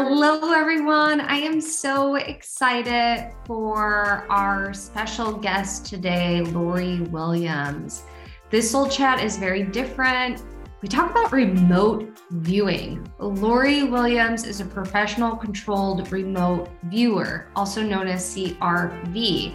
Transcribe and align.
Hello, 0.00 0.52
everyone. 0.52 1.20
I 1.20 1.38
am 1.38 1.60
so 1.60 2.14
excited 2.14 3.32
for 3.44 4.24
our 4.30 4.72
special 4.72 5.32
guest 5.32 5.86
today, 5.86 6.40
Lori 6.40 7.00
Williams. 7.10 8.04
This 8.48 8.70
Soul 8.70 8.88
Chat 8.88 9.20
is 9.20 9.38
very 9.38 9.64
different. 9.64 10.44
We 10.82 10.88
talk 10.88 11.10
about 11.10 11.32
remote 11.32 12.20
viewing. 12.30 13.12
Lori 13.18 13.82
Williams 13.82 14.46
is 14.46 14.60
a 14.60 14.64
professional 14.64 15.34
controlled 15.34 16.12
remote 16.12 16.68
viewer, 16.84 17.48
also 17.56 17.82
known 17.82 18.06
as 18.06 18.36
CRV. 18.36 19.52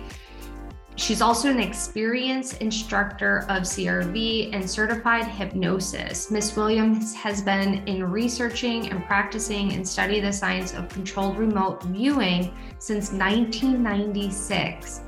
She's 0.96 1.22
also 1.22 1.50
an 1.50 1.60
experienced 1.60 2.62
instructor 2.62 3.46
of 3.50 3.64
CRV 3.64 4.54
and 4.54 4.70
certified 4.70 5.26
hypnosis. 5.26 6.30
Miss 6.30 6.56
Williams 6.56 7.16
has 7.16 7.42
been 7.42 7.88
in 7.88 8.04
researching 8.04 8.90
and 8.92 9.04
practicing 9.06 9.74
and 9.74 9.88
study 9.88 10.20
the 10.20 10.32
science 10.32 10.74
of 10.74 10.90
controlled 10.90 11.38
remote 11.38 11.84
viewing 11.84 12.54
since 12.78 13.12
1996 13.12 15.02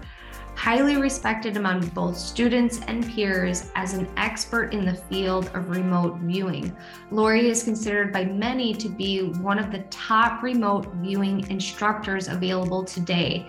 highly 0.55 0.95
respected 0.98 1.58
among 1.58 1.86
both 1.89 2.17
students 2.17 2.80
and 2.88 3.08
peers 3.11 3.70
as 3.75 3.94
an 3.94 4.08
expert 4.17 4.73
in 4.73 4.86
the 4.86 4.95
field 4.95 5.52
of 5.53 5.70
remote 5.70 6.17
viewing. 6.22 6.75
Lori 7.11 7.49
is 7.49 7.63
considered 7.63 8.11
by 8.11 8.25
many 8.25 8.73
to 8.73 8.89
be 8.89 9.27
one 9.33 9.59
of 9.59 9.72
the 9.72 9.83
top 9.89 10.41
remote 10.41 10.91
viewing 10.95 11.47
instructors 11.52 12.30
available 12.30 12.83
today. 12.83 13.47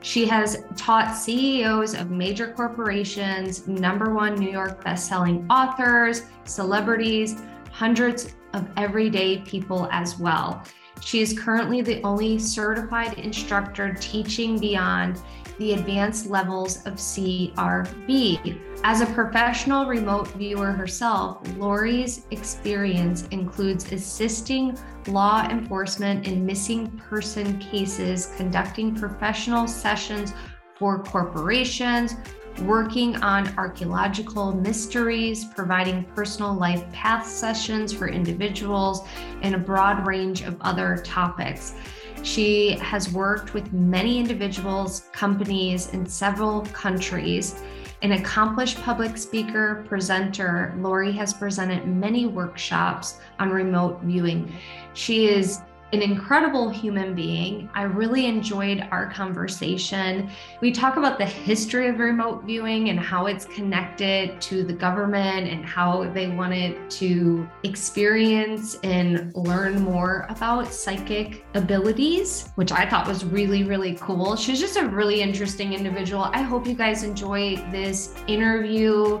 She 0.00 0.26
has 0.26 0.64
taught 0.76 1.16
CEOs 1.16 1.94
of 1.94 2.10
major 2.10 2.52
corporations, 2.52 3.66
number 3.66 4.14
one 4.14 4.36
New 4.36 4.50
York 4.50 4.84
bestselling 4.84 5.46
authors, 5.50 6.22
celebrities, 6.44 7.42
hundreds 7.72 8.34
of 8.54 8.66
everyday 8.76 9.38
people 9.38 9.88
as 9.90 10.18
well. 10.18 10.62
She 11.00 11.20
is 11.20 11.38
currently 11.38 11.80
the 11.80 12.02
only 12.02 12.38
certified 12.38 13.18
instructor 13.18 13.96
teaching 14.00 14.58
beyond 14.58 15.20
the 15.58 15.72
advanced 15.72 16.26
levels 16.26 16.78
of 16.86 16.94
CRV. 16.94 18.60
As 18.84 19.00
a 19.00 19.06
professional 19.06 19.86
remote 19.86 20.28
viewer 20.28 20.70
herself, 20.70 21.40
Lori's 21.56 22.26
experience 22.30 23.26
includes 23.28 23.90
assisting 23.92 24.78
law 25.08 25.48
enforcement 25.48 26.26
in 26.26 26.44
missing 26.44 26.88
person 26.98 27.58
cases, 27.58 28.32
conducting 28.36 28.94
professional 28.94 29.66
sessions 29.66 30.32
for 30.76 31.02
corporations, 31.02 32.14
working 32.62 33.16
on 33.22 33.52
archaeological 33.56 34.52
mysteries, 34.52 35.44
providing 35.44 36.04
personal 36.04 36.54
life 36.54 36.90
path 36.92 37.26
sessions 37.26 37.92
for 37.92 38.08
individuals, 38.08 39.06
and 39.42 39.54
a 39.54 39.58
broad 39.58 40.06
range 40.06 40.42
of 40.42 40.56
other 40.60 41.00
topics. 41.04 41.74
She 42.22 42.72
has 42.78 43.12
worked 43.12 43.54
with 43.54 43.72
many 43.72 44.18
individuals, 44.18 45.08
companies 45.12 45.92
in 45.94 46.04
several 46.06 46.62
countries. 46.66 47.62
An 48.00 48.12
accomplished 48.12 48.80
public 48.82 49.16
speaker, 49.16 49.84
presenter, 49.88 50.72
Lori 50.78 51.10
has 51.12 51.34
presented 51.34 51.84
many 51.86 52.26
workshops 52.26 53.18
on 53.40 53.50
remote 53.50 54.00
viewing. 54.02 54.52
She 54.94 55.26
is 55.26 55.62
an 55.92 56.02
incredible 56.02 56.68
human 56.68 57.14
being. 57.14 57.70
I 57.74 57.82
really 57.82 58.26
enjoyed 58.26 58.86
our 58.90 59.10
conversation. 59.10 60.30
We 60.60 60.70
talk 60.70 60.96
about 60.96 61.18
the 61.18 61.24
history 61.24 61.88
of 61.88 61.98
remote 61.98 62.44
viewing 62.44 62.90
and 62.90 63.00
how 63.00 63.26
it's 63.26 63.46
connected 63.46 64.40
to 64.42 64.64
the 64.64 64.72
government 64.72 65.48
and 65.48 65.64
how 65.64 66.10
they 66.12 66.28
wanted 66.28 66.90
to 66.90 67.48
experience 67.62 68.78
and 68.82 69.34
learn 69.34 69.80
more 69.80 70.26
about 70.28 70.72
psychic 70.72 71.46
abilities, 71.54 72.50
which 72.56 72.70
I 72.70 72.88
thought 72.88 73.08
was 73.08 73.24
really, 73.24 73.64
really 73.64 73.94
cool. 73.94 74.36
She's 74.36 74.60
just 74.60 74.76
a 74.76 74.86
really 74.86 75.22
interesting 75.22 75.72
individual. 75.72 76.24
I 76.32 76.42
hope 76.42 76.66
you 76.66 76.74
guys 76.74 77.02
enjoy 77.02 77.56
this 77.70 78.14
interview. 78.26 79.20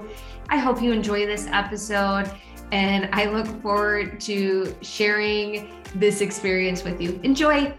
I 0.50 0.56
hope 0.56 0.80
you 0.80 0.92
enjoy 0.92 1.26
this 1.26 1.46
episode. 1.50 2.30
And 2.70 3.08
I 3.14 3.26
look 3.26 3.46
forward 3.62 4.20
to 4.22 4.74
sharing 4.82 5.72
this 5.94 6.20
experience 6.20 6.84
with 6.84 7.00
you. 7.00 7.18
Enjoy. 7.22 7.74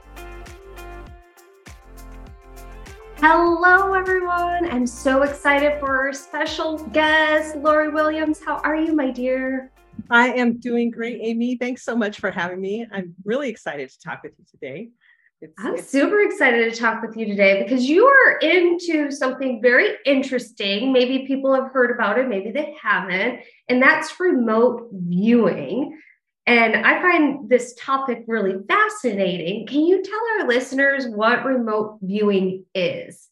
Hello, 3.17 3.93
everyone. 3.93 4.69
I'm 4.71 4.87
so 4.87 5.23
excited 5.23 5.79
for 5.79 5.97
our 5.97 6.13
special 6.13 6.77
guest, 6.77 7.57
Lori 7.57 7.89
Williams. 7.89 8.39
How 8.43 8.57
are 8.63 8.75
you, 8.75 8.95
my 8.95 9.11
dear? 9.11 9.71
I 10.09 10.29
am 10.29 10.57
doing 10.57 10.89
great, 10.89 11.19
Amy. 11.21 11.57
Thanks 11.57 11.83
so 11.83 11.95
much 11.95 12.19
for 12.19 12.31
having 12.31 12.59
me. 12.61 12.87
I'm 12.91 13.13
really 13.25 13.49
excited 13.49 13.89
to 13.89 13.99
talk 13.99 14.23
with 14.23 14.31
you 14.39 14.45
today. 14.49 14.89
It's, 15.41 15.53
I'm 15.57 15.75
it's, 15.75 15.89
super 15.89 16.21
excited 16.21 16.71
to 16.71 16.79
talk 16.79 17.01
with 17.01 17.15
you 17.15 17.25
today 17.25 17.63
because 17.63 17.85
you 17.85 18.05
are 18.05 18.37
into 18.39 19.09
something 19.09 19.61
very 19.61 19.91
interesting. 20.05 20.91
Maybe 20.91 21.25
people 21.25 21.53
have 21.53 21.71
heard 21.71 21.91
about 21.91 22.19
it, 22.19 22.27
maybe 22.27 22.51
they 22.51 22.75
haven't, 22.81 23.39
and 23.69 23.81
that's 23.81 24.19
remote 24.19 24.89
viewing. 24.91 25.97
And 26.45 26.75
I 26.75 27.01
find 27.01 27.47
this 27.47 27.73
topic 27.75 28.23
really 28.27 28.55
fascinating. 28.67 29.67
Can 29.67 29.85
you 29.85 30.01
tell 30.03 30.19
our 30.39 30.47
listeners 30.47 31.05
what 31.07 31.45
remote 31.45 31.99
viewing 32.01 32.65
is? 32.75 33.29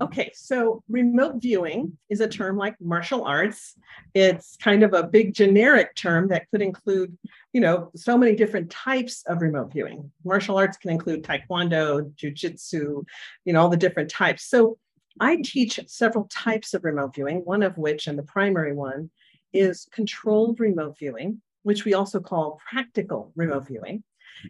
Okay, 0.00 0.32
so 0.34 0.82
remote 0.88 1.36
viewing 1.40 1.98
is 2.08 2.20
a 2.20 2.26
term 2.26 2.56
like 2.56 2.74
martial 2.80 3.24
arts. 3.24 3.74
It's 4.12 4.56
kind 4.56 4.82
of 4.82 4.92
a 4.92 5.04
big 5.04 5.34
generic 5.34 5.94
term 5.94 6.28
that 6.28 6.50
could 6.50 6.62
include, 6.62 7.16
you 7.52 7.60
know, 7.60 7.90
so 7.96 8.18
many 8.18 8.34
different 8.34 8.70
types 8.70 9.24
of 9.26 9.40
remote 9.40 9.72
viewing. 9.72 10.10
Martial 10.24 10.58
arts 10.58 10.76
can 10.76 10.90
include 10.90 11.22
taekwondo, 11.24 12.12
jujitsu, 12.14 13.04
you 13.44 13.52
know, 13.52 13.60
all 13.60 13.68
the 13.68 13.76
different 13.76 14.10
types. 14.10 14.44
So 14.44 14.78
I 15.20 15.36
teach 15.42 15.80
several 15.86 16.28
types 16.30 16.74
of 16.74 16.84
remote 16.84 17.14
viewing, 17.14 17.38
one 17.38 17.62
of 17.62 17.76
which, 17.78 18.06
and 18.06 18.18
the 18.18 18.22
primary 18.22 18.74
one, 18.74 19.10
is 19.52 19.86
controlled 19.92 20.60
remote 20.60 20.98
viewing, 20.98 21.40
which 21.62 21.84
we 21.84 21.94
also 21.94 22.20
call 22.20 22.60
practical 22.70 23.32
remote 23.34 23.66
viewing. 23.66 24.04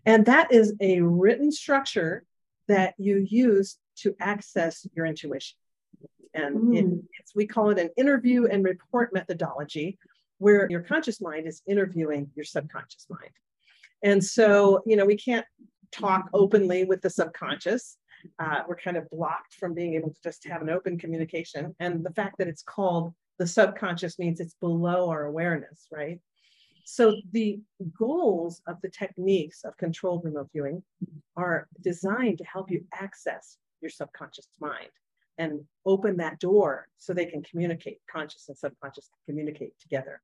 And 0.04 0.26
that 0.26 0.53
is 0.53 0.75
a 0.81 1.00
written 1.00 1.50
structure 1.53 2.25
that 2.66 2.94
you 2.98 3.26
use 3.28 3.78
to 3.98 4.14
access 4.20 4.87
your 4.94 5.06
intuition. 5.06 5.56
And 6.34 6.56
mm. 6.56 6.76
it, 6.76 7.04
it's, 7.19 7.34
we 7.34 7.47
call 7.47 7.70
it 7.70 7.78
an 7.78 7.91
interview 7.97 8.47
and 8.47 8.64
report 8.64 9.14
methodology, 9.14 9.98
where 10.38 10.66
your 10.71 10.81
conscious 10.81 11.21
mind 11.21 11.47
is 11.47 11.62
interviewing 11.66 12.31
your 12.34 12.44
subconscious 12.44 13.06
mind. 13.10 13.32
And 14.03 14.25
so, 14.25 14.82
you 14.87 14.97
know, 14.97 15.04
we 15.04 15.16
can't 15.16 15.47
talk 15.91 16.28
openly 16.32 16.84
with 16.84 17.03
the 17.03 17.10
subconscious. 17.10 17.97
Uh, 18.38 18.62
we're 18.69 18.76
kind 18.76 18.97
of 18.97 19.09
blocked 19.10 19.54
from 19.54 19.75
being 19.75 19.94
able 19.94 20.10
to 20.10 20.21
just 20.22 20.47
have 20.47 20.62
an 20.62 20.71
open 20.71 20.99
communication. 20.99 21.75
And 21.81 22.04
the 22.04 22.12
fact 22.12 22.38
that 22.38 22.49
it's 22.49 22.62
called 22.62 23.12
the 23.38 23.47
subconscious 23.47 24.19
means 24.19 24.41
it's 24.41 24.54
below 24.54 25.09
our 25.09 25.25
awareness, 25.25 25.87
right? 25.93 26.21
So 26.84 27.16
the 27.32 27.60
goals 27.99 28.62
of 28.66 28.81
the 28.82 28.88
techniques 28.88 29.62
of 29.65 29.76
controlled 29.76 30.25
remote 30.25 30.49
viewing 30.53 30.82
are 31.37 31.69
designed 31.82 32.38
to 32.38 32.44
help 32.44 32.70
you 32.70 32.84
access 32.94 33.59
your 33.81 33.91
subconscious 33.91 34.49
mind 34.59 34.88
and 35.37 35.60
open 35.87 36.16
that 36.16 36.41
door 36.41 36.88
so 36.97 37.12
they 37.12 37.26
can 37.26 37.43
communicate, 37.43 38.00
conscious 38.10 38.49
and 38.49 38.59
subconscious 38.59 39.10
communicate 39.26 39.78
together. 39.78 40.20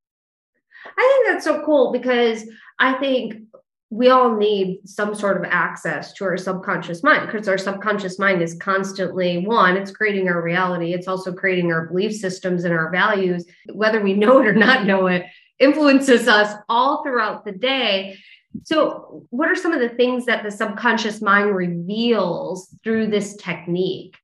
I 0.97 1.23
think 1.25 1.35
that's 1.35 1.45
so 1.45 1.65
cool 1.65 1.93
because 1.93 2.45
I 2.79 2.95
think 2.95 3.43
we 3.91 4.09
all 4.09 4.37
need 4.37 4.81
some 4.87 5.15
sort 5.15 5.37
of 5.37 5.45
access 5.45 6.13
to 6.15 6.25
our 6.25 6.37
subconscious 6.37 7.03
mind 7.03 7.27
because 7.27 7.49
our 7.49 7.59
subconscious 7.59 8.19
mind 8.19 8.43
is 8.43 8.57
constantly 8.61 9.39
one 9.39 9.77
it's 9.77 9.93
creating 9.93 10.29
our 10.29 10.43
reality 10.43 10.95
it's 10.95 11.07
also 11.07 11.33
creating 11.33 11.71
our 11.71 11.87
belief 11.87 12.13
systems 12.13 12.65
and 12.65 12.75
our 12.75 12.91
values 12.91 13.45
whether 13.73 14.01
we 14.01 14.13
know 14.15 14.41
it 14.41 14.47
or 14.47 14.55
not 14.55 14.85
know 14.85 15.07
it 15.07 15.25
influences 15.59 16.29
us 16.29 16.55
all 16.69 17.03
throughout 17.03 17.45
the 17.45 17.53
day. 17.53 18.19
So, 18.63 19.27
what 19.31 19.49
are 19.49 19.57
some 19.57 19.73
of 19.73 19.81
the 19.81 19.89
things 19.97 20.27
that 20.27 20.45
the 20.45 20.51
subconscious 20.51 21.21
mind 21.21 21.55
reveals 21.55 22.75
through 22.85 23.09
this 23.09 23.37
technique? 23.37 24.17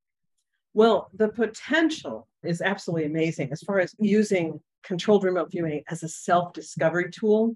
Well, 0.73 1.09
the 1.13 1.27
potential 1.27 2.27
is 2.43 2.61
absolutely 2.61 3.05
amazing 3.05 3.51
as 3.51 3.61
far 3.61 3.79
as 3.79 3.93
using 3.99 4.61
controlled 4.83 5.23
remote 5.23 5.51
viewing 5.51 5.83
as 5.89 6.03
a 6.03 6.07
self 6.07 6.53
discovery 6.53 7.09
tool. 7.11 7.55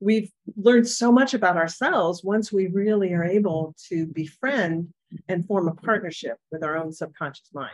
We've 0.00 0.30
learned 0.56 0.88
so 0.88 1.12
much 1.12 1.34
about 1.34 1.56
ourselves 1.56 2.24
once 2.24 2.50
we 2.50 2.68
really 2.68 3.12
are 3.12 3.24
able 3.24 3.74
to 3.88 4.06
befriend 4.06 4.92
and 5.28 5.46
form 5.46 5.68
a 5.68 5.74
partnership 5.74 6.38
with 6.50 6.64
our 6.64 6.76
own 6.76 6.92
subconscious 6.92 7.50
mind. 7.52 7.72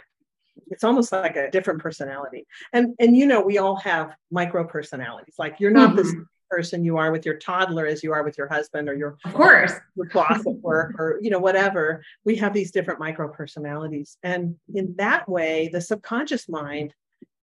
It's 0.68 0.84
almost 0.84 1.12
like 1.12 1.36
a 1.36 1.50
different 1.50 1.80
personality. 1.80 2.46
And 2.72 2.94
and 2.98 3.16
you 3.16 3.26
know 3.26 3.40
we 3.40 3.58
all 3.58 3.76
have 3.76 4.16
micro 4.30 4.64
personalities. 4.64 5.34
Like 5.38 5.56
you're 5.58 5.70
not 5.70 5.90
mm-hmm. 5.90 6.18
the 6.18 6.26
person 6.48 6.84
you 6.84 6.96
are 6.96 7.10
with 7.10 7.26
your 7.26 7.36
toddler 7.36 7.86
as 7.86 8.02
you 8.02 8.12
are 8.12 8.22
with 8.22 8.38
your 8.38 8.48
husband 8.48 8.88
or 8.88 8.94
your 8.94 9.18
of 9.24 9.34
course. 9.34 9.72
your 9.96 10.06
boss 10.06 10.46
at 10.46 10.54
work 10.60 10.94
or 10.98 11.18
you 11.20 11.30
know 11.30 11.38
whatever. 11.38 12.02
We 12.24 12.36
have 12.36 12.52
these 12.52 12.70
different 12.70 13.00
micro 13.00 13.28
personalities. 13.28 14.16
And 14.22 14.56
in 14.74 14.94
that 14.96 15.28
way 15.28 15.68
the 15.68 15.80
subconscious 15.80 16.48
mind 16.48 16.94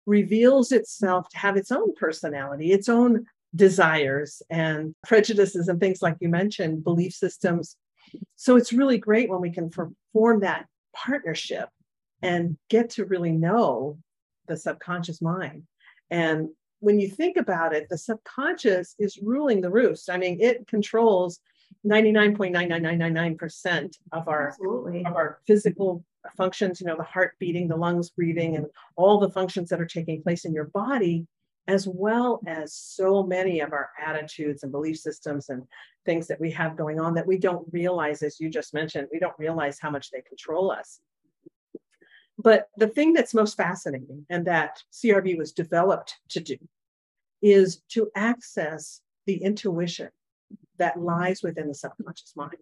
reveals 0.05 0.71
itself 0.71 1.27
to 1.29 1.37
have 1.37 1.57
its 1.57 1.71
own 1.71 1.93
personality 1.95 2.71
its 2.71 2.89
own 2.89 3.25
desires 3.55 4.41
and 4.49 4.95
prejudices 5.03 5.67
and 5.67 5.79
things 5.79 6.01
like 6.01 6.17
you 6.19 6.29
mentioned 6.29 6.83
belief 6.83 7.13
systems 7.13 7.77
So 8.35 8.55
it's 8.55 8.73
really 8.73 8.97
great 8.97 9.29
when 9.29 9.41
we 9.41 9.51
can 9.51 9.69
form 10.11 10.39
that 10.41 10.65
partnership 10.93 11.69
and 12.21 12.57
get 12.69 12.91
to 12.91 13.05
really 13.05 13.31
know 13.31 13.97
the 14.47 14.57
subconscious 14.57 15.21
mind. 15.21 15.63
And 16.09 16.49
when 16.79 16.99
you 16.99 17.09
think 17.09 17.37
about 17.37 17.73
it, 17.73 17.87
the 17.89 17.97
subconscious 17.97 18.95
is 18.99 19.17
ruling 19.21 19.61
the 19.61 19.69
roost. 19.69 20.09
I 20.09 20.17
mean, 20.17 20.41
it 20.41 20.67
controls 20.67 21.39
99.99999% 21.85 23.95
of 24.11 24.27
our 24.27 24.49
Absolutely. 24.49 25.05
of 25.05 25.15
our 25.15 25.39
physical 25.47 26.03
functions, 26.37 26.79
you 26.79 26.87
know, 26.87 26.97
the 26.97 27.03
heart 27.03 27.33
beating, 27.39 27.67
the 27.67 27.75
lungs 27.75 28.09
breathing, 28.09 28.55
and 28.55 28.65
all 28.95 29.19
the 29.19 29.29
functions 29.29 29.69
that 29.69 29.81
are 29.81 29.85
taking 29.85 30.21
place 30.21 30.45
in 30.45 30.53
your 30.53 30.65
body, 30.65 31.27
as 31.67 31.87
well 31.87 32.41
as 32.47 32.73
so 32.73 33.23
many 33.23 33.61
of 33.61 33.71
our 33.71 33.89
attitudes 34.03 34.63
and 34.63 34.71
belief 34.71 34.97
systems 34.97 35.49
and 35.49 35.63
things 36.05 36.27
that 36.27 36.39
we 36.39 36.51
have 36.51 36.77
going 36.77 36.99
on 36.99 37.13
that 37.13 37.27
we 37.27 37.37
don't 37.37 37.67
realize, 37.71 38.21
as 38.21 38.39
you 38.39 38.49
just 38.49 38.73
mentioned, 38.73 39.07
we 39.11 39.19
don't 39.19 39.37
realize 39.39 39.79
how 39.79 39.89
much 39.89 40.11
they 40.11 40.21
control 40.21 40.71
us. 40.71 40.99
But 42.37 42.67
the 42.77 42.87
thing 42.87 43.13
that's 43.13 43.33
most 43.33 43.55
fascinating 43.55 44.25
and 44.29 44.45
that 44.47 44.81
CRV 44.91 45.37
was 45.37 45.51
developed 45.51 46.17
to 46.29 46.39
do 46.39 46.57
is 47.41 47.81
to 47.89 48.09
access 48.15 49.01
the 49.25 49.41
intuition 49.41 50.09
that 50.77 50.99
lies 50.99 51.41
within 51.43 51.67
the 51.67 51.75
subconscious 51.75 52.33
mind. 52.35 52.57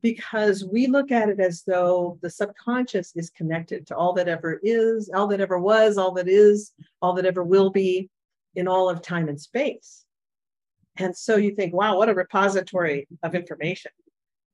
Because 0.00 0.64
we 0.64 0.86
look 0.86 1.10
at 1.10 1.28
it 1.28 1.40
as 1.40 1.62
though 1.62 2.18
the 2.22 2.30
subconscious 2.30 3.16
is 3.16 3.30
connected 3.30 3.86
to 3.88 3.96
all 3.96 4.12
that 4.14 4.28
ever 4.28 4.60
is, 4.62 5.10
all 5.12 5.26
that 5.28 5.40
ever 5.40 5.58
was, 5.58 5.98
all 5.98 6.12
that 6.12 6.28
is, 6.28 6.72
all 7.02 7.14
that 7.14 7.26
ever 7.26 7.42
will 7.42 7.70
be 7.70 8.08
in 8.54 8.68
all 8.68 8.88
of 8.88 9.02
time 9.02 9.28
and 9.28 9.40
space. 9.40 10.04
And 10.96 11.16
so 11.16 11.36
you 11.36 11.54
think, 11.54 11.74
wow, 11.74 11.96
what 11.96 12.08
a 12.08 12.14
repository 12.14 13.08
of 13.22 13.34
information. 13.34 13.92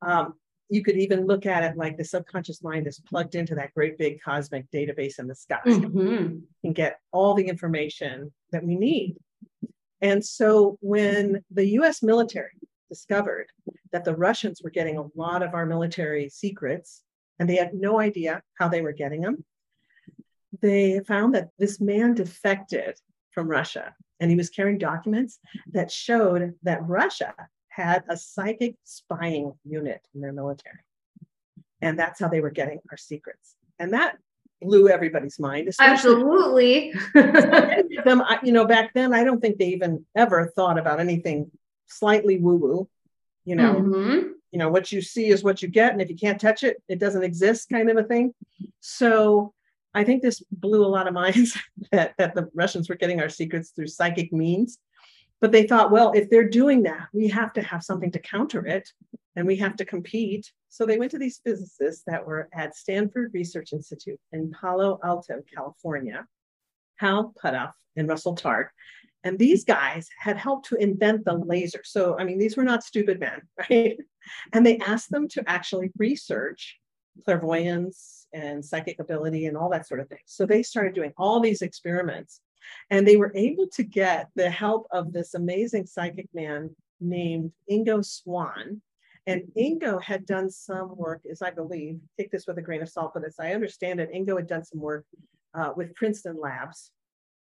Um, 0.02 0.35
you 0.69 0.82
could 0.82 0.96
even 0.96 1.26
look 1.26 1.46
at 1.46 1.62
it 1.62 1.76
like 1.76 1.96
the 1.96 2.05
subconscious 2.05 2.62
mind 2.62 2.87
is 2.87 3.00
plugged 3.00 3.35
into 3.35 3.55
that 3.55 3.75
great 3.75 3.99
big 3.99 4.20
cosmic 4.23 4.70
database 4.70 5.19
in 5.19 5.26
the 5.26 5.35
sky 5.35 5.61
mm-hmm. 5.67 6.38
and 6.64 6.75
get 6.75 7.00
all 7.12 7.35
the 7.35 7.46
information 7.46 8.32
that 8.50 8.64
we 8.64 8.76
need. 8.76 9.17
And 10.00 10.25
so 10.25 10.79
when 10.81 11.44
the 11.50 11.67
US 11.81 12.02
military 12.02 12.58
discovered 12.89 13.47
that 13.93 14.05
the 14.05 14.17
Russians 14.17 14.61
were 14.63 14.71
getting 14.71 14.99
a 14.99 15.07
lot 15.15 15.43
of 15.43 15.55
our 15.55 15.67
military 15.67 16.29
secrets 16.29 17.03
and 17.39 17.49
they 17.49 17.57
had 17.57 17.75
no 17.75 18.01
idea 18.01 18.43
how 18.59 18.69
they 18.69 18.83
were 18.83 18.93
getting 18.93 19.23
them, 19.23 19.45
they 20.61 21.01
found 21.01 21.35
that 21.35 21.51
this 21.59 21.81
man 21.81 22.15
defected 22.15 22.99
from 23.31 23.49
Russia 23.49 23.95
and 24.21 24.31
he 24.31 24.37
was 24.37 24.51
carrying 24.51 24.79
documents 24.79 25.39
that 25.73 25.91
showed 25.91 26.55
that 26.63 26.87
Russia 26.87 27.35
had 27.69 28.05
a 28.09 28.17
psychic 28.17 28.77
spying 28.85 29.53
unit 29.65 30.07
in 30.15 30.21
their 30.21 30.33
military. 30.33 30.79
And 31.83 31.99
that's 31.99 32.21
how 32.21 32.29
they 32.29 32.41
were 32.41 32.51
getting 32.51 32.79
our 32.91 32.97
secrets. 32.97 33.57
And 33.79 33.93
that 33.93 34.17
blew 34.63 34.89
everybody's 34.89 35.39
mind. 35.39 35.69
Absolutely. 35.79 36.95
them, 37.15 38.23
you 38.43 38.53
know, 38.53 38.65
back 38.65 38.95
then, 38.95 39.13
I 39.13 39.25
don't 39.25 39.41
think 39.41 39.59
they 39.59 39.69
even 39.69 40.07
ever 40.17 40.53
thought 40.55 40.79
about 40.79 41.01
anything 41.01 41.51
slightly 41.94 42.38
woo 42.38 42.56
woo. 42.56 42.88
You 43.44 43.56
know, 43.56 43.75
mm-hmm. 43.75 44.29
you 44.50 44.58
know 44.58 44.69
what 44.69 44.91
you 44.91 45.02
see 45.02 45.29
is 45.29 45.44
what 45.44 45.62
you 45.62 45.69
get, 45.69 45.93
and 45.93 46.00
if 46.00 46.08
you 46.08 46.17
can't 46.17 46.41
touch 46.41 46.62
it, 46.62 46.82
it 46.88 46.99
doesn't 46.99 47.25
exist, 47.25 47.69
kind 47.69 47.91
of 47.91 47.96
a 47.96 48.05
thing. 48.05 48.32
So 48.81 49.52
I 49.93 50.05
think 50.05 50.23
this 50.23 50.43
blew 50.50 50.85
a 50.85 50.88
lot 50.88 51.06
of 51.06 51.14
minds 51.14 51.56
that 51.93 52.14
that 52.19 52.35
the 52.35 52.49
Russians 52.55 52.88
were 52.88 52.96
getting 52.96 53.20
our 53.20 53.29
secrets 53.29 53.70
through 53.70 53.88
psychic 53.88 54.32
means. 54.32 54.79
But 55.41 55.52
they 55.52 55.67
thought, 55.67 55.91
well, 55.91 56.12
if 56.12 56.31
they're 56.31 56.49
doing 56.49 56.85
that, 56.85 57.08
we 57.12 57.29
have 57.29 57.52
to 57.55 57.62
have 57.62 57.82
something 57.82 58.11
to 58.12 58.19
counter 58.19 58.67
it 58.67 58.88
and 59.37 59.46
we 59.46 59.56
have 59.56 59.76
to 59.76 59.85
compete. 59.85 60.50
So 60.69 60.87
they 60.87 60.99
went 60.99 61.11
to 61.11 61.19
these 61.19 61.41
physicists 61.44 62.02
that 62.06 62.26
were 62.26 62.49
at 62.55 62.76
Stanford 62.76 63.32
Research 63.35 63.73
Institute 63.73 64.19
in 64.32 64.52
Palo 64.52 64.99
Alto, 65.05 65.43
California, 65.55 66.26
Hal 66.96 67.35
Puthoff 67.43 67.73
and 67.96 68.08
Russell 68.08 68.37
Targ. 68.37 68.69
And 69.25 69.38
these 69.38 69.65
guys 69.65 70.09
had 70.19 70.37
helped 70.37 70.69
to 70.69 70.76
invent 70.76 71.25
the 71.25 71.35
laser. 71.35 71.81
So, 71.82 72.17
I 72.19 72.25
mean, 72.25 72.38
these 72.38 72.56
were 72.56 72.65
not 72.65 72.85
stupid 72.85 73.19
men, 73.19 73.41
right? 73.71 73.97
And 74.53 74.65
they 74.65 74.79
asked 74.79 75.11
them 75.11 75.29
to 75.29 75.43
actually 75.47 75.91
research 75.97 76.79
clairvoyance 77.25 78.26
and 78.32 78.65
psychic 78.65 78.99
ability 78.99 79.47
and 79.47 79.56
all 79.56 79.71
that 79.71 79.87
sort 79.87 80.00
of 80.00 80.09
thing. 80.09 80.19
So 80.26 80.44
they 80.44 80.62
started 80.62 80.94
doing 80.94 81.12
all 81.17 81.41
these 81.41 81.62
experiments 81.62 82.41
and 82.91 83.06
they 83.06 83.17
were 83.17 83.32
able 83.35 83.69
to 83.75 83.82
get 83.82 84.29
the 84.35 84.50
help 84.50 84.87
of 84.91 85.12
this 85.12 85.35
amazing 85.35 85.87
psychic 85.87 86.29
man 86.35 86.75
named 87.00 87.53
Ingo 87.70 88.05
Swann. 88.05 88.82
And 89.27 89.44
Ingo 89.56 90.03
had 90.03 90.27
done 90.27 90.50
some 90.50 90.97
work, 90.97 91.23
as 91.31 91.41
I 91.41 91.50
believe, 91.50 91.99
take 92.19 92.31
this 92.31 92.47
with 92.47 92.59
a 92.59 92.62
grain 92.62 92.82
of 92.82 92.88
salt, 92.91 93.12
but 93.15 93.25
as 93.25 93.37
I 93.41 93.55
understand 93.55 94.00
it, 94.00 94.12
Ingo 94.12 94.37
had 94.37 94.47
done 94.47 94.65
some 94.65 94.81
work 94.81 95.06
uh, 95.55 95.73
with 95.75 95.94
Princeton 95.94 96.38
Labs. 96.38 96.91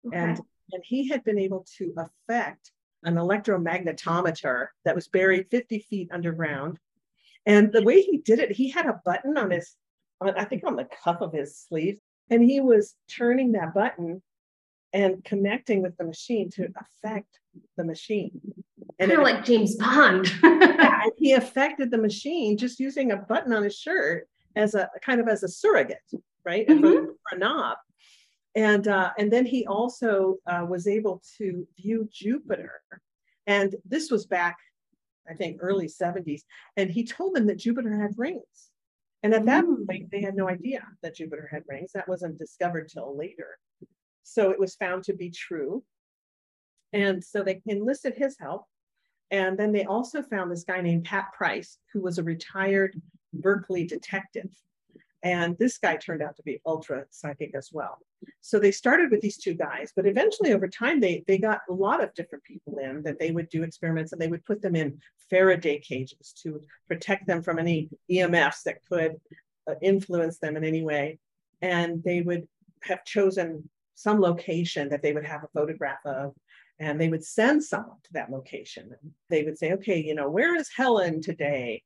Okay. 0.06 0.16
And, 0.16 0.40
and 0.72 0.82
he 0.84 1.08
had 1.08 1.24
been 1.24 1.38
able 1.38 1.66
to 1.78 1.94
affect 1.96 2.72
an 3.04 3.14
electromagnetometer 3.14 4.68
that 4.84 4.94
was 4.94 5.08
buried 5.08 5.48
50 5.50 5.80
feet 5.80 6.08
underground. 6.12 6.78
And 7.46 7.72
the 7.72 7.82
way 7.82 8.00
he 8.00 8.18
did 8.18 8.38
it, 8.38 8.52
he 8.52 8.70
had 8.70 8.86
a 8.86 9.00
button 9.04 9.36
on 9.36 9.50
his, 9.50 9.74
on, 10.20 10.30
I 10.38 10.44
think 10.44 10.62
on 10.64 10.76
the 10.76 10.88
cuff 11.04 11.20
of 11.20 11.32
his 11.32 11.58
sleeve, 11.58 11.98
and 12.30 12.42
he 12.42 12.60
was 12.60 12.94
turning 13.10 13.52
that 13.52 13.74
button 13.74 14.22
and 14.92 15.24
connecting 15.24 15.82
with 15.82 15.96
the 15.96 16.04
machine 16.04 16.50
to 16.50 16.68
affect 16.76 17.40
the 17.76 17.84
machine. 17.84 18.40
And 18.98 19.10
kind 19.10 19.20
of 19.20 19.24
like 19.24 19.44
James 19.44 19.76
Bond. 19.76 20.30
yeah, 20.42 21.04
he 21.18 21.32
affected 21.32 21.90
the 21.90 21.98
machine 21.98 22.56
just 22.56 22.78
using 22.78 23.10
a 23.10 23.16
button 23.16 23.52
on 23.52 23.64
his 23.64 23.76
shirt 23.76 24.28
as 24.54 24.74
a 24.74 24.88
kind 25.02 25.20
of 25.20 25.28
as 25.28 25.42
a 25.42 25.48
surrogate, 25.48 25.98
right? 26.44 26.68
Mm-hmm. 26.68 27.06
For, 27.06 27.36
a 27.36 27.38
knob. 27.38 27.78
And 28.54 28.86
uh, 28.86 29.12
and 29.18 29.32
then 29.32 29.46
he 29.46 29.66
also 29.66 30.36
uh, 30.46 30.66
was 30.68 30.86
able 30.86 31.22
to 31.38 31.66
view 31.76 32.08
Jupiter. 32.12 32.82
And 33.46 33.74
this 33.84 34.10
was 34.10 34.26
back, 34.26 34.58
I 35.28 35.34
think, 35.34 35.58
early 35.60 35.88
70s. 35.88 36.42
And 36.76 36.90
he 36.90 37.04
told 37.04 37.34
them 37.34 37.46
that 37.46 37.58
Jupiter 37.58 37.98
had 38.00 38.12
rings. 38.16 38.70
And 39.22 39.34
at 39.34 39.46
that 39.46 39.64
mm. 39.64 39.86
point, 39.86 40.10
they 40.10 40.20
had 40.20 40.34
no 40.34 40.48
idea 40.48 40.86
that 41.02 41.16
Jupiter 41.16 41.48
had 41.50 41.62
rings. 41.66 41.92
That 41.92 42.08
wasn't 42.08 42.38
discovered 42.38 42.88
till 42.88 43.16
later. 43.16 43.58
So 44.22 44.50
it 44.50 44.58
was 44.58 44.74
found 44.76 45.04
to 45.04 45.14
be 45.14 45.30
true. 45.30 45.82
And 46.92 47.22
so 47.22 47.42
they 47.42 47.62
enlisted 47.66 48.14
his 48.16 48.36
help. 48.38 48.66
And 49.30 49.58
then 49.58 49.72
they 49.72 49.84
also 49.84 50.22
found 50.22 50.50
this 50.50 50.64
guy 50.64 50.82
named 50.82 51.04
Pat 51.04 51.32
Price, 51.32 51.78
who 51.92 52.02
was 52.02 52.18
a 52.18 52.22
retired 52.22 53.00
Berkeley 53.32 53.86
detective. 53.86 54.50
And 55.22 55.56
this 55.58 55.78
guy 55.78 55.96
turned 55.96 56.22
out 56.22 56.36
to 56.36 56.42
be 56.42 56.60
ultra 56.66 57.04
psychic 57.10 57.54
as 57.54 57.70
well. 57.72 57.98
So 58.40 58.58
they 58.58 58.72
started 58.72 59.10
with 59.10 59.20
these 59.20 59.36
two 59.36 59.54
guys, 59.54 59.92
but 59.94 60.06
eventually 60.06 60.52
over 60.52 60.66
time, 60.66 61.00
they, 61.00 61.22
they 61.26 61.38
got 61.38 61.60
a 61.70 61.72
lot 61.72 62.02
of 62.02 62.12
different 62.14 62.44
people 62.44 62.78
in 62.78 63.02
that 63.04 63.20
they 63.20 63.30
would 63.30 63.48
do 63.48 63.62
experiments 63.62 64.12
and 64.12 64.20
they 64.20 64.28
would 64.28 64.44
put 64.44 64.60
them 64.60 64.74
in 64.74 64.98
Faraday 65.30 65.78
cages 65.78 66.34
to 66.42 66.60
protect 66.88 67.26
them 67.26 67.42
from 67.42 67.58
any 67.58 67.88
EMFs 68.10 68.62
that 68.64 68.84
could 68.90 69.16
uh, 69.68 69.74
influence 69.80 70.38
them 70.38 70.56
in 70.56 70.64
any 70.64 70.82
way. 70.82 71.18
And 71.60 72.02
they 72.02 72.22
would 72.22 72.48
have 72.82 73.04
chosen 73.04 73.68
some 73.94 74.20
location 74.20 74.88
that 74.88 75.02
they 75.02 75.12
would 75.12 75.24
have 75.24 75.44
a 75.44 75.48
photograph 75.54 76.04
of 76.04 76.34
and 76.80 77.00
they 77.00 77.08
would 77.08 77.24
send 77.24 77.62
someone 77.62 77.98
to 78.02 78.12
that 78.14 78.30
location 78.30 78.90
they 79.30 79.44
would 79.44 79.56
say 79.58 79.72
okay 79.72 80.02
you 80.02 80.14
know 80.14 80.28
where 80.28 80.56
is 80.56 80.70
helen 80.74 81.20
today 81.20 81.82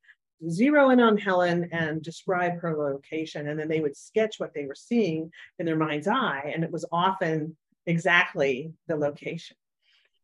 zero 0.49 0.89
in 0.89 0.99
on 0.99 1.17
helen 1.17 1.69
and 1.71 2.01
describe 2.01 2.59
her 2.59 2.77
location 2.77 3.47
and 3.47 3.59
then 3.59 3.67
they 3.67 3.79
would 3.79 3.97
sketch 3.97 4.39
what 4.39 4.53
they 4.53 4.65
were 4.65 4.75
seeing 4.75 5.31
in 5.59 5.65
their 5.65 5.75
mind's 5.75 6.07
eye 6.07 6.51
and 6.53 6.63
it 6.63 6.71
was 6.71 6.85
often 6.91 7.55
exactly 7.85 8.71
the 8.87 8.95
location 8.95 9.55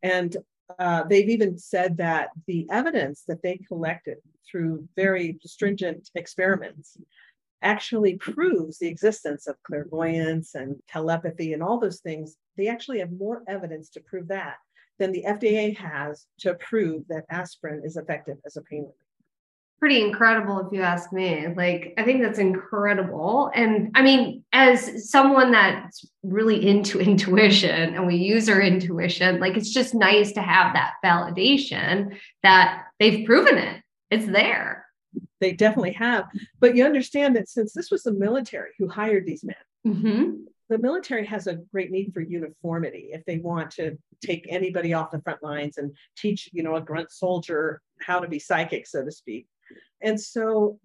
and 0.01 0.37
uh, 0.79 1.03
they've 1.03 1.29
even 1.29 1.57
said 1.57 1.97
that 1.97 2.29
the 2.47 2.67
evidence 2.69 3.23
that 3.27 3.41
they 3.41 3.57
collected 3.67 4.17
through 4.49 4.87
very 4.95 5.37
stringent 5.45 6.09
experiments 6.15 6.97
actually 7.61 8.15
proves 8.15 8.77
the 8.77 8.87
existence 8.87 9.47
of 9.47 9.61
clairvoyance 9.63 10.55
and 10.55 10.75
telepathy 10.87 11.53
and 11.53 11.63
all 11.63 11.79
those 11.79 12.01
things, 12.01 12.35
they 12.57 12.67
actually 12.67 12.99
have 12.99 13.11
more 13.11 13.41
evidence 13.47 13.89
to 13.89 14.01
prove 14.01 14.27
that 14.27 14.57
than 14.99 15.11
the 15.11 15.23
FDA 15.23 15.75
has 15.77 16.27
to 16.39 16.53
prove 16.55 17.07
that 17.07 17.25
aspirin 17.29 17.81
is 17.83 17.97
effective 17.97 18.37
as 18.45 18.57
a 18.57 18.61
pain 18.61 18.81
reliever. 18.81 19.02
Pretty 19.83 20.01
incredible, 20.01 20.59
if 20.59 20.67
you 20.71 20.81
ask 20.81 21.11
me. 21.11 21.47
Like, 21.57 21.93
I 21.97 22.03
think 22.03 22.21
that's 22.21 22.39
incredible. 22.39 23.51
And 23.53 23.91
I 23.95 24.01
mean, 24.01 24.45
as 24.53 25.11
someone 25.11 25.51
that's 25.51 26.05
really 26.23 26.65
into 26.65 26.99
intuition 27.09 27.93
and 27.93 28.07
we 28.07 28.15
use 28.15 28.47
our 28.47 28.61
intuition, 28.61 29.41
like, 29.41 29.57
it's 29.57 29.73
just 29.73 29.93
nice 29.93 30.31
to 30.33 30.41
have 30.41 30.73
that 30.73 30.93
validation 31.03 32.15
that 32.43 32.85
they've 32.97 33.25
proven 33.25 33.57
it, 33.57 33.81
it's 34.09 34.25
there 34.25 34.85
they 35.41 35.51
definitely 35.51 35.91
have. 35.91 36.25
But 36.61 36.77
you 36.77 36.85
understand 36.85 37.35
that 37.35 37.49
since 37.49 37.73
this 37.73 37.91
was 37.91 38.03
the 38.03 38.13
military 38.13 38.71
who 38.79 38.87
hired 38.87 39.25
these 39.25 39.43
men, 39.43 39.55
mm-hmm. 39.85 40.31
the 40.69 40.77
military 40.77 41.25
has 41.25 41.47
a 41.47 41.55
great 41.73 41.91
need 41.91 42.13
for 42.13 42.21
uniformity 42.21 43.09
if 43.11 43.25
they 43.25 43.39
want 43.39 43.71
to 43.71 43.97
take 44.23 44.47
anybody 44.49 44.93
off 44.93 45.11
the 45.11 45.21
front 45.21 45.43
lines 45.43 45.77
and 45.77 45.91
teach, 46.17 46.49
you 46.53 46.63
know, 46.63 46.77
a 46.77 46.81
grunt 46.81 47.11
soldier 47.11 47.81
how 47.99 48.21
to 48.21 48.29
be 48.29 48.39
psychic, 48.39 48.87
so 48.87 49.03
to 49.03 49.11
speak. 49.11 49.45
And 50.01 50.19
so 50.19 50.79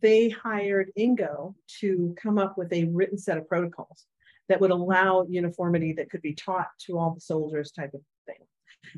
they 0.00 0.28
hired 0.28 0.92
Ingo 0.98 1.54
to 1.80 2.14
come 2.20 2.38
up 2.38 2.56
with 2.56 2.72
a 2.72 2.84
written 2.84 3.18
set 3.18 3.38
of 3.38 3.48
protocols 3.48 4.06
that 4.48 4.60
would 4.60 4.70
allow 4.70 5.26
uniformity 5.28 5.92
that 5.94 6.10
could 6.10 6.22
be 6.22 6.34
taught 6.34 6.68
to 6.86 6.98
all 6.98 7.14
the 7.14 7.20
soldiers 7.20 7.72
type 7.72 7.94
of 7.94 8.00
thing. 8.26 8.36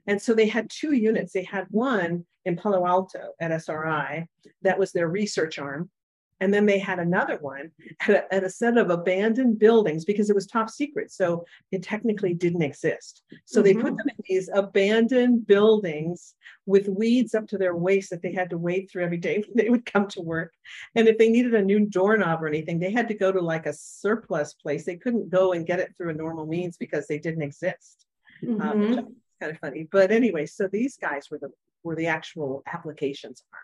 And 0.06 0.20
so 0.20 0.34
they 0.34 0.48
had 0.48 0.70
two 0.70 0.92
units. 0.92 1.32
They 1.32 1.44
had 1.44 1.66
one 1.70 2.24
in 2.44 2.56
Palo 2.56 2.86
Alto 2.86 3.32
at 3.40 3.50
SRI 3.50 4.26
that 4.62 4.78
was 4.78 4.92
their 4.92 5.08
research 5.08 5.58
arm. 5.58 5.90
And 6.42 6.52
then 6.52 6.66
they 6.66 6.80
had 6.80 6.98
another 6.98 7.38
one 7.40 7.70
at 8.00 8.10
a, 8.10 8.34
at 8.34 8.42
a, 8.42 8.50
set 8.50 8.76
of 8.76 8.90
abandoned 8.90 9.60
buildings 9.60 10.04
because 10.04 10.28
it 10.28 10.34
was 10.34 10.48
top 10.48 10.68
secret. 10.68 11.12
So 11.12 11.44
it 11.70 11.84
technically 11.84 12.34
didn't 12.34 12.62
exist. 12.62 13.22
So 13.44 13.62
mm-hmm. 13.62 13.64
they 13.64 13.74
put 13.74 13.92
mm-hmm. 13.92 13.96
them 13.96 14.08
in 14.08 14.24
these 14.28 14.50
abandoned 14.52 15.46
buildings 15.46 16.34
with 16.66 16.88
weeds 16.88 17.36
up 17.36 17.46
to 17.46 17.58
their 17.58 17.76
waist 17.76 18.10
that 18.10 18.22
they 18.22 18.32
had 18.32 18.50
to 18.50 18.58
wade 18.58 18.90
through 18.90 19.04
every 19.04 19.18
day 19.18 19.36
when 19.46 19.64
they 19.64 19.70
would 19.70 19.86
come 19.86 20.08
to 20.08 20.20
work. 20.20 20.52
And 20.96 21.06
if 21.06 21.16
they 21.16 21.28
needed 21.28 21.54
a 21.54 21.62
new 21.62 21.86
doorknob 21.86 22.42
or 22.42 22.48
anything, 22.48 22.80
they 22.80 22.90
had 22.90 23.06
to 23.06 23.14
go 23.14 23.30
to 23.30 23.40
like 23.40 23.66
a 23.66 23.72
surplus 23.72 24.52
place. 24.52 24.84
They 24.84 24.96
couldn't 24.96 25.30
go 25.30 25.52
and 25.52 25.64
get 25.64 25.78
it 25.78 25.94
through 25.96 26.10
a 26.10 26.14
normal 26.14 26.46
means 26.46 26.76
because 26.76 27.06
they 27.06 27.20
didn't 27.20 27.42
exist. 27.42 28.04
Um, 28.42 28.58
mm-hmm. 28.58 28.98
Um, 28.98 29.16
kind 29.40 29.52
of 29.52 29.58
funny. 29.60 29.86
But 29.92 30.10
anyway, 30.10 30.46
so 30.46 30.66
these 30.66 30.96
guys 30.96 31.28
were 31.30 31.38
the 31.38 31.50
were 31.84 31.94
the 31.94 32.08
actual 32.08 32.64
applications 32.66 33.44
arm 33.52 33.62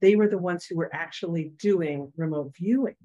they 0.00 0.16
were 0.16 0.28
the 0.28 0.38
ones 0.38 0.64
who 0.64 0.76
were 0.76 0.94
actually 0.94 1.52
doing 1.58 2.12
remote 2.16 2.52
viewing. 2.56 2.96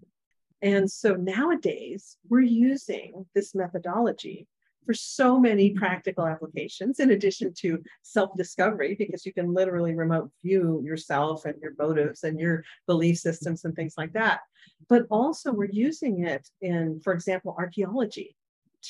And 0.61 0.89
so 0.89 1.15
nowadays, 1.15 2.17
we're 2.29 2.41
using 2.41 3.25
this 3.35 3.53
methodology 3.53 4.47
for 4.85 4.93
so 4.93 5.39
many 5.39 5.69
mm-hmm. 5.69 5.79
practical 5.79 6.25
applications, 6.25 6.99
in 6.99 7.11
addition 7.11 7.53
to 7.59 7.81
self 8.03 8.35
discovery, 8.35 8.95
because 8.97 9.25
you 9.25 9.33
can 9.33 9.53
literally 9.53 9.95
remote 9.95 10.31
view 10.43 10.81
yourself 10.85 11.45
and 11.45 11.55
your 11.61 11.73
motives 11.77 12.23
and 12.23 12.39
your 12.39 12.63
belief 12.87 13.17
systems 13.17 13.65
and 13.65 13.75
things 13.75 13.95
like 13.97 14.13
that. 14.13 14.41
But 14.87 15.07
also, 15.09 15.51
we're 15.51 15.69
using 15.71 16.25
it 16.25 16.47
in, 16.61 17.01
for 17.03 17.13
example, 17.13 17.55
archaeology 17.57 18.35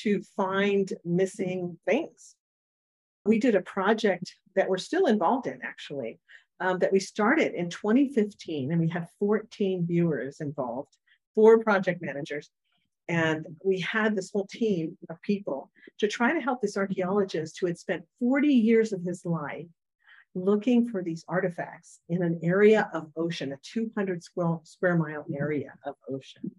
to 0.02 0.22
find 0.36 0.92
missing 1.04 1.78
things. 1.86 2.36
We 3.24 3.38
did 3.38 3.54
a 3.54 3.62
project 3.62 4.34
that 4.54 4.68
we're 4.68 4.76
still 4.78 5.06
involved 5.06 5.46
in, 5.46 5.60
actually, 5.62 6.20
um, 6.60 6.78
that 6.78 6.92
we 6.92 7.00
started 7.00 7.54
in 7.54 7.70
2015, 7.70 8.72
and 8.72 8.80
we 8.80 8.88
had 8.88 9.08
14 9.18 9.86
viewers 9.86 10.40
involved, 10.40 10.96
four 11.34 11.58
project 11.58 12.02
managers. 12.02 12.50
And 13.08 13.46
we 13.64 13.80
had 13.80 14.16
this 14.16 14.32
whole 14.32 14.46
team 14.46 14.98
of 15.08 15.20
people 15.22 15.70
to 15.98 16.08
try 16.08 16.32
to 16.32 16.40
help 16.40 16.60
this 16.60 16.76
archaeologist 16.76 17.58
who 17.60 17.66
had 17.66 17.78
spent 17.78 18.04
40 18.18 18.48
years 18.48 18.92
of 18.92 19.02
his 19.02 19.24
life 19.24 19.66
looking 20.34 20.88
for 20.88 21.02
these 21.02 21.24
artifacts 21.28 22.00
in 22.08 22.22
an 22.22 22.40
area 22.42 22.90
of 22.92 23.10
ocean, 23.16 23.52
a 23.52 23.56
200 23.62 24.22
square, 24.22 24.58
square 24.64 24.96
mile 24.96 25.24
area 25.34 25.72
of 25.84 25.94
ocean. 26.10 26.50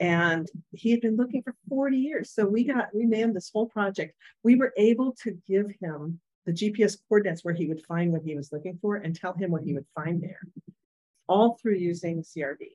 And 0.00 0.48
he 0.72 0.90
had 0.90 1.00
been 1.00 1.16
looking 1.16 1.42
for 1.42 1.54
40 1.68 1.96
years. 1.96 2.30
So 2.30 2.46
we 2.46 2.64
got, 2.64 2.88
we 2.94 3.06
manned 3.06 3.34
this 3.34 3.50
whole 3.52 3.66
project. 3.66 4.14
We 4.42 4.56
were 4.56 4.72
able 4.76 5.14
to 5.22 5.38
give 5.46 5.72
him 5.80 6.20
the 6.46 6.52
GPS 6.52 6.96
coordinates 7.08 7.44
where 7.44 7.54
he 7.54 7.66
would 7.66 7.84
find 7.84 8.12
what 8.12 8.22
he 8.22 8.36
was 8.36 8.52
looking 8.52 8.78
for 8.80 8.96
and 8.96 9.14
tell 9.14 9.32
him 9.32 9.50
what 9.50 9.62
he 9.62 9.74
would 9.74 9.86
find 9.94 10.22
there, 10.22 10.40
all 11.28 11.58
through 11.60 11.76
using 11.76 12.22
CRV. 12.22 12.68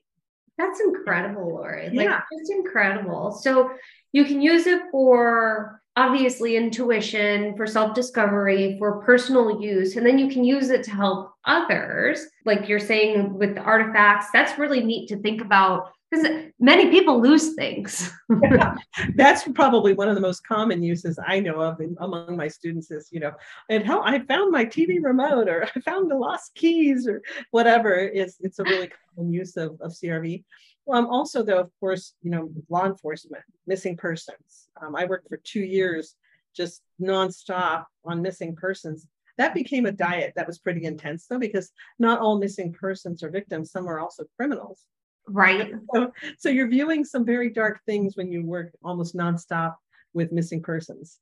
That's 0.58 0.80
incredible, 0.80 1.48
Lori. 1.48 1.90
Like 1.90 2.06
yeah. 2.06 2.20
just 2.38 2.52
incredible. 2.52 3.32
So 3.32 3.70
you 4.12 4.24
can 4.24 4.42
use 4.42 4.66
it 4.66 4.82
for 4.90 5.79
obviously 5.96 6.56
intuition, 6.56 7.56
for 7.56 7.66
self-discovery, 7.66 8.76
for 8.78 9.02
personal 9.02 9.60
use, 9.60 9.96
and 9.96 10.06
then 10.06 10.18
you 10.18 10.28
can 10.28 10.44
use 10.44 10.70
it 10.70 10.82
to 10.84 10.90
help 10.90 11.32
others. 11.44 12.26
Like 12.44 12.68
you're 12.68 12.78
saying 12.78 13.34
with 13.34 13.54
the 13.54 13.62
artifacts, 13.62 14.26
that's 14.32 14.58
really 14.58 14.82
neat 14.82 15.08
to 15.08 15.16
think 15.18 15.40
about 15.40 15.92
because 16.10 16.26
many 16.58 16.90
people 16.90 17.20
lose 17.20 17.54
things. 17.54 18.10
yeah, 18.42 18.74
that's 19.14 19.46
probably 19.54 19.92
one 19.92 20.08
of 20.08 20.14
the 20.14 20.20
most 20.20 20.46
common 20.46 20.82
uses 20.82 21.18
I 21.24 21.40
know 21.40 21.60
of 21.60 21.80
in, 21.80 21.96
among 22.00 22.36
my 22.36 22.48
students 22.48 22.90
is, 22.90 23.08
you 23.12 23.20
know, 23.20 23.32
and 23.68 23.86
how 23.86 24.02
I 24.02 24.18
found 24.20 24.50
my 24.50 24.64
TV 24.64 24.96
mm-hmm. 24.96 25.06
remote 25.06 25.48
or 25.48 25.64
I 25.76 25.80
found 25.80 26.10
the 26.10 26.16
lost 26.16 26.54
keys 26.54 27.06
or 27.06 27.22
whatever 27.52 27.94
is 27.94 28.36
it's 28.40 28.58
a 28.58 28.64
really 28.64 28.90
common 29.14 29.32
use 29.32 29.56
of, 29.56 29.80
of 29.80 29.92
CRV. 29.92 30.42
Um, 30.88 31.06
also, 31.06 31.42
though, 31.42 31.60
of 31.60 31.70
course, 31.78 32.14
you 32.22 32.30
know, 32.30 32.50
law 32.68 32.86
enforcement, 32.86 33.44
missing 33.66 33.96
persons. 33.96 34.68
Um, 34.80 34.96
I 34.96 35.04
worked 35.04 35.28
for 35.28 35.40
two 35.42 35.60
years 35.60 36.14
just 36.56 36.82
nonstop 37.00 37.84
on 38.04 38.22
missing 38.22 38.56
persons. 38.56 39.06
That 39.38 39.54
became 39.54 39.86
a 39.86 39.92
diet 39.92 40.32
that 40.36 40.46
was 40.46 40.58
pretty 40.58 40.84
intense, 40.84 41.26
though, 41.26 41.38
because 41.38 41.70
not 41.98 42.20
all 42.20 42.38
missing 42.38 42.72
persons 42.72 43.22
are 43.22 43.30
victims. 43.30 43.70
Some 43.70 43.88
are 43.88 44.00
also 44.00 44.24
criminals. 44.36 44.84
Right. 45.28 45.72
So, 45.94 46.12
so 46.38 46.48
you're 46.48 46.68
viewing 46.68 47.04
some 47.04 47.24
very 47.24 47.50
dark 47.50 47.80
things 47.86 48.16
when 48.16 48.30
you 48.30 48.44
work 48.44 48.72
almost 48.84 49.16
nonstop 49.16 49.76
with 50.12 50.32
missing 50.32 50.62
persons. 50.62 51.18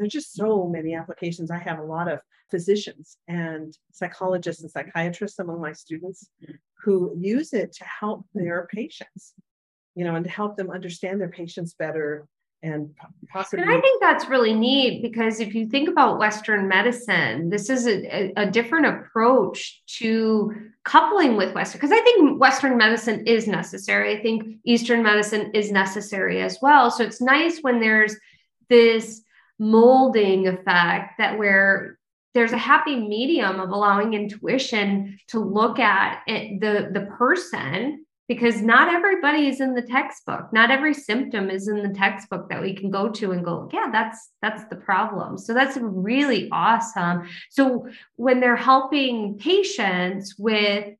There's 0.00 0.12
just 0.12 0.32
so 0.32 0.66
many 0.66 0.94
applications. 0.94 1.50
I 1.50 1.58
have 1.58 1.78
a 1.78 1.84
lot 1.84 2.10
of 2.10 2.20
physicians 2.50 3.18
and 3.28 3.76
psychologists 3.92 4.62
and 4.62 4.70
psychiatrists 4.70 5.38
among 5.38 5.60
my 5.60 5.72
students 5.74 6.30
mm. 6.42 6.54
who 6.82 7.14
use 7.20 7.52
it 7.52 7.74
to 7.74 7.84
help 7.84 8.24
their 8.34 8.66
patients, 8.72 9.34
you 9.94 10.04
know, 10.04 10.14
and 10.14 10.24
to 10.24 10.30
help 10.30 10.56
them 10.56 10.70
understand 10.70 11.20
their 11.20 11.28
patients 11.28 11.74
better 11.74 12.26
and 12.62 12.90
possibly. 13.30 13.62
And 13.62 13.70
I 13.70 13.80
think 13.80 14.02
that's 14.02 14.26
really 14.28 14.54
neat 14.54 15.02
because 15.02 15.38
if 15.40 15.54
you 15.54 15.66
think 15.66 15.88
about 15.88 16.18
Western 16.18 16.66
medicine, 16.66 17.50
this 17.50 17.70
is 17.70 17.86
a, 17.86 18.32
a 18.36 18.50
different 18.50 18.86
approach 18.86 19.82
to 19.98 20.54
coupling 20.84 21.36
with 21.36 21.54
Western, 21.54 21.78
because 21.78 21.92
I 21.92 22.02
think 22.02 22.40
Western 22.40 22.76
medicine 22.78 23.26
is 23.26 23.46
necessary. 23.46 24.16
I 24.16 24.22
think 24.22 24.56
Eastern 24.64 25.02
medicine 25.02 25.50
is 25.54 25.70
necessary 25.70 26.40
as 26.40 26.58
well. 26.62 26.90
So 26.90 27.04
it's 27.04 27.20
nice 27.20 27.60
when 27.60 27.80
there's 27.80 28.16
this 28.68 29.22
molding 29.60 30.48
effect 30.48 31.18
that 31.18 31.38
where 31.38 31.98
there's 32.32 32.52
a 32.52 32.58
happy 32.58 32.96
medium 32.96 33.60
of 33.60 33.70
allowing 33.70 34.14
intuition 34.14 35.18
to 35.28 35.38
look 35.38 35.78
at 35.78 36.22
it, 36.26 36.60
the 36.60 36.90
the 36.98 37.06
person 37.06 38.04
because 38.26 38.62
not 38.62 38.88
everybody 38.88 39.48
is 39.48 39.60
in 39.60 39.74
the 39.74 39.82
textbook. 39.82 40.52
Not 40.52 40.70
every 40.70 40.94
symptom 40.94 41.50
is 41.50 41.66
in 41.66 41.82
the 41.82 41.92
textbook 41.92 42.48
that 42.48 42.62
we 42.62 42.76
can 42.76 42.88
go 42.88 43.08
to 43.10 43.32
and 43.32 43.44
go 43.44 43.68
yeah 43.72 43.90
that's 43.92 44.30
that's 44.40 44.64
the 44.70 44.76
problem. 44.76 45.36
So 45.36 45.52
that's 45.52 45.76
really 45.76 46.48
awesome. 46.50 47.28
So 47.50 47.88
when 48.16 48.40
they're 48.40 48.56
helping 48.56 49.36
patients 49.36 50.36
with 50.38 50.94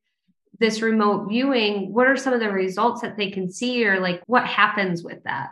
this 0.58 0.82
remote 0.82 1.28
viewing 1.28 1.94
what 1.94 2.06
are 2.06 2.16
some 2.16 2.34
of 2.34 2.40
the 2.40 2.50
results 2.50 3.00
that 3.00 3.16
they 3.16 3.30
can 3.30 3.50
see 3.50 3.86
or 3.86 3.98
like 3.98 4.22
what 4.26 4.46
happens 4.46 5.02
with 5.02 5.22
that 5.24 5.48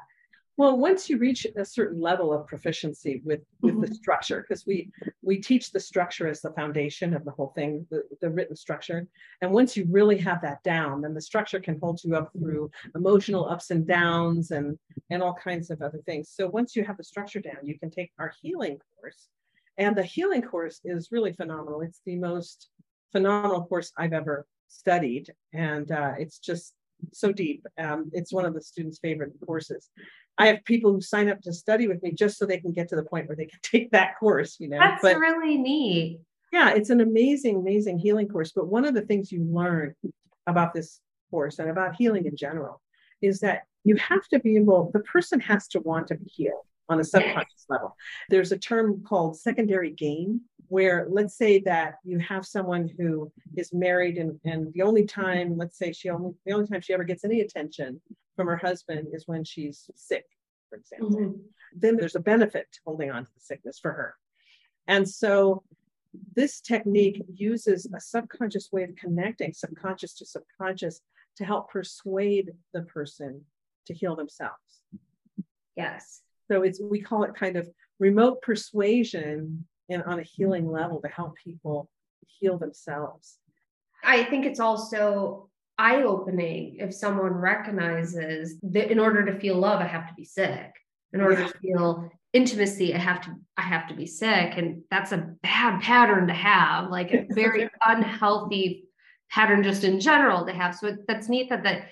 well, 0.59 0.77
once 0.77 1.09
you 1.09 1.19
reach 1.19 1.47
a 1.57 1.65
certain 1.65 2.01
level 2.01 2.33
of 2.33 2.49
proficiency 2.49 3.23
with 3.25 3.41
with 3.63 3.75
mm-hmm. 3.75 3.83
the 3.83 3.95
structure, 3.95 4.41
because 4.41 4.67
we 4.67 4.91
we 5.23 5.39
teach 5.39 5.71
the 5.71 5.79
structure 5.79 6.27
as 6.27 6.41
the 6.41 6.51
foundation 6.51 7.15
of 7.15 7.25
the 7.25 7.31
whole 7.31 7.53
thing, 7.55 7.87
the, 7.91 8.03
the 8.21 8.29
written 8.29 8.57
structure. 8.57 9.07
And 9.41 9.53
once 9.53 9.77
you 9.77 9.87
really 9.89 10.19
have 10.19 10.43
that 10.43 10.61
down, 10.65 11.03
then 11.03 11.15
the 11.15 11.21
structure 11.21 11.61
can 11.61 11.79
hold 11.81 12.01
you 12.03 12.17
up 12.17 12.33
through 12.33 12.73
emotional 12.97 13.49
ups 13.49 13.71
and 13.71 13.87
downs 13.87 14.51
and 14.51 14.77
and 15.11 15.23
all 15.23 15.33
kinds 15.35 15.71
of 15.71 15.81
other 15.81 16.03
things. 16.05 16.29
So 16.29 16.49
once 16.49 16.75
you 16.75 16.83
have 16.85 16.97
the 16.97 17.05
structure 17.05 17.41
down, 17.41 17.61
you 17.63 17.79
can 17.79 17.91
take 17.91 18.11
our 18.19 18.33
healing 18.43 18.79
course. 19.01 19.29
And 19.79 19.95
the 19.95 20.03
healing 20.03 20.43
course 20.43 20.81
is 20.85 21.13
really 21.13 21.33
phenomenal. 21.35 21.83
It's 21.83 22.01
the 22.05 22.17
most 22.17 22.69
phenomenal 23.13 23.65
course 23.65 23.93
I've 23.97 24.13
ever 24.13 24.45
studied. 24.67 25.33
And 25.53 25.89
uh, 25.93 26.15
it's 26.19 26.41
just 26.41 26.75
so 27.13 27.31
deep. 27.31 27.65
Um, 27.79 28.11
it's 28.13 28.33
one 28.33 28.45
of 28.45 28.55
the 28.55 28.61
students' 28.61 28.99
favorite 28.99 29.35
courses. 29.47 29.89
I 30.39 30.47
have 30.47 30.65
people 30.65 30.93
who 30.93 31.01
sign 31.01 31.29
up 31.29 31.43
to 31.43 31.53
study 31.53 31.89
with 31.89 32.03
me 32.03 32.13
just 32.13 32.39
so 32.39 32.47
they 32.47 32.61
can 32.61 32.73
get 32.73 32.89
to 32.89 32.97
the 32.97 33.03
point 33.03 33.29
where 33.29 33.37
they 33.37 33.47
can 33.47 33.59
take 33.63 33.91
that 33.91 34.19
course, 34.19 34.57
you 34.61 34.69
know. 34.69 34.79
That's 34.79 35.03
but, 35.03 35.19
really 35.19 35.59
neat. 35.59 36.21
Yeah, 36.53 36.71
it's 36.71 36.91
an 36.91 37.01
amazing, 37.01 37.57
amazing 37.57 37.99
healing 37.99 38.29
course. 38.29 38.53
But 38.53 38.69
one 38.69 38.85
of 38.85 38.95
the 38.95 39.03
things 39.03 39.31
you 39.31 39.45
learn 39.45 39.95
about 40.47 40.73
this 40.73 41.01
course 41.31 41.59
and 41.59 41.69
about 41.69 41.97
healing 41.97 42.25
in 42.25 42.37
general 42.37 42.81
is 43.21 43.41
that 43.41 43.65
you 43.85 43.97
have 43.97 44.27
to 44.29 44.39
be 44.39 44.57
able, 44.57 44.91
the 44.93 45.01
person 45.01 45.41
has 45.41 45.69
to 45.69 45.81
want 45.81 46.07
to 46.09 46.15
be 46.15 46.25
healed 46.25 46.65
on 46.89 47.01
a 47.01 47.05
subconscious 47.05 47.67
level. 47.69 47.95
There's 48.31 48.53
a 48.53 48.59
term 48.59 49.03
called 49.07 49.39
secondary 49.39 49.91
gain, 49.91 50.41
where 50.69 51.07
let's 51.11 51.37
say 51.37 51.61
that 51.61 51.97
you 52.05 52.19
have 52.19 52.47
someone 52.47 52.89
who 52.99 53.33
is 53.57 53.73
married 53.73 54.19
and, 54.19 54.39
and 54.45 54.73
the 54.75 54.83
only 54.83 55.05
time, 55.05 55.57
let's 55.57 55.79
say 55.79 55.93
she 55.93 56.11
only 56.11 56.33
the 56.47 56.53
only 56.53 56.67
time 56.67 56.81
she 56.81 56.95
ever 56.95 57.05
gets 57.05 57.25
any 57.25 57.41
attention 57.41 58.01
from 58.37 58.47
her 58.47 58.57
husband 58.57 59.09
is 59.13 59.27
when 59.27 59.45
she's 59.45 59.91
sick, 59.95 60.25
for 60.69 60.77
example. 60.77 61.11
Mm-hmm. 61.11 61.33
Then 61.75 61.97
there's 61.97 62.17
a 62.17 62.21
benefit 62.21 62.67
to 62.73 62.81
holding 62.87 63.11
on 63.11 63.25
to 63.25 63.31
the 63.35 63.41
sickness 63.41 63.79
for 63.79 63.93
her. 63.93 64.15
And 64.87 65.09
so 65.09 65.65
this 66.35 66.61
technique 66.61 67.23
uses 67.35 67.87
a 67.95 68.01
subconscious 68.01 68.71
way 68.73 68.85
of 68.85 68.97
connecting 68.97 69.53
subconscious 69.53 70.15
to 70.15 70.27
subconscious 70.27 71.01
to 71.37 71.45
help 71.45 71.71
persuade 71.71 72.53
the 72.73 72.83
person 72.83 73.45
to 73.87 73.95
heal 73.95 74.17
themselves. 74.17 74.83
Yes. 75.77 76.23
So 76.51 76.63
it's 76.63 76.81
we 76.81 77.01
call 77.01 77.25
it 77.25 77.35
kind 77.35 77.57
of 77.57 77.69
remote 77.99 78.43
persuasion 78.43 79.67
and 79.89 80.03
on 80.05 80.19
a 80.19 80.23
healing 80.23 80.71
level 80.71 81.01
to 81.01 81.09
help 81.09 81.35
people 81.43 81.89
heal 82.27 82.59
themselves. 82.59 83.39
I 84.05 84.25
think 84.25 84.47
it's 84.47 84.61
also 84.61 85.49
eye 85.79 86.03
opening 86.03 86.77
if 86.79 86.95
someone 86.95 87.33
recognizes 87.33 88.59
that 88.63 88.91
in 88.91 88.99
order 88.99 89.25
to 89.27 89.39
feel 89.39 89.57
love, 89.57 89.81
I 89.81 89.87
have 89.87 90.09
to 90.09 90.15
be 90.15 90.25
sick. 90.25 90.73
In 91.13 91.21
order 91.21 91.41
yeah. 91.41 91.49
to 91.49 91.59
feel 91.59 92.11
intimacy, 92.33 92.95
I 92.95 92.99
have 92.99 93.23
to 93.23 93.35
I 93.57 93.63
have 93.63 93.89
to 93.89 93.95
be 93.95 94.07
sick, 94.07 94.55
and 94.57 94.83
that's 94.91 95.13
a 95.13 95.35
bad 95.43 95.81
pattern 95.81 96.27
to 96.27 96.35
have, 96.35 96.91
like 96.91 97.13
a 97.13 97.27
very 97.31 97.69
unhealthy 97.85 98.85
pattern 99.31 99.63
just 99.63 99.85
in 99.85 100.01
general 100.01 100.45
to 100.47 100.53
have. 100.53 100.75
So 100.75 100.97
that's 101.07 101.29
neat 101.29 101.49
that 101.51 101.63
that 101.65 101.89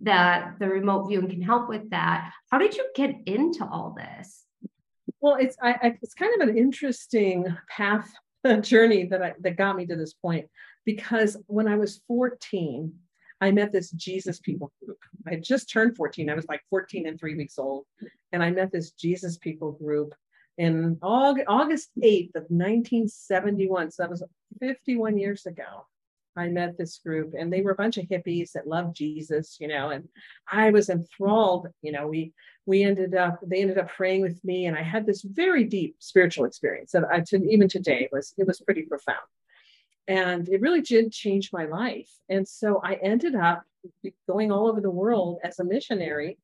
that 0.00 0.58
the 0.58 0.68
remote 0.68 1.08
viewing 1.08 1.28
can 1.28 1.42
help 1.42 1.68
with 1.68 1.90
that. 1.90 2.32
How 2.50 2.58
did 2.58 2.74
you 2.76 2.88
get 2.94 3.14
into 3.26 3.64
all 3.66 3.94
this? 3.96 4.43
Well, 5.24 5.36
it's 5.36 5.56
I, 5.62 5.70
I, 5.70 5.98
it's 6.02 6.12
kind 6.12 6.34
of 6.38 6.46
an 6.46 6.58
interesting 6.58 7.46
path 7.70 8.12
journey 8.60 9.06
that 9.06 9.22
I, 9.22 9.32
that 9.40 9.56
got 9.56 9.74
me 9.74 9.86
to 9.86 9.96
this 9.96 10.12
point 10.12 10.50
because 10.84 11.38
when 11.46 11.66
I 11.66 11.76
was 11.76 12.02
14, 12.08 12.92
I 13.40 13.50
met 13.50 13.72
this 13.72 13.90
Jesus 13.92 14.38
People 14.38 14.70
group. 14.84 14.98
I 15.26 15.36
just 15.36 15.70
turned 15.70 15.96
14. 15.96 16.28
I 16.28 16.34
was 16.34 16.46
like 16.46 16.60
14 16.68 17.06
and 17.06 17.18
three 17.18 17.36
weeks 17.36 17.58
old. 17.58 17.86
And 18.32 18.42
I 18.42 18.50
met 18.50 18.70
this 18.70 18.90
Jesus 18.90 19.38
People 19.38 19.72
group 19.72 20.14
in 20.58 20.98
August, 21.00 21.46
August 21.48 21.88
8th 22.02 22.34
of 22.34 22.44
1971. 22.50 23.92
So 23.92 24.02
that 24.02 24.10
was 24.10 24.22
51 24.60 25.16
years 25.16 25.46
ago. 25.46 25.86
I 26.36 26.48
met 26.48 26.76
this 26.76 26.98
group 26.98 27.34
and 27.38 27.52
they 27.52 27.62
were 27.62 27.70
a 27.70 27.76
bunch 27.76 27.96
of 27.96 28.06
hippies 28.06 28.52
that 28.52 28.66
loved 28.66 28.96
Jesus, 28.96 29.56
you 29.60 29.68
know, 29.68 29.90
and 29.90 30.08
I 30.50 30.70
was 30.70 30.88
enthralled, 30.90 31.68
you 31.82 31.92
know, 31.92 32.06
we 32.06 32.32
we 32.66 32.82
ended 32.82 33.14
up 33.14 33.40
they 33.46 33.60
ended 33.60 33.78
up 33.78 33.90
praying 33.90 34.22
with 34.22 34.42
me 34.44 34.66
and 34.66 34.76
I 34.76 34.82
had 34.82 35.06
this 35.06 35.22
very 35.22 35.64
deep 35.64 35.96
spiritual 35.98 36.44
experience 36.44 36.92
that 36.92 37.04
I 37.10 37.20
to, 37.20 37.36
even 37.48 37.68
today 37.68 38.08
was 38.10 38.34
it 38.36 38.46
was 38.46 38.60
pretty 38.60 38.82
profound. 38.82 39.18
And 40.06 40.48
it 40.48 40.60
really 40.60 40.82
did 40.82 41.12
change 41.12 41.50
my 41.52 41.64
life. 41.64 42.10
And 42.28 42.46
so 42.46 42.80
i 42.82 42.94
ended 42.94 43.34
up 43.34 43.62
going 44.28 44.52
all 44.52 44.68
over 44.68 44.80
the 44.80 44.90
world 44.90 45.38
as 45.42 45.58
a 45.58 45.64
missionary 45.64 46.38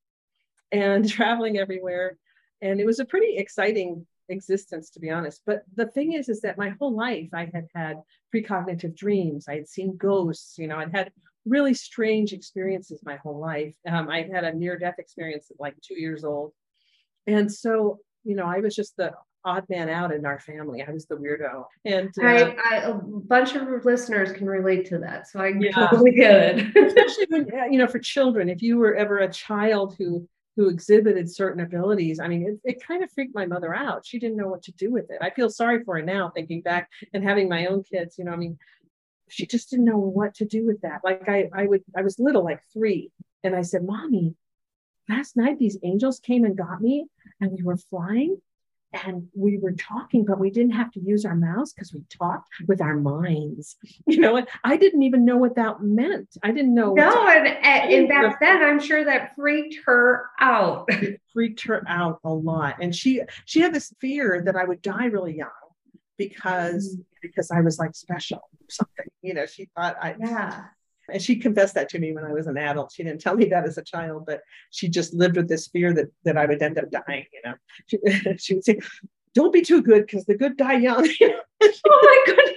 and 0.73 1.09
traveling 1.09 1.59
everywhere. 1.59 2.17
And 2.63 2.81
it 2.81 2.87
was 2.87 3.01
a 3.01 3.05
pretty 3.05 3.37
exciting 3.37 4.07
existence 4.31 4.91
to 4.91 5.01
be 5.01 5.11
honest 5.11 5.43
but 5.45 5.63
the 5.75 5.87
thing 5.87 6.13
is 6.13 6.29
is 6.29 6.41
that 6.41 6.59
my 6.59 6.71
whole 6.79 6.95
life 6.95 7.29
i 7.35 7.51
had 7.53 7.67
had 7.75 7.97
precognitive 8.35 8.97
dreams 8.97 9.47
i 9.49 9.55
had 9.55 9.69
seen 9.69 9.97
ghosts 9.97 10.57
you 10.59 10.67
know 10.67 10.77
i'd 10.77 10.95
had 10.95 11.11
really 11.47 11.75
strange 11.75 12.33
experiences 12.33 13.01
my 13.05 13.17
whole 13.17 13.39
life 13.39 13.75
um, 13.89 14.09
i 14.09 14.23
had 14.33 14.45
a 14.45 14.53
near 14.53 14.79
death 14.79 14.97
experience 14.99 15.51
at 15.51 15.61
like 15.61 15.75
two 15.83 15.99
years 15.99 16.25
old 16.25 16.53
and 17.27 17.53
so 17.53 17.99
you 18.25 18.37
know 18.37 18.47
i 18.47 18.59
was 18.59 18.75
just 18.75 18.97
the 18.97 19.13
odd 19.45 19.65
man 19.69 19.89
out 19.89 20.13
in 20.13 20.27
our 20.27 20.39
family. 20.39 20.85
I 20.87 20.91
was 20.91 21.07
the 21.07 21.17
weirdo. 21.17 21.65
And 21.85 22.11
uh, 22.23 22.27
I, 22.27 22.57
I, 22.71 22.77
a 22.85 22.95
bunch 22.95 23.55
of 23.55 23.85
listeners 23.85 24.33
can 24.33 24.47
relate 24.47 24.87
to 24.87 24.99
that. 24.99 25.29
So 25.29 25.41
I 25.41 25.53
yeah. 25.59 25.71
totally 25.73 26.13
get 26.13 26.59
it. 26.59 26.77
Especially 26.77 27.27
when, 27.29 27.73
you 27.73 27.79
know, 27.79 27.87
for 27.87 27.99
children, 27.99 28.49
if 28.49 28.63
you 28.63 28.77
were 28.77 28.95
ever 28.95 29.19
a 29.19 29.33
child 29.33 29.95
who 29.99 30.29
who 30.61 30.69
exhibited 30.69 31.35
certain 31.35 31.63
abilities. 31.63 32.21
I 32.21 32.29
mean, 32.29 32.61
it, 32.65 32.73
it 32.73 32.87
kind 32.87 33.03
of 33.03 33.11
freaked 33.11 33.35
my 33.35 33.47
mother 33.47 33.75
out. 33.75 34.05
She 34.05 34.19
didn't 34.19 34.37
know 34.37 34.49
what 34.49 34.63
to 34.65 34.73
do 34.73 34.91
with 34.91 35.11
it. 35.11 35.17
I 35.23 35.31
feel 35.31 35.49
sorry 35.49 35.83
for 35.83 35.97
her 35.97 36.03
now, 36.03 36.29
thinking 36.29 36.61
back 36.61 36.91
and 37.15 37.25
having 37.25 37.49
my 37.49 37.65
own 37.65 37.83
kids. 37.83 38.19
You 38.19 38.27
know, 38.27 38.33
I 38.33 38.37
mean, 38.37 38.59
she 39.31 39.47
just 39.47 39.71
didn't 39.71 39.87
know 39.87 39.97
what 39.97 40.35
to 40.35 40.45
do 40.45 40.67
with 40.67 40.83
that. 40.83 41.01
Like 41.03 41.31
I, 41.31 41.49
I 41.55 41.65
would, 41.65 41.83
I 41.97 42.03
was 42.03 42.19
little, 42.19 42.45
like 42.45 42.61
three, 42.75 43.11
and 43.43 43.57
I 43.57 43.63
said, 43.63 43.87
"Mommy, 43.87 44.35
last 45.09 45.35
night 45.35 45.59
these 45.59 45.79
angels 45.83 46.21
came 46.21 46.45
and 46.45 46.59
got 46.59 46.83
me, 46.83 47.07
and 47.41 47.53
we 47.53 47.63
were 47.63 47.79
flying, 47.79 48.37
and 48.93 49.29
we 49.35 49.59
were 49.59 49.73
talking, 49.73 50.25
but 50.25 50.39
we 50.41 50.51
didn't 50.51 50.73
have 50.73 50.91
to 50.93 51.01
use 51.01 51.25
our 51.25 51.37
mouths 51.37 51.73
because 51.73 51.93
we 51.95 52.03
talked 52.09 52.49
with 52.67 52.81
our 52.81 52.97
minds. 52.97 53.77
You 54.07 54.19
know, 54.19 54.45
I 54.65 54.77
didn't 54.77 55.03
even 55.03 55.25
know 55.25 55.37
what 55.37 55.55
that 55.55 55.83
meant. 55.83 56.37
I 56.43 56.51
didn't 56.51 56.75
know. 56.75 56.95
No, 56.95 57.29
and, 57.29 57.47
and 57.47 58.09
back 58.09 58.41
then, 58.41 58.63
I'm 58.63 58.81
sure 58.81 59.05
that 59.05 59.37
freaked 59.37 59.77
her 59.87 60.27
out. 60.41 60.89
It 61.01 61.21
freaked 61.33 61.63
her 61.67 61.85
out 61.87 62.19
a 62.25 62.31
lot, 62.31 62.77
and 62.81 62.95
she 62.95 63.23
she 63.45 63.61
had 63.61 63.73
this 63.73 63.93
fear 64.01 64.43
that 64.45 64.57
I 64.57 64.65
would 64.65 64.83
die 64.83 65.07
really 65.07 65.37
young 65.37 65.49
because 66.19 66.97
mm. 66.97 67.05
because 67.23 67.51
I 67.51 67.61
was 67.61 67.79
like 67.79 67.95
special 67.95 68.39
or 68.39 68.67
something. 68.69 69.07
You 69.23 69.35
know, 69.35 69.47
she 69.47 69.69
thought 69.77 69.97
I 70.01 70.17
yeah 70.19 70.65
and 71.13 71.23
she 71.23 71.37
confessed 71.37 71.75
that 71.75 71.89
to 71.91 71.99
me 71.99 72.13
when 72.13 72.25
I 72.25 72.33
was 72.33 72.47
an 72.47 72.57
adult. 72.57 72.93
She 72.93 73.03
didn't 73.03 73.21
tell 73.21 73.35
me 73.35 73.47
that 73.47 73.65
as 73.65 73.79
a 73.79 73.85
child, 73.85 74.25
but 74.27 74.41
she 74.71 74.89
just 74.89 75.15
lived 75.15 75.37
with 75.37 75.49
this 75.49 75.69
fear 75.69 75.93
that 75.95 76.07
that 76.25 76.37
I 76.37 76.47
would 76.47 76.63
end 76.63 76.79
up 76.79 76.91
dying. 76.91 77.27
You 77.33 77.41
know, 77.45 77.55
she, 77.87 77.99
she 78.39 78.55
would 78.55 78.65
say, 78.65 78.79
"Don't 79.35 79.53
be 79.53 79.63
too 79.63 79.83
good 79.83 80.07
because 80.07 80.25
the 80.25 80.37
good 80.37 80.57
die 80.57 80.79
young." 80.79 81.09
oh 81.23 82.25
my 82.27 82.35
goodness! 82.35 82.57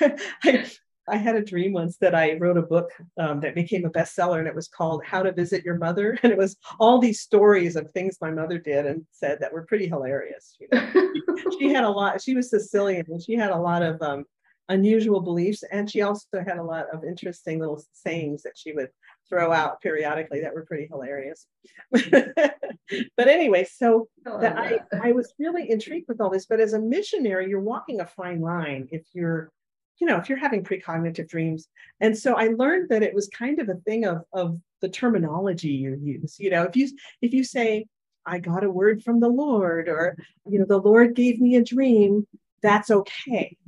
I, 0.44 0.66
I 1.06 1.16
had 1.16 1.36
a 1.36 1.44
dream 1.44 1.72
once 1.72 1.98
that 1.98 2.14
I 2.14 2.34
wrote 2.38 2.56
a 2.56 2.62
book 2.62 2.90
um, 3.18 3.40
that 3.40 3.54
became 3.54 3.84
a 3.84 3.90
bestseller, 3.90 4.38
and 4.38 4.48
it 4.48 4.54
was 4.54 4.68
called 4.68 5.04
"How 5.04 5.22
to 5.22 5.32
Visit 5.32 5.64
Your 5.64 5.76
Mother," 5.76 6.18
and 6.22 6.32
it 6.32 6.38
was 6.38 6.56
all 6.80 6.98
these 6.98 7.20
stories 7.20 7.76
of 7.76 7.90
things 7.90 8.18
my 8.20 8.30
mother 8.30 8.58
did 8.58 8.86
and 8.86 9.04
said 9.12 9.38
that 9.40 9.52
were 9.52 9.66
pretty 9.66 9.86
hilarious. 9.86 10.56
You 10.60 10.68
know? 10.72 11.12
she 11.58 11.72
had 11.72 11.84
a 11.84 11.90
lot. 11.90 12.22
She 12.22 12.34
was 12.34 12.50
Sicilian, 12.50 13.04
and 13.08 13.22
she 13.22 13.34
had 13.34 13.50
a 13.50 13.58
lot 13.58 13.82
of 13.82 14.00
um, 14.00 14.24
unusual 14.68 15.20
beliefs. 15.20 15.62
And 15.70 15.90
she 15.90 16.02
also 16.02 16.26
had 16.46 16.58
a 16.58 16.62
lot 16.62 16.86
of 16.92 17.04
interesting 17.04 17.58
little 17.58 17.82
sayings 17.92 18.42
that 18.42 18.56
she 18.56 18.72
would 18.72 18.88
throw 19.28 19.52
out 19.52 19.80
periodically 19.80 20.40
that 20.40 20.54
were 20.54 20.64
pretty 20.64 20.86
hilarious. 20.86 21.46
but 21.90 23.28
anyway, 23.28 23.64
so 23.64 24.08
that 24.24 24.56
I, 24.56 24.80
I 25.02 25.12
was 25.12 25.32
really 25.38 25.70
intrigued 25.70 26.08
with 26.08 26.20
all 26.20 26.30
this. 26.30 26.46
But 26.46 26.60
as 26.60 26.72
a 26.72 26.80
missionary, 26.80 27.48
you're 27.48 27.60
walking 27.60 28.00
a 28.00 28.06
fine 28.06 28.40
line 28.40 28.88
if 28.90 29.06
you're, 29.12 29.50
you 29.98 30.06
know, 30.06 30.16
if 30.16 30.28
you're 30.28 30.38
having 30.38 30.64
precognitive 30.64 31.28
dreams. 31.28 31.68
And 32.00 32.16
so 32.16 32.34
I 32.34 32.48
learned 32.48 32.88
that 32.88 33.02
it 33.02 33.14
was 33.14 33.28
kind 33.28 33.60
of 33.60 33.68
a 33.68 33.76
thing 33.86 34.04
of, 34.04 34.22
of 34.32 34.58
the 34.80 34.88
terminology 34.88 35.68
you 35.68 35.98
use. 36.02 36.36
You 36.38 36.50
know, 36.50 36.64
if 36.64 36.76
you 36.76 36.90
if 37.22 37.32
you 37.32 37.44
say, 37.44 37.86
I 38.26 38.38
got 38.38 38.64
a 38.64 38.70
word 38.70 39.02
from 39.02 39.20
the 39.20 39.28
Lord, 39.28 39.88
or 39.88 40.16
you 40.48 40.58
know, 40.58 40.64
the 40.64 40.78
Lord 40.78 41.14
gave 41.14 41.40
me 41.40 41.56
a 41.56 41.62
dream, 41.62 42.26
that's 42.62 42.90
okay 42.90 43.58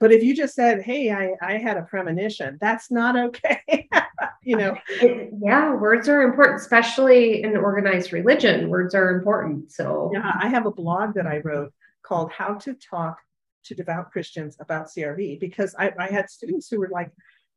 but 0.00 0.12
if 0.12 0.22
you 0.22 0.34
just 0.34 0.54
said, 0.54 0.82
"Hey, 0.82 1.10
I 1.10 1.32
I 1.40 1.58
had 1.58 1.76
a 1.76 1.82
premonition," 1.82 2.58
that's 2.60 2.90
not 2.90 3.16
okay. 3.16 3.88
you 4.42 4.56
know. 4.56 4.76
yeah, 5.00 5.74
words 5.74 6.08
are 6.08 6.22
important, 6.22 6.60
especially 6.60 7.42
in 7.42 7.56
organized 7.56 8.12
religion. 8.12 8.68
Words 8.68 8.94
are 8.94 9.10
important. 9.10 9.72
So 9.72 10.10
yeah, 10.12 10.32
I 10.40 10.48
have 10.48 10.66
a 10.66 10.70
blog 10.70 11.14
that 11.14 11.26
I 11.26 11.38
wrote 11.38 11.72
called 12.02 12.30
"How 12.30 12.54
to 12.54 12.74
Talk 12.74 13.18
to 13.64 13.74
Devout 13.74 14.10
Christians 14.12 14.56
About 14.60 14.86
CRV" 14.86 15.40
because 15.40 15.74
I, 15.78 15.92
I 15.98 16.06
had 16.06 16.30
students 16.30 16.68
who 16.68 16.78
were 16.78 16.90
like, 16.92 17.10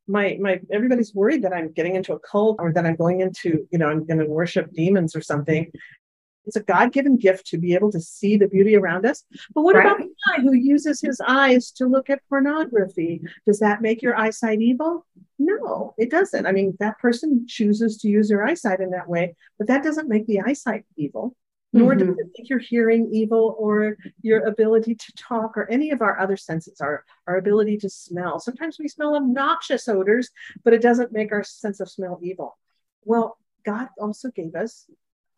my 0.08 0.36
my 0.40 0.60
everybody's 0.70 1.14
worried 1.14 1.42
that 1.42 1.52
I'm 1.52 1.72
getting 1.72 1.94
into 1.94 2.12
a 2.12 2.18
cult 2.18 2.56
or 2.58 2.72
that 2.72 2.84
I'm 2.84 2.96
going 2.96 3.20
into, 3.20 3.66
you 3.70 3.78
know, 3.78 3.88
I'm 3.88 4.04
going 4.04 4.18
to 4.18 4.26
worship 4.26 4.72
demons 4.72 5.14
or 5.14 5.22
something. 5.22 5.70
It's 6.46 6.56
a 6.56 6.62
God 6.62 6.92
given 6.92 7.16
gift 7.16 7.46
to 7.48 7.58
be 7.58 7.74
able 7.74 7.92
to 7.92 8.00
see 8.00 8.36
the 8.36 8.48
beauty 8.48 8.76
around 8.76 9.06
us. 9.06 9.24
But 9.54 9.62
what 9.62 9.76
right. 9.76 9.86
about 9.86 9.98
the 9.98 10.14
guy 10.26 10.42
who 10.42 10.54
uses 10.54 11.00
his 11.00 11.20
eyes 11.26 11.70
to 11.72 11.86
look 11.86 12.10
at 12.10 12.26
pornography? 12.28 13.22
Does 13.46 13.60
that 13.60 13.82
make 13.82 14.02
your 14.02 14.16
eyesight 14.16 14.60
evil? 14.60 15.06
No, 15.38 15.94
it 15.98 16.10
doesn't. 16.10 16.46
I 16.46 16.52
mean, 16.52 16.76
that 16.80 16.98
person 16.98 17.46
chooses 17.48 17.98
to 17.98 18.08
use 18.08 18.28
their 18.28 18.44
eyesight 18.44 18.80
in 18.80 18.90
that 18.90 19.08
way, 19.08 19.34
but 19.58 19.68
that 19.68 19.84
doesn't 19.84 20.08
make 20.08 20.26
the 20.26 20.40
eyesight 20.40 20.84
evil. 20.96 21.36
Nor 21.74 21.94
mm-hmm. 21.94 22.06
does 22.06 22.18
it 22.18 22.26
make 22.36 22.50
your 22.50 22.58
hearing 22.58 23.08
evil 23.12 23.56
or 23.58 23.96
your 24.20 24.46
ability 24.46 24.94
to 24.94 25.12
talk 25.16 25.56
or 25.56 25.70
any 25.70 25.90
of 25.90 26.02
our 26.02 26.18
other 26.18 26.36
senses, 26.36 26.82
our, 26.82 27.02
our 27.26 27.38
ability 27.38 27.78
to 27.78 27.88
smell. 27.88 28.38
Sometimes 28.40 28.78
we 28.78 28.88
smell 28.88 29.16
obnoxious 29.16 29.88
odors, 29.88 30.28
but 30.64 30.74
it 30.74 30.82
doesn't 30.82 31.12
make 31.12 31.32
our 31.32 31.42
sense 31.42 31.80
of 31.80 31.90
smell 31.90 32.20
evil. 32.22 32.58
Well, 33.04 33.38
God 33.64 33.88
also 33.98 34.30
gave 34.30 34.54
us 34.54 34.86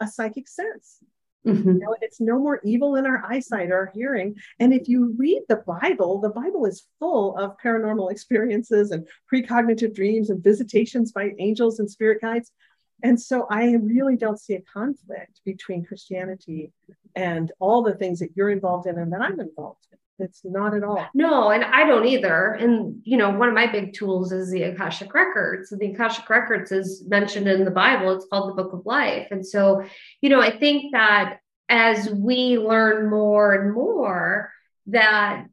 a 0.00 0.09
psychic 0.09 0.48
sense. 0.48 0.98
Mm-hmm. 1.46 1.68
You 1.68 1.78
know, 1.78 1.96
it's 2.00 2.20
no 2.20 2.38
more 2.38 2.61
evil 2.64 2.96
in 2.96 3.04
our 3.04 3.22
eyesight 3.26 3.70
or 3.70 3.76
our 3.76 3.92
hearing. 3.94 4.37
And 4.59 4.72
if 4.72 4.88
you 4.88 5.14
read 5.18 5.42
the 5.48 5.62
Bible, 5.66 6.20
the 6.20 6.30
Bible 6.30 6.64
is 6.64 6.87
full 6.98 7.37
of 7.37 7.57
paranormal 7.62 8.11
experiences 8.11 8.92
and 8.92 9.07
precognitive 9.33 9.94
dreams 9.94 10.30
and 10.30 10.42
visitations 10.42 11.12
by 11.12 11.33
angels 11.38 11.80
and 11.80 11.90
spirit 11.90 12.22
guides. 12.22 12.50
And 13.02 13.20
so 13.20 13.46
I 13.50 13.72
really 13.72 14.16
don't 14.16 14.40
see 14.40 14.54
a 14.54 14.62
conflict 14.62 15.40
between 15.44 15.85
Christianity 15.85 16.72
and 17.14 17.52
all 17.59 17.83
the 17.83 17.94
things 17.94 18.20
that 18.20 18.30
you're 18.35 18.50
involved 18.50 18.87
in 18.87 18.98
and 18.98 19.12
that 19.12 19.20
I'm 19.20 19.40
involved 19.40 19.87
in. 19.92 19.98
It's 20.18 20.42
not 20.44 20.74
at 20.74 20.85
all. 20.85 21.07
No, 21.12 21.50
and 21.50 21.64
I 21.64 21.87
don't 21.87 22.07
either. 22.07 22.53
And 22.53 23.00
you 23.05 23.16
know, 23.16 23.31
one 23.31 23.48
of 23.48 23.55
my 23.55 23.66
big 23.66 23.94
tools 23.94 24.33
is 24.33 24.50
the 24.50 24.62
Akashic 24.62 25.12
Records. 25.12 25.70
the 25.70 25.92
Akashic 25.92 26.29
Records 26.31 26.70
is 26.70 27.05
mentioned 27.07 27.48
in 27.48 27.64
the 27.64 27.70
Bible. 27.70 28.12
It's 28.12 28.27
called 28.27 28.50
the 28.50 28.62
Book 28.62 28.72
of 28.72 28.87
Life. 28.87 29.29
And 29.31 29.44
so, 29.44 29.85
you 30.20 30.31
know, 30.31 30.40
I 30.40 30.57
think 30.57 30.92
that 30.92 31.38
as 31.68 32.11
we 32.11 32.59
learn 32.59 33.11
more 33.11 33.55
and 33.55 33.72
more, 33.72 34.53
that 34.87 35.46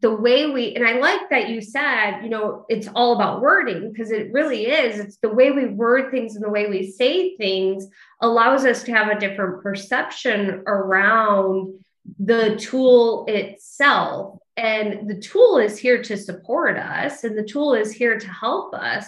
the 0.00 0.14
way 0.14 0.50
we 0.50 0.74
and 0.74 0.86
I 0.86 0.98
like 0.98 1.30
that 1.30 1.48
you 1.48 1.60
said, 1.60 2.20
you 2.22 2.28
know, 2.28 2.66
it's 2.68 2.88
all 2.94 3.14
about 3.14 3.40
wording 3.40 3.90
because 3.90 4.10
it 4.10 4.32
really 4.32 4.66
is. 4.66 5.00
It's 5.00 5.16
the 5.16 5.32
way 5.32 5.50
we 5.50 5.66
word 5.66 6.10
things 6.10 6.36
and 6.36 6.44
the 6.44 6.50
way 6.50 6.66
we 6.66 6.90
say 6.90 7.36
things 7.36 7.88
allows 8.20 8.64
us 8.64 8.82
to 8.84 8.92
have 8.92 9.08
a 9.08 9.18
different 9.18 9.62
perception 9.62 10.62
around 10.66 11.82
the 12.18 12.56
tool 12.56 13.24
itself. 13.28 14.38
And 14.56 15.08
the 15.08 15.18
tool 15.20 15.58
is 15.58 15.78
here 15.78 16.02
to 16.02 16.16
support 16.16 16.78
us 16.78 17.24
and 17.24 17.36
the 17.36 17.44
tool 17.44 17.74
is 17.74 17.92
here 17.92 18.18
to 18.18 18.28
help 18.28 18.72
us 18.74 19.06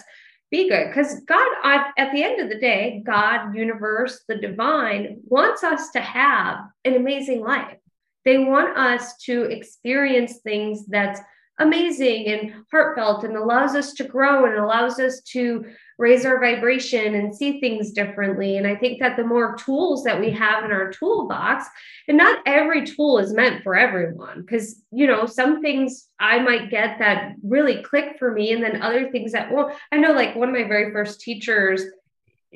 be 0.51 0.69
good. 0.69 0.87
Because 0.87 1.21
god 1.21 1.47
at 1.63 2.11
the 2.11 2.23
end 2.23 2.41
of 2.41 2.49
the 2.49 2.59
day 2.59 3.01
god 3.05 3.53
universe 3.55 4.23
the 4.27 4.35
divine 4.35 5.21
wants 5.25 5.63
us 5.63 5.91
to 5.91 6.01
have 6.01 6.59
an 6.83 6.95
amazing 6.95 7.41
life. 7.41 7.77
They 8.25 8.39
want 8.39 8.77
us 8.77 9.15
to 9.19 9.43
experience 9.43 10.39
things 10.39 10.85
that's 10.87 11.21
amazing 11.59 12.27
and 12.27 12.53
heartfelt 12.71 13.23
and 13.23 13.35
allows 13.35 13.75
us 13.75 13.93
to 13.93 14.03
grow 14.03 14.45
and 14.45 14.55
allows 14.55 14.99
us 14.99 15.21
to 15.21 15.65
raise 15.97 16.25
our 16.25 16.39
vibration 16.39 17.15
and 17.15 17.35
see 17.35 17.59
things 17.59 17.91
differently. 17.91 18.57
And 18.57 18.67
I 18.67 18.75
think 18.75 18.99
that 18.99 19.17
the 19.17 19.23
more 19.23 19.55
tools 19.55 20.03
that 20.03 20.19
we 20.19 20.29
have 20.31 20.63
in 20.63 20.71
our 20.71 20.91
toolbox, 20.91 21.65
and 22.07 22.17
not 22.17 22.43
every 22.45 22.85
tool 22.85 23.17
is 23.17 23.33
meant 23.33 23.63
for 23.63 23.75
everyone, 23.75 24.41
because, 24.41 24.83
you 24.91 25.07
know, 25.07 25.25
some 25.25 25.61
things 25.61 26.07
I 26.19 26.37
might 26.39 26.69
get 26.69 26.99
that 26.99 27.33
really 27.41 27.81
click 27.81 28.17
for 28.19 28.31
me, 28.31 28.51
and 28.51 28.63
then 28.63 28.83
other 28.83 29.09
things 29.09 29.31
that 29.31 29.51
won't. 29.51 29.73
I 29.91 29.97
know, 29.97 30.11
like, 30.11 30.35
one 30.35 30.49
of 30.49 30.55
my 30.55 30.67
very 30.67 30.91
first 30.91 31.21
teachers, 31.21 31.83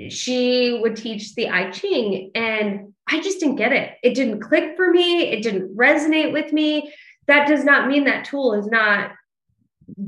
she 0.10 0.80
would 0.80 0.96
teach 0.96 1.34
the 1.34 1.50
I 1.50 1.72
Ching, 1.72 2.30
and 2.36 2.94
I 3.08 3.22
just 3.22 3.40
didn't 3.40 3.56
get 3.56 3.74
it. 3.74 3.98
It 4.04 4.14
didn't 4.14 4.42
click 4.42 4.76
for 4.78 4.92
me, 4.92 5.24
it 5.32 5.42
didn't 5.42 5.76
resonate 5.76 6.32
with 6.32 6.54
me. 6.54 6.94
That 7.32 7.48
does 7.48 7.64
not 7.64 7.88
mean 7.88 8.04
that 8.04 8.26
tool 8.26 8.56
is 8.56 8.68
not 8.68 9.12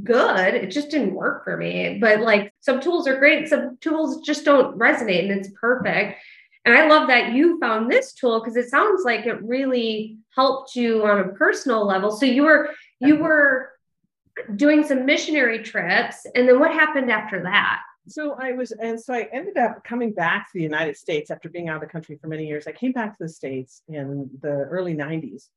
good. 0.04 0.56
It 0.56 0.72
just 0.72 0.90
didn't 0.90 1.14
work 1.14 1.46
for 1.46 1.56
me. 1.56 1.98
But 1.98 2.20
like 2.20 2.54
some 2.60 2.82
tools 2.82 3.08
are 3.08 3.18
great, 3.18 3.48
some 3.48 3.78
tools 3.80 4.26
just 4.26 4.44
don't 4.44 4.78
resonate 4.78 5.32
and 5.32 5.40
it's 5.40 5.50
perfect. 5.58 6.20
And 6.66 6.76
I 6.76 6.90
love 6.90 7.08
that 7.08 7.32
you 7.32 7.58
found 7.62 7.90
this 7.90 8.12
tool 8.12 8.42
because 8.42 8.58
it 8.58 8.70
sounds 8.70 9.06
like 9.06 9.26
it 9.26 9.42
really 9.42 10.18
helped 10.36 10.76
you 10.76 11.06
on 11.06 11.22
a 11.22 11.30
personal 11.30 11.86
level. 11.86 12.12
So 12.12 12.26
you 12.26 12.44
were 12.44 12.72
you 13.00 13.16
were 13.16 13.70
doing 14.58 14.84
some 14.84 15.06
missionary 15.06 15.64
trips 15.64 16.26
and 16.36 16.46
then 16.46 16.60
what 16.60 16.74
happened 16.74 17.10
after 17.10 17.42
that? 17.44 17.84
So 18.06 18.34
I 18.34 18.52
was, 18.52 18.74
and 18.74 19.00
so 19.00 19.14
I 19.14 19.30
ended 19.32 19.56
up 19.56 19.86
coming 19.86 20.12
back 20.12 20.48
to 20.48 20.58
the 20.58 20.64
United 20.64 20.98
States 20.98 21.32
after 21.32 21.48
being 21.48 21.70
out 21.70 21.76
of 21.76 21.82
the 21.82 21.88
country 21.88 22.18
for 22.20 22.28
many 22.28 22.46
years. 22.46 22.68
I 22.68 22.74
came 22.74 22.92
back 22.92 23.18
to 23.18 23.24
the 23.24 23.30
States 23.30 23.82
in 23.88 24.30
the 24.42 24.68
early 24.70 24.94
90s. 24.94 25.48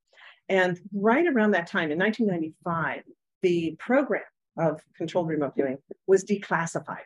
And 0.49 0.79
right 0.95 1.27
around 1.27 1.53
that 1.53 1.67
time 1.67 1.91
in 1.91 1.99
1995, 1.99 3.03
the 3.43 3.77
program 3.79 4.23
of 4.57 4.81
controlled 4.97 5.29
remote 5.29 5.55
viewing 5.55 5.79
was 6.07 6.25
declassified. 6.25 7.05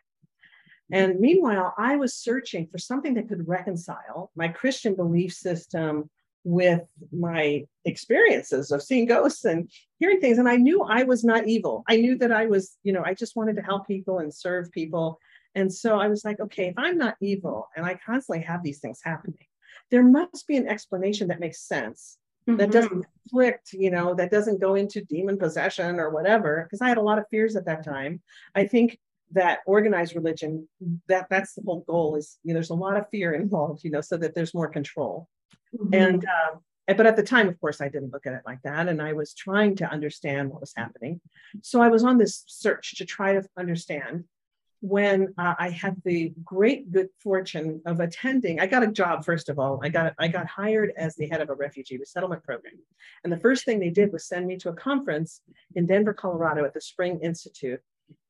And 0.92 1.20
meanwhile, 1.20 1.74
I 1.78 1.96
was 1.96 2.14
searching 2.14 2.66
for 2.66 2.78
something 2.78 3.14
that 3.14 3.28
could 3.28 3.46
reconcile 3.46 4.30
my 4.34 4.48
Christian 4.48 4.94
belief 4.94 5.32
system 5.32 6.10
with 6.42 6.82
my 7.12 7.64
experiences 7.84 8.72
of 8.72 8.82
seeing 8.82 9.06
ghosts 9.06 9.44
and 9.44 9.70
hearing 9.98 10.20
things. 10.20 10.38
And 10.38 10.48
I 10.48 10.56
knew 10.56 10.82
I 10.82 11.02
was 11.02 11.22
not 11.22 11.46
evil. 11.46 11.84
I 11.88 11.96
knew 11.96 12.16
that 12.18 12.32
I 12.32 12.46
was, 12.46 12.76
you 12.82 12.92
know, 12.92 13.02
I 13.04 13.14
just 13.14 13.36
wanted 13.36 13.56
to 13.56 13.62
help 13.62 13.86
people 13.86 14.18
and 14.18 14.34
serve 14.34 14.70
people. 14.72 15.18
And 15.54 15.72
so 15.72 16.00
I 16.00 16.08
was 16.08 16.24
like, 16.24 16.40
okay, 16.40 16.68
if 16.68 16.74
I'm 16.78 16.96
not 16.96 17.16
evil 17.20 17.68
and 17.76 17.84
I 17.84 18.00
constantly 18.04 18.42
have 18.44 18.62
these 18.62 18.80
things 18.80 19.00
happening, 19.02 19.46
there 19.90 20.02
must 20.02 20.46
be 20.46 20.56
an 20.56 20.68
explanation 20.68 21.28
that 21.28 21.40
makes 21.40 21.60
sense 21.60 22.18
mm-hmm. 22.48 22.56
that 22.56 22.70
doesn't 22.70 23.04
conflict, 23.22 23.72
you 23.72 23.90
know, 23.90 24.14
that 24.14 24.30
doesn't 24.30 24.60
go 24.60 24.74
into 24.74 25.04
demon 25.04 25.38
possession 25.38 25.98
or 25.98 26.10
whatever. 26.10 26.64
Because 26.64 26.80
I 26.80 26.88
had 26.88 26.98
a 26.98 27.02
lot 27.02 27.18
of 27.18 27.24
fears 27.30 27.56
at 27.56 27.66
that 27.66 27.84
time. 27.84 28.20
I 28.54 28.66
think 28.66 28.98
that 29.32 29.60
organized 29.66 30.14
religion, 30.14 30.68
that 31.08 31.26
that's 31.30 31.54
the 31.54 31.62
whole 31.62 31.84
goal 31.86 32.16
is, 32.16 32.38
you 32.42 32.48
know, 32.48 32.54
there's 32.54 32.70
a 32.70 32.74
lot 32.74 32.96
of 32.96 33.08
fear 33.10 33.32
involved, 33.42 33.84
you 33.84 33.90
know, 33.90 34.00
so 34.00 34.16
that 34.16 34.34
there's 34.34 34.54
more 34.54 34.68
control. 34.68 35.28
Mm-hmm. 35.76 35.94
And 35.94 36.24
um, 36.24 36.60
but 36.96 37.06
at 37.06 37.16
the 37.16 37.22
time, 37.22 37.48
of 37.48 37.60
course, 37.60 37.80
I 37.80 37.88
didn't 37.88 38.12
look 38.12 38.26
at 38.26 38.32
it 38.32 38.42
like 38.44 38.62
that. 38.62 38.88
And 38.88 39.00
I 39.00 39.12
was 39.12 39.34
trying 39.34 39.76
to 39.76 39.90
understand 39.90 40.50
what 40.50 40.60
was 40.60 40.72
happening. 40.76 41.20
So 41.62 41.80
I 41.80 41.88
was 41.88 42.04
on 42.04 42.18
this 42.18 42.44
search 42.46 42.96
to 42.96 43.04
try 43.04 43.34
to 43.34 43.42
understand 43.56 44.24
when 44.80 45.34
uh, 45.36 45.54
I 45.58 45.68
had 45.70 45.96
the 46.04 46.32
great 46.42 46.90
good 46.90 47.08
fortune 47.18 47.82
of 47.84 48.00
attending. 48.00 48.60
I 48.60 48.66
got 48.66 48.82
a 48.82 48.86
job 48.86 49.24
first 49.24 49.48
of 49.48 49.58
all. 49.58 49.78
I 49.82 49.90
got 49.90 50.14
I 50.18 50.28
got 50.28 50.46
hired 50.46 50.92
as 50.96 51.14
the 51.16 51.28
head 51.28 51.42
of 51.42 51.50
a 51.50 51.54
refugee 51.54 51.98
resettlement 51.98 52.42
program, 52.42 52.74
and 53.22 53.32
the 53.32 53.38
first 53.38 53.64
thing 53.64 53.78
they 53.78 53.90
did 53.90 54.12
was 54.12 54.26
send 54.26 54.46
me 54.46 54.56
to 54.58 54.70
a 54.70 54.74
conference 54.74 55.42
in 55.74 55.86
Denver, 55.86 56.14
Colorado, 56.14 56.64
at 56.64 56.74
the 56.74 56.80
Spring 56.80 57.20
Institute. 57.22 57.80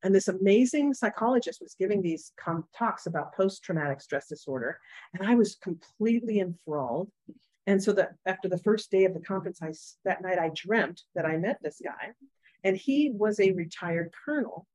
And 0.03 0.15
this 0.15 0.29
amazing 0.29 0.93
psychologist 0.93 1.61
was 1.63 1.75
giving 1.79 2.03
these 2.03 2.33
com- 2.39 2.67
talks 2.77 3.07
about 3.07 3.35
post-traumatic 3.35 4.03
stress 4.03 4.29
disorder, 4.29 4.79
and 5.15 5.27
I 5.27 5.37
was 5.37 5.55
completely 5.55 6.41
enthralled. 6.41 7.11
And 7.67 7.83
so 7.83 7.93
that 7.93 8.15
after 8.27 8.49
the 8.49 8.59
first 8.59 8.91
day 8.91 9.05
of 9.05 9.15
the 9.15 9.21
conference, 9.21 9.63
I 9.63 9.73
that 10.05 10.23
night 10.23 10.39
I 10.39 10.51
dreamt 10.55 11.03
that 11.15 11.25
I 11.25 11.37
met 11.37 11.59
this 11.63 11.81
guy, 11.83 12.11
and 12.65 12.77
he 12.77 13.11
was 13.11 13.39
a 13.39 13.53
retired 13.53 14.13
colonel 14.25 14.67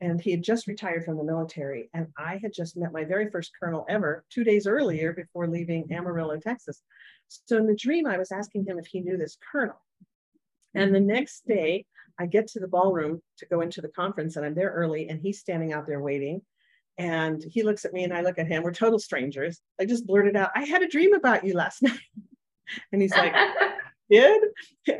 and 0.00 0.20
he 0.20 0.30
had 0.30 0.42
just 0.42 0.66
retired 0.66 1.04
from 1.04 1.16
the 1.16 1.24
military. 1.24 1.90
And 1.92 2.08
I 2.16 2.38
had 2.40 2.52
just 2.52 2.76
met 2.76 2.92
my 2.92 3.04
very 3.04 3.30
first 3.30 3.52
colonel 3.58 3.84
ever 3.88 4.24
two 4.30 4.44
days 4.44 4.66
earlier 4.66 5.12
before 5.12 5.48
leaving 5.48 5.92
Amarillo, 5.92 6.38
Texas. 6.38 6.82
So 7.28 7.56
in 7.56 7.66
the 7.66 7.74
dream, 7.74 8.06
I 8.06 8.18
was 8.18 8.32
asking 8.32 8.66
him 8.66 8.78
if 8.78 8.86
he 8.86 9.00
knew 9.00 9.16
this 9.16 9.36
colonel. 9.50 9.80
And 10.74 10.94
the 10.94 11.00
next 11.00 11.46
day, 11.46 11.84
I 12.18 12.26
get 12.26 12.48
to 12.48 12.60
the 12.60 12.68
ballroom 12.68 13.22
to 13.38 13.46
go 13.46 13.60
into 13.60 13.80
the 13.80 13.88
conference, 13.88 14.36
and 14.36 14.44
I'm 14.44 14.54
there 14.54 14.70
early, 14.70 15.08
and 15.08 15.20
he's 15.20 15.40
standing 15.40 15.72
out 15.72 15.86
there 15.86 16.00
waiting. 16.00 16.42
And 16.98 17.42
he 17.48 17.62
looks 17.62 17.84
at 17.84 17.92
me, 17.92 18.04
and 18.04 18.12
I 18.12 18.22
look 18.22 18.38
at 18.38 18.48
him. 18.48 18.62
We're 18.62 18.72
total 18.72 18.98
strangers. 18.98 19.60
I 19.80 19.84
just 19.84 20.06
blurted 20.06 20.36
out, 20.36 20.50
I 20.54 20.64
had 20.64 20.82
a 20.82 20.88
dream 20.88 21.14
about 21.14 21.44
you 21.44 21.54
last 21.54 21.82
night. 21.82 21.98
and 22.92 23.00
he's 23.00 23.12
like, 23.12 23.34
did. 24.10 24.42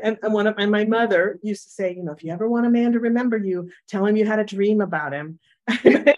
And, 0.03 0.17
and 0.21 0.33
one 0.33 0.47
of 0.47 0.55
and 0.57 0.71
my 0.71 0.85
mother 0.85 1.39
used 1.41 1.63
to 1.63 1.69
say, 1.69 1.95
you 1.95 2.03
know, 2.03 2.11
if 2.13 2.23
you 2.23 2.31
ever 2.31 2.47
want 2.47 2.65
a 2.65 2.69
man 2.69 2.93
to 2.93 2.99
remember 2.99 3.37
you, 3.37 3.69
tell 3.87 4.05
him 4.05 4.15
you 4.15 4.25
had 4.25 4.39
a 4.39 4.43
dream 4.43 4.81
about 4.81 5.13
him. 5.13 5.39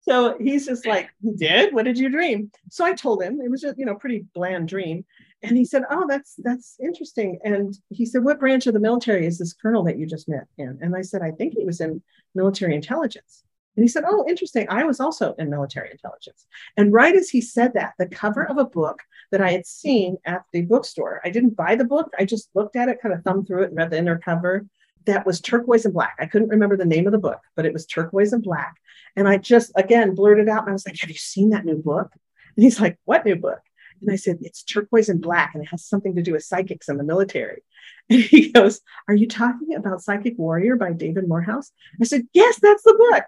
so 0.00 0.36
he's 0.38 0.66
just 0.66 0.86
like, 0.86 1.10
you 1.22 1.36
did? 1.36 1.74
What 1.74 1.84
did 1.84 1.98
you 1.98 2.08
dream? 2.08 2.50
So 2.70 2.84
I 2.84 2.94
told 2.94 3.22
him 3.22 3.40
it 3.40 3.50
was 3.50 3.60
just, 3.60 3.78
you 3.78 3.86
know, 3.86 3.94
pretty 3.94 4.24
bland 4.34 4.68
dream. 4.68 5.04
And 5.42 5.56
he 5.56 5.64
said, 5.64 5.82
Oh, 5.90 6.06
that's 6.08 6.34
that's 6.38 6.76
interesting. 6.82 7.38
And 7.44 7.76
he 7.90 8.06
said, 8.06 8.24
What 8.24 8.40
branch 8.40 8.66
of 8.66 8.74
the 8.74 8.80
military 8.80 9.26
is 9.26 9.38
this 9.38 9.52
colonel 9.52 9.84
that 9.84 9.98
you 9.98 10.06
just 10.06 10.28
met 10.28 10.46
in? 10.58 10.78
And 10.80 10.96
I 10.96 11.02
said, 11.02 11.22
I 11.22 11.30
think 11.30 11.54
he 11.54 11.64
was 11.64 11.80
in 11.80 12.02
military 12.34 12.74
intelligence. 12.74 13.44
And 13.76 13.84
he 13.84 13.88
said, 13.88 14.04
Oh, 14.06 14.24
interesting. 14.28 14.66
I 14.68 14.84
was 14.84 15.00
also 15.00 15.34
in 15.34 15.50
military 15.50 15.90
intelligence. 15.90 16.46
And 16.76 16.92
right 16.92 17.14
as 17.14 17.28
he 17.28 17.40
said 17.40 17.74
that, 17.74 17.94
the 17.98 18.06
cover 18.06 18.44
of 18.44 18.58
a 18.58 18.64
book 18.64 19.02
that 19.30 19.42
I 19.42 19.52
had 19.52 19.66
seen 19.66 20.16
at 20.24 20.44
the 20.52 20.62
bookstore, 20.62 21.20
I 21.24 21.30
didn't 21.30 21.56
buy 21.56 21.76
the 21.76 21.84
book. 21.84 22.10
I 22.18 22.24
just 22.24 22.48
looked 22.54 22.76
at 22.76 22.88
it, 22.88 23.00
kind 23.02 23.14
of 23.14 23.22
thumbed 23.22 23.46
through 23.46 23.64
it, 23.64 23.68
and 23.68 23.76
read 23.76 23.90
the 23.90 23.98
inner 23.98 24.18
cover. 24.18 24.66
That 25.04 25.26
was 25.26 25.40
turquoise 25.40 25.84
and 25.84 25.94
black. 25.94 26.16
I 26.18 26.26
couldn't 26.26 26.48
remember 26.48 26.76
the 26.76 26.84
name 26.84 27.06
of 27.06 27.12
the 27.12 27.18
book, 27.18 27.40
but 27.54 27.64
it 27.66 27.72
was 27.72 27.86
turquoise 27.86 28.32
and 28.32 28.42
black. 28.42 28.76
And 29.14 29.28
I 29.28 29.36
just, 29.36 29.70
again, 29.76 30.14
blurted 30.14 30.48
out 30.48 30.62
and 30.62 30.70
I 30.70 30.72
was 30.72 30.86
like, 30.86 30.98
Have 31.00 31.10
you 31.10 31.16
seen 31.16 31.50
that 31.50 31.64
new 31.64 31.76
book? 31.76 32.10
And 32.56 32.64
he's 32.64 32.80
like, 32.80 32.98
What 33.04 33.26
new 33.26 33.36
book? 33.36 33.60
And 34.00 34.10
I 34.10 34.16
said, 34.16 34.38
It's 34.40 34.62
turquoise 34.62 35.10
and 35.10 35.20
black, 35.20 35.54
and 35.54 35.62
it 35.62 35.68
has 35.70 35.84
something 35.84 36.16
to 36.16 36.22
do 36.22 36.32
with 36.32 36.44
psychics 36.44 36.88
in 36.88 36.96
the 36.96 37.04
military. 37.04 37.62
And 38.08 38.20
he 38.20 38.52
goes, 38.52 38.80
Are 39.08 39.16
you 39.16 39.26
talking 39.26 39.74
about 39.74 40.00
Psychic 40.00 40.38
Warrior 40.38 40.76
by 40.76 40.92
David 40.92 41.26
Morehouse? 41.26 41.72
I 42.00 42.04
said, 42.04 42.28
Yes, 42.32 42.58
that's 42.62 42.84
the 42.84 42.94
book 42.94 43.24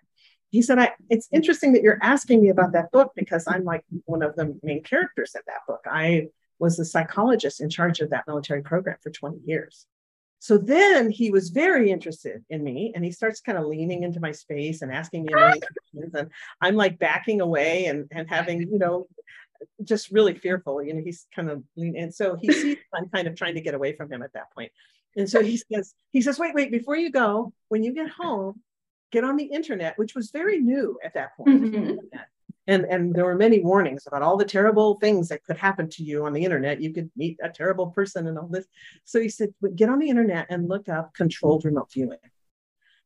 he 0.50 0.62
said, 0.62 0.78
I, 0.78 0.92
it's 1.10 1.26
mm. 1.28 1.36
interesting 1.36 1.72
that 1.72 1.82
you're 1.82 1.98
asking 2.02 2.42
me 2.42 2.48
about 2.48 2.72
that 2.72 2.90
book 2.90 3.12
because 3.14 3.44
I'm 3.46 3.64
like 3.64 3.84
one 4.04 4.22
of 4.22 4.34
the 4.36 4.58
main 4.62 4.82
characters 4.82 5.32
in 5.34 5.42
that 5.46 5.66
book. 5.66 5.84
I 5.86 6.28
was 6.58 6.76
the 6.76 6.84
psychologist 6.84 7.60
in 7.60 7.70
charge 7.70 8.00
of 8.00 8.10
that 8.10 8.26
military 8.26 8.62
program 8.62 8.96
for 9.02 9.10
20 9.10 9.38
years. 9.44 9.86
So 10.40 10.56
then 10.56 11.10
he 11.10 11.30
was 11.30 11.50
very 11.50 11.90
interested 11.90 12.44
in 12.48 12.62
me 12.62 12.92
and 12.94 13.04
he 13.04 13.10
starts 13.10 13.40
kind 13.40 13.58
of 13.58 13.66
leaning 13.66 14.04
into 14.04 14.20
my 14.20 14.32
space 14.32 14.82
and 14.82 14.92
asking 14.92 15.24
me 15.24 15.32
questions. 15.32 16.14
And 16.14 16.30
I'm 16.60 16.76
like 16.76 16.98
backing 16.98 17.40
away 17.40 17.86
and, 17.86 18.06
and 18.12 18.28
having, 18.28 18.62
you 18.62 18.78
know, 18.78 19.08
just 19.82 20.12
really 20.12 20.34
fearful. 20.34 20.82
You 20.82 20.94
know, 20.94 21.02
he's 21.02 21.26
kind 21.34 21.50
of 21.50 21.64
leaning. 21.76 22.02
And 22.02 22.14
so 22.14 22.36
he 22.36 22.52
sees 22.52 22.76
I'm 22.94 23.08
kind 23.08 23.26
of 23.26 23.34
trying 23.34 23.54
to 23.54 23.60
get 23.60 23.74
away 23.74 23.96
from 23.96 24.12
him 24.12 24.22
at 24.22 24.32
that 24.34 24.52
point. 24.52 24.70
And 25.16 25.28
so 25.28 25.42
he 25.42 25.56
says, 25.56 25.94
he 26.12 26.22
says, 26.22 26.38
wait, 26.38 26.54
wait, 26.54 26.70
before 26.70 26.96
you 26.96 27.10
go, 27.10 27.52
when 27.68 27.82
you 27.82 27.92
get 27.92 28.08
home, 28.08 28.60
get 29.10 29.24
on 29.24 29.36
the 29.36 29.44
internet, 29.44 29.98
which 29.98 30.14
was 30.14 30.30
very 30.30 30.58
new 30.58 30.98
at 31.04 31.14
that 31.14 31.36
point. 31.36 31.62
Mm-hmm. 31.64 32.18
And, 32.66 32.84
and 32.84 33.14
there 33.14 33.24
were 33.24 33.34
many 33.34 33.60
warnings 33.60 34.06
about 34.06 34.20
all 34.20 34.36
the 34.36 34.44
terrible 34.44 34.98
things 35.00 35.28
that 35.28 35.42
could 35.42 35.56
happen 35.56 35.88
to 35.88 36.04
you 36.04 36.26
on 36.26 36.34
the 36.34 36.44
internet. 36.44 36.82
You 36.82 36.92
could 36.92 37.10
meet 37.16 37.38
a 37.42 37.48
terrible 37.48 37.86
person 37.88 38.26
and 38.26 38.38
all 38.38 38.46
this. 38.46 38.66
So 39.04 39.18
he 39.20 39.30
said, 39.30 39.54
get 39.74 39.88
on 39.88 39.98
the 39.98 40.10
internet 40.10 40.46
and 40.50 40.68
look 40.68 40.88
up 40.88 41.14
controlled 41.14 41.64
remote 41.64 41.90
viewing. 41.90 42.18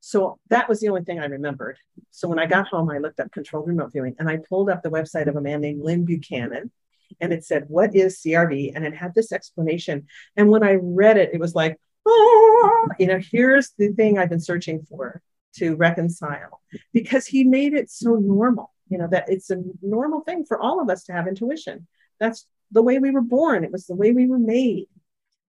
So 0.01 0.41
that 0.51 0.69
was 0.69 0.81
the 0.81 0.89
only 0.89 1.05
thing 1.05 1.21
I 1.21 1.27
remembered. 1.27 1.79
So 2.11 2.27
when 2.27 2.41
I 2.41 2.47
got 2.47 2.67
home, 2.67 2.91
I 2.91 2.99
looked 2.99 3.21
up 3.21 3.31
controlled 3.31 3.69
remote 3.69 3.93
viewing 3.93 4.17
and 4.19 4.29
I 4.29 4.39
pulled 4.39 4.69
up 4.69 4.83
the 4.83 4.91
website 4.91 5.29
of 5.29 5.37
a 5.37 5.41
man 5.41 5.61
named 5.61 5.81
Lyn 5.85 6.05
Buchanan. 6.05 6.73
And 7.21 7.33
it 7.33 7.45
said, 7.45 7.67
What 7.69 7.95
is 7.95 8.21
CRV? 8.21 8.73
And 8.75 8.85
it 8.85 8.97
had 8.97 9.15
this 9.15 9.31
explanation. 9.31 10.09
And 10.37 10.51
when 10.51 10.65
I 10.65 10.79
read 10.81 11.19
it, 11.19 11.31
it 11.33 11.39
was 11.39 11.55
like, 11.55 11.79
Oh, 12.05 12.89
you 12.99 13.07
know, 13.07 13.21
here's 13.31 13.71
the 13.79 13.93
thing 13.93 14.19
I've 14.19 14.29
been 14.29 14.41
searching 14.41 14.83
for 14.83 15.23
to 15.57 15.75
reconcile 15.77 16.61
because 16.93 17.27
he 17.27 17.45
made 17.45 17.75
it 17.75 17.91
so 17.91 18.15
normal, 18.17 18.73
you 18.89 18.99
know, 18.99 19.09
that 19.09 19.29
it's 19.29 19.51
a 19.51 19.63
normal 19.83 20.21
thing 20.21 20.45
for 20.45 20.59
all 20.59 20.81
of 20.81 20.89
us 20.89 21.05
to 21.05 21.13
have 21.13 21.29
intuition. 21.29 21.87
That's 22.19 22.47
the 22.71 22.83
way 22.83 22.99
we 22.99 23.11
were 23.11 23.21
born, 23.21 23.65
it 23.65 23.73
was 23.73 23.87
the 23.87 23.95
way 23.95 24.13
we 24.13 24.27
were 24.27 24.39
made. 24.39 24.87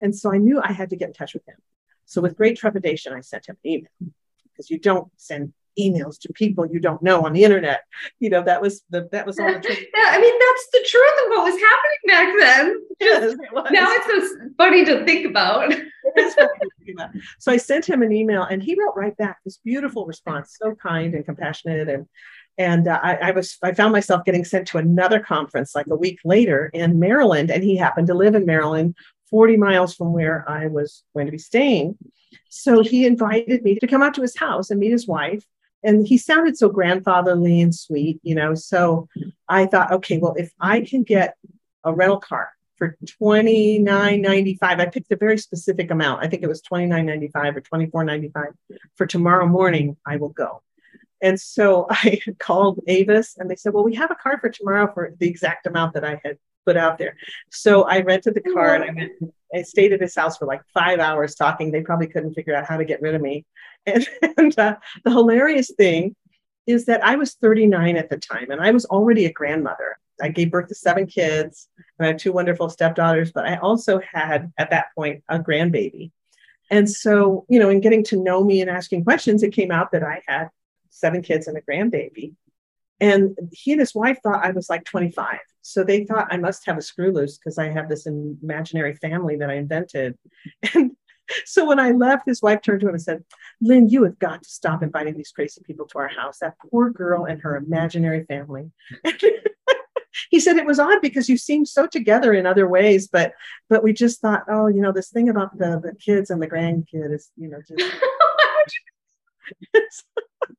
And 0.00 0.14
so 0.14 0.32
I 0.32 0.38
knew 0.38 0.60
I 0.60 0.72
had 0.72 0.90
to 0.90 0.96
get 0.96 1.08
in 1.08 1.14
touch 1.14 1.34
with 1.34 1.46
him. 1.48 1.56
So 2.04 2.20
with 2.20 2.36
great 2.36 2.58
trepidation, 2.58 3.14
I 3.14 3.20
sent 3.20 3.48
him 3.48 3.56
an 3.64 3.70
email 3.70 4.12
because 4.44 4.70
you 4.70 4.78
don't 4.78 5.10
send 5.16 5.52
emails 5.78 6.20
to 6.20 6.32
people 6.32 6.66
you 6.66 6.78
don't 6.78 7.02
know 7.02 7.24
on 7.24 7.32
the 7.32 7.44
internet. 7.44 7.82
You 8.20 8.30
know, 8.30 8.42
that 8.42 8.60
was 8.60 8.82
the 8.90 9.08
that 9.12 9.26
was 9.26 9.38
all 9.38 9.52
the 9.52 9.60
truth. 9.60 9.78
I 9.96 10.20
mean, 10.20 10.34
that's 10.38 10.68
the 10.72 10.88
truth 10.88 11.24
of 11.24 11.30
what 11.30 11.44
was 11.44 11.60
happening 11.60 12.02
back 12.06 12.34
then. 12.38 12.82
Yes, 13.00 13.32
it 13.32 13.72
now 13.72 13.88
it's 13.90 14.06
so 14.06 14.48
funny 14.56 14.84
to 14.84 15.04
think 15.04 15.26
about. 15.26 15.74
So 17.38 17.52
I 17.52 17.56
sent 17.56 17.86
him 17.86 18.02
an 18.02 18.12
email 18.12 18.42
and 18.42 18.62
he 18.62 18.76
wrote 18.78 18.94
right 18.96 19.16
back 19.16 19.38
this 19.44 19.58
beautiful 19.58 20.06
response, 20.06 20.56
so 20.60 20.74
kind 20.74 21.14
and 21.14 21.24
compassionate. 21.24 21.88
And 21.88 22.06
and 22.56 22.86
uh, 22.86 23.00
I, 23.02 23.16
I 23.16 23.30
was 23.32 23.58
I 23.62 23.72
found 23.72 23.92
myself 23.92 24.24
getting 24.24 24.44
sent 24.44 24.68
to 24.68 24.78
another 24.78 25.20
conference 25.20 25.74
like 25.74 25.86
a 25.88 25.96
week 25.96 26.20
later 26.24 26.70
in 26.72 26.98
Maryland, 26.98 27.50
and 27.50 27.62
he 27.62 27.76
happened 27.76 28.06
to 28.08 28.14
live 28.14 28.34
in 28.34 28.46
Maryland, 28.46 28.94
40 29.30 29.56
miles 29.56 29.94
from 29.94 30.12
where 30.12 30.48
I 30.48 30.68
was 30.68 31.02
going 31.14 31.26
to 31.26 31.32
be 31.32 31.38
staying. 31.38 31.96
So 32.48 32.82
he 32.82 33.06
invited 33.06 33.62
me 33.62 33.76
to 33.76 33.86
come 33.86 34.02
out 34.02 34.14
to 34.14 34.22
his 34.22 34.36
house 34.36 34.70
and 34.70 34.80
meet 34.80 34.92
his 34.92 35.06
wife 35.06 35.44
and 35.84 36.06
he 36.06 36.16
sounded 36.16 36.56
so 36.56 36.68
grandfatherly 36.68 37.60
and 37.60 37.74
sweet, 37.74 38.18
you 38.22 38.34
know. 38.34 38.54
So 38.54 39.08
I 39.48 39.66
thought, 39.66 39.92
okay, 39.92 40.18
well, 40.18 40.34
if 40.34 40.50
I 40.58 40.80
can 40.80 41.02
get 41.02 41.36
a 41.84 41.92
rental 41.92 42.18
car 42.18 42.50
for 42.76 42.96
twenty 43.18 43.78
nine 43.78 44.22
ninety 44.22 44.56
five, 44.56 44.80
I 44.80 44.86
picked 44.86 45.12
a 45.12 45.16
very 45.16 45.38
specific 45.38 45.90
amount. 45.90 46.24
I 46.24 46.28
think 46.28 46.42
it 46.42 46.48
was 46.48 46.60
twenty 46.60 46.86
nine 46.86 47.06
ninety 47.06 47.28
five 47.28 47.56
or 47.56 47.60
twenty 47.60 47.86
four 47.86 48.04
ninety 48.04 48.28
five 48.28 48.52
for 48.96 49.06
tomorrow 49.06 49.46
morning. 49.46 49.96
I 50.06 50.16
will 50.16 50.30
go. 50.30 50.62
And 51.22 51.40
so 51.40 51.86
I 51.90 52.20
called 52.38 52.80
Avis, 52.86 53.36
and 53.38 53.50
they 53.50 53.56
said, 53.56 53.72
well, 53.72 53.84
we 53.84 53.94
have 53.94 54.10
a 54.10 54.16
car 54.16 54.38
for 54.40 54.50
tomorrow 54.50 54.92
for 54.92 55.12
the 55.18 55.28
exact 55.28 55.66
amount 55.66 55.94
that 55.94 56.04
I 56.04 56.20
had 56.24 56.38
put 56.64 56.76
out 56.76 56.98
there. 56.98 57.16
So 57.50 57.82
I 57.82 58.00
rented 58.00 58.34
the 58.34 58.40
car 58.40 58.74
and 58.74 58.84
I 58.84 58.92
went. 58.92 59.34
I 59.54 59.62
stayed 59.62 59.92
at 59.92 60.00
his 60.00 60.16
house 60.16 60.36
for 60.36 60.46
like 60.46 60.62
five 60.72 60.98
hours 60.98 61.36
talking. 61.36 61.70
They 61.70 61.82
probably 61.82 62.08
couldn't 62.08 62.34
figure 62.34 62.56
out 62.56 62.66
how 62.66 62.76
to 62.76 62.84
get 62.84 63.00
rid 63.00 63.14
of 63.14 63.22
me. 63.22 63.44
And, 63.86 64.08
and 64.38 64.58
uh, 64.58 64.76
the 65.04 65.10
hilarious 65.10 65.70
thing 65.76 66.16
is 66.66 66.86
that 66.86 67.04
I 67.04 67.16
was 67.16 67.34
39 67.34 67.98
at 67.98 68.08
the 68.08 68.16
time 68.16 68.50
and 68.50 68.58
I 68.58 68.70
was 68.70 68.86
already 68.86 69.26
a 69.26 69.32
grandmother. 69.32 69.98
I 70.22 70.28
gave 70.28 70.50
birth 70.50 70.68
to 70.68 70.74
seven 70.74 71.06
kids 71.06 71.68
and 71.98 72.06
I 72.06 72.08
have 72.08 72.18
two 72.18 72.32
wonderful 72.32 72.68
stepdaughters, 72.68 73.32
but 73.32 73.46
I 73.46 73.56
also 73.56 74.00
had 74.12 74.52
at 74.58 74.70
that 74.70 74.86
point 74.94 75.22
a 75.28 75.38
grandbaby. 75.38 76.12
And 76.70 76.88
so, 76.88 77.44
you 77.48 77.58
know, 77.58 77.68
in 77.68 77.80
getting 77.80 78.04
to 78.04 78.22
know 78.22 78.42
me 78.42 78.60
and 78.60 78.70
asking 78.70 79.04
questions, 79.04 79.42
it 79.42 79.52
came 79.52 79.70
out 79.70 79.92
that 79.92 80.02
I 80.02 80.22
had 80.26 80.48
seven 80.90 81.22
kids 81.22 81.46
and 81.46 81.56
a 81.56 81.62
grandbaby. 81.62 82.34
And 83.00 83.36
he 83.52 83.72
and 83.72 83.80
his 83.80 83.94
wife 83.94 84.18
thought 84.22 84.44
I 84.44 84.52
was 84.52 84.70
like 84.70 84.84
25. 84.84 85.38
So 85.62 85.82
they 85.82 86.04
thought 86.04 86.28
I 86.30 86.36
must 86.36 86.64
have 86.66 86.78
a 86.78 86.82
screw 86.82 87.12
loose 87.12 87.38
because 87.38 87.58
I 87.58 87.68
have 87.68 87.88
this 87.88 88.06
imaginary 88.06 88.94
family 88.94 89.36
that 89.36 89.50
I 89.50 89.54
invented. 89.54 90.16
And 90.74 90.92
so 91.46 91.64
when 91.64 91.80
I 91.80 91.92
left, 91.92 92.26
his 92.26 92.42
wife 92.42 92.60
turned 92.60 92.80
to 92.80 92.88
him 92.88 92.94
and 92.94 93.02
said, 93.02 93.24
Lyn, 93.60 93.88
you 93.88 94.04
have 94.04 94.18
got 94.18 94.42
to 94.42 94.48
stop 94.48 94.82
inviting 94.82 95.16
these 95.16 95.32
crazy 95.32 95.62
people 95.64 95.86
to 95.86 95.98
our 95.98 96.08
house. 96.08 96.38
That 96.38 96.58
poor 96.70 96.90
girl 96.90 97.24
and 97.24 97.40
her 97.40 97.56
imaginary 97.56 98.24
family. 98.24 98.70
he 100.30 100.40
said 100.40 100.56
it 100.56 100.66
was 100.66 100.78
odd 100.78 101.00
because 101.00 101.28
you 101.28 101.36
seem 101.36 101.64
so 101.64 101.86
together 101.86 102.32
in 102.32 102.46
other 102.46 102.68
ways, 102.68 103.08
but 103.08 103.34
but 103.68 103.82
we 103.82 103.92
just 103.92 104.20
thought, 104.20 104.44
oh, 104.48 104.66
you 104.68 104.80
know, 104.80 104.92
this 104.92 105.10
thing 105.10 105.28
about 105.28 105.56
the, 105.58 105.80
the 105.80 105.94
kids 105.94 106.30
and 106.30 106.40
the 106.40 106.48
grandkid 106.48 107.12
is, 107.12 107.30
you 107.36 107.48
know, 107.48 107.60
just 107.66 107.94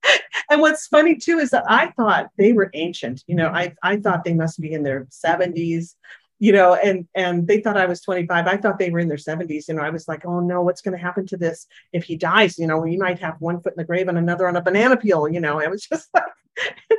and 0.49 0.61
what's 0.61 0.87
funny 0.87 1.15
too 1.15 1.39
is 1.39 1.51
that 1.51 1.65
I 1.67 1.91
thought 1.91 2.29
they 2.37 2.53
were 2.53 2.69
ancient. 2.73 3.23
You 3.27 3.35
know, 3.35 3.47
I, 3.47 3.73
I 3.83 3.97
thought 3.97 4.23
they 4.23 4.33
must 4.33 4.59
be 4.59 4.73
in 4.73 4.83
their 4.83 5.05
70s, 5.05 5.95
you 6.39 6.51
know, 6.51 6.75
and 6.75 7.07
and 7.15 7.47
they 7.47 7.61
thought 7.61 7.77
I 7.77 7.85
was 7.85 8.01
25. 8.01 8.47
I 8.47 8.57
thought 8.57 8.79
they 8.79 8.89
were 8.89 8.99
in 8.99 9.07
their 9.07 9.17
70s. 9.17 9.67
You 9.67 9.75
know, 9.75 9.81
I 9.81 9.89
was 9.89 10.07
like, 10.07 10.25
oh 10.25 10.39
no, 10.39 10.61
what's 10.61 10.81
going 10.81 10.97
to 10.97 11.03
happen 11.03 11.25
to 11.27 11.37
this 11.37 11.67
if 11.93 12.03
he 12.03 12.17
dies? 12.17 12.59
You 12.59 12.67
know, 12.67 12.83
he 12.83 12.97
might 12.97 13.19
have 13.19 13.35
one 13.39 13.61
foot 13.61 13.73
in 13.73 13.77
the 13.77 13.85
grave 13.85 14.07
and 14.07 14.17
another 14.17 14.47
on 14.47 14.55
a 14.55 14.61
banana 14.61 14.97
peel. 14.97 15.27
You 15.27 15.39
know, 15.39 15.59
it 15.59 15.69
was 15.69 15.85
just 15.89 16.09
like 16.13 16.23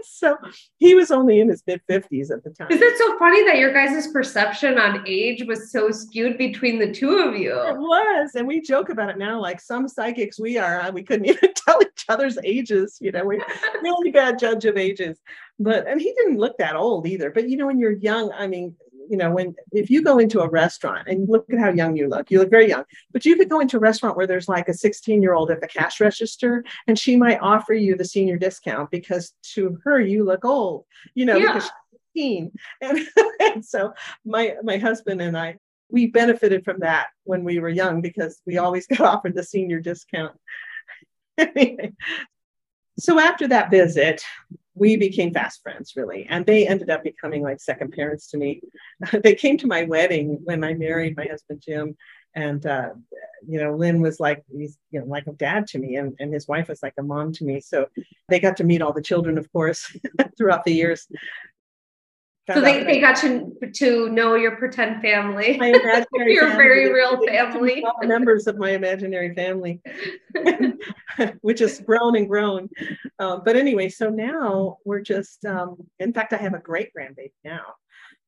so 0.02 0.36
he 0.78 0.94
was 0.94 1.10
only 1.10 1.40
in 1.40 1.48
his 1.48 1.62
mid 1.66 1.80
50s 1.88 2.30
at 2.30 2.44
the 2.44 2.50
time. 2.50 2.70
Is 2.70 2.80
it 2.80 2.98
so 2.98 3.18
funny 3.18 3.44
that 3.46 3.58
your 3.58 3.72
guys' 3.72 4.08
perception 4.08 4.78
on 4.78 5.04
age 5.06 5.44
was 5.46 5.70
so 5.70 5.90
skewed 5.90 6.38
between 6.38 6.78
the 6.78 6.92
two 6.92 7.18
of 7.18 7.36
you? 7.36 7.52
It 7.52 7.76
was. 7.76 8.34
And 8.34 8.46
we 8.46 8.60
joke 8.60 8.88
about 8.88 9.10
it 9.10 9.18
now. 9.18 9.40
Like 9.40 9.60
some 9.60 9.88
psychics 9.88 10.38
we 10.38 10.58
are, 10.58 10.80
uh, 10.80 10.90
we 10.90 11.02
couldn't 11.02 11.26
even 11.30 11.52
tell 11.54 11.80
each 11.82 12.04
other's 12.08 12.38
ages. 12.44 12.98
You 13.00 13.12
know, 13.12 13.24
we're 13.24 13.44
really 13.82 14.10
bad 14.10 14.38
judge 14.38 14.64
of 14.64 14.76
ages. 14.76 15.18
But 15.58 15.86
and 15.86 16.00
he 16.00 16.12
didn't 16.12 16.38
look 16.38 16.58
that 16.58 16.76
old 16.76 17.06
either. 17.06 17.30
But 17.30 17.48
you 17.48 17.56
know, 17.56 17.66
when 17.66 17.78
you're 17.78 17.92
young, 17.92 18.30
I 18.32 18.46
mean, 18.46 18.74
you 19.08 19.16
know, 19.16 19.30
when 19.30 19.54
if 19.72 19.90
you 19.90 20.02
go 20.02 20.18
into 20.18 20.40
a 20.40 20.48
restaurant 20.48 21.08
and 21.08 21.28
look 21.28 21.46
at 21.52 21.58
how 21.58 21.70
young 21.70 21.96
you 21.96 22.08
look, 22.08 22.30
you 22.30 22.38
look 22.38 22.50
very 22.50 22.68
young, 22.68 22.84
but 23.12 23.24
you 23.24 23.36
could 23.36 23.48
go 23.48 23.60
into 23.60 23.76
a 23.76 23.80
restaurant 23.80 24.16
where 24.16 24.26
there's 24.26 24.48
like 24.48 24.68
a 24.68 24.74
16 24.74 25.22
year 25.22 25.34
old 25.34 25.50
at 25.50 25.60
the 25.60 25.68
cash 25.68 26.00
register 26.00 26.64
and 26.86 26.98
she 26.98 27.16
might 27.16 27.38
offer 27.40 27.74
you 27.74 27.96
the 27.96 28.04
senior 28.04 28.36
discount 28.36 28.90
because 28.90 29.32
to 29.54 29.78
her, 29.84 30.00
you 30.00 30.24
look 30.24 30.44
old, 30.44 30.84
you 31.14 31.24
know, 31.24 31.36
yeah. 31.36 31.54
because 31.54 31.64
she's 31.64 31.72
15. 32.14 32.52
And, 32.82 33.08
and 33.40 33.64
so 33.64 33.92
my, 34.24 34.54
my 34.62 34.78
husband 34.78 35.20
and 35.20 35.36
I, 35.36 35.58
we 35.88 36.08
benefited 36.08 36.64
from 36.64 36.80
that 36.80 37.06
when 37.24 37.44
we 37.44 37.58
were 37.58 37.68
young 37.68 38.00
because 38.00 38.40
we 38.46 38.58
always 38.58 38.86
got 38.86 39.00
offered 39.14 39.34
the 39.34 39.44
senior 39.44 39.80
discount. 39.80 40.36
anyway, 41.38 41.92
so 42.98 43.18
after 43.18 43.48
that 43.48 43.70
visit, 43.70 44.22
we 44.76 44.96
became 44.96 45.32
fast 45.32 45.62
friends 45.62 45.94
really. 45.96 46.26
And 46.28 46.44
they 46.44 46.68
ended 46.68 46.90
up 46.90 47.02
becoming 47.02 47.42
like 47.42 47.60
second 47.60 47.92
parents 47.92 48.30
to 48.30 48.38
me. 48.38 48.60
They 49.24 49.34
came 49.34 49.56
to 49.58 49.66
my 49.66 49.84
wedding 49.84 50.38
when 50.44 50.62
i 50.62 50.74
married 50.74 51.16
my 51.16 51.24
husband 51.24 51.62
jim. 51.66 51.96
And 52.34 52.64
uh, 52.66 52.90
you 53.48 53.58
know 53.58 53.74
Lyn 53.74 54.02
was 54.02 54.20
like 54.20 54.44
he's 54.52 54.78
you 54.90 55.00
know 55.00 55.06
like 55.06 55.26
a 55.26 55.32
dad 55.32 55.66
to 55.68 55.78
me 55.78 55.96
and, 55.96 56.14
and 56.20 56.32
his 56.32 56.46
wife 56.46 56.68
was 56.68 56.82
like 56.82 56.94
a 56.98 57.02
mom 57.02 57.32
to 57.32 57.44
me. 57.44 57.60
So 57.60 57.86
they 58.28 58.38
got 58.38 58.58
to 58.58 58.64
meet 58.64 58.82
all 58.82 58.92
the 58.92 59.02
children 59.10 59.38
of 59.38 59.50
course 59.52 59.96
throughout 60.36 60.64
the 60.64 60.74
years 60.74 61.08
so 62.54 62.60
they, 62.60 62.84
they 62.84 63.00
got 63.00 63.16
to 63.16 63.52
to 63.74 64.08
know 64.10 64.36
your 64.36 64.56
pretend 64.56 65.02
family. 65.02 65.56
My 65.58 65.68
imaginary 65.68 66.06
your 66.34 66.48
family. 66.48 66.56
very 66.56 66.92
real 66.92 67.20
family. 67.26 67.84
Members 68.02 68.46
of 68.46 68.56
my 68.56 68.70
imaginary 68.70 69.34
family, 69.34 69.80
which 71.40 71.58
has 71.58 71.80
grown 71.80 72.16
and 72.16 72.28
grown. 72.28 72.68
Um, 73.18 73.42
but 73.44 73.56
anyway, 73.56 73.88
so 73.88 74.10
now 74.10 74.78
we're 74.84 75.00
just. 75.00 75.44
Um, 75.44 75.76
in 75.98 76.12
fact, 76.12 76.32
I 76.32 76.36
have 76.36 76.54
a 76.54 76.60
great 76.60 76.90
grandbaby 76.96 77.32
now. 77.44 77.62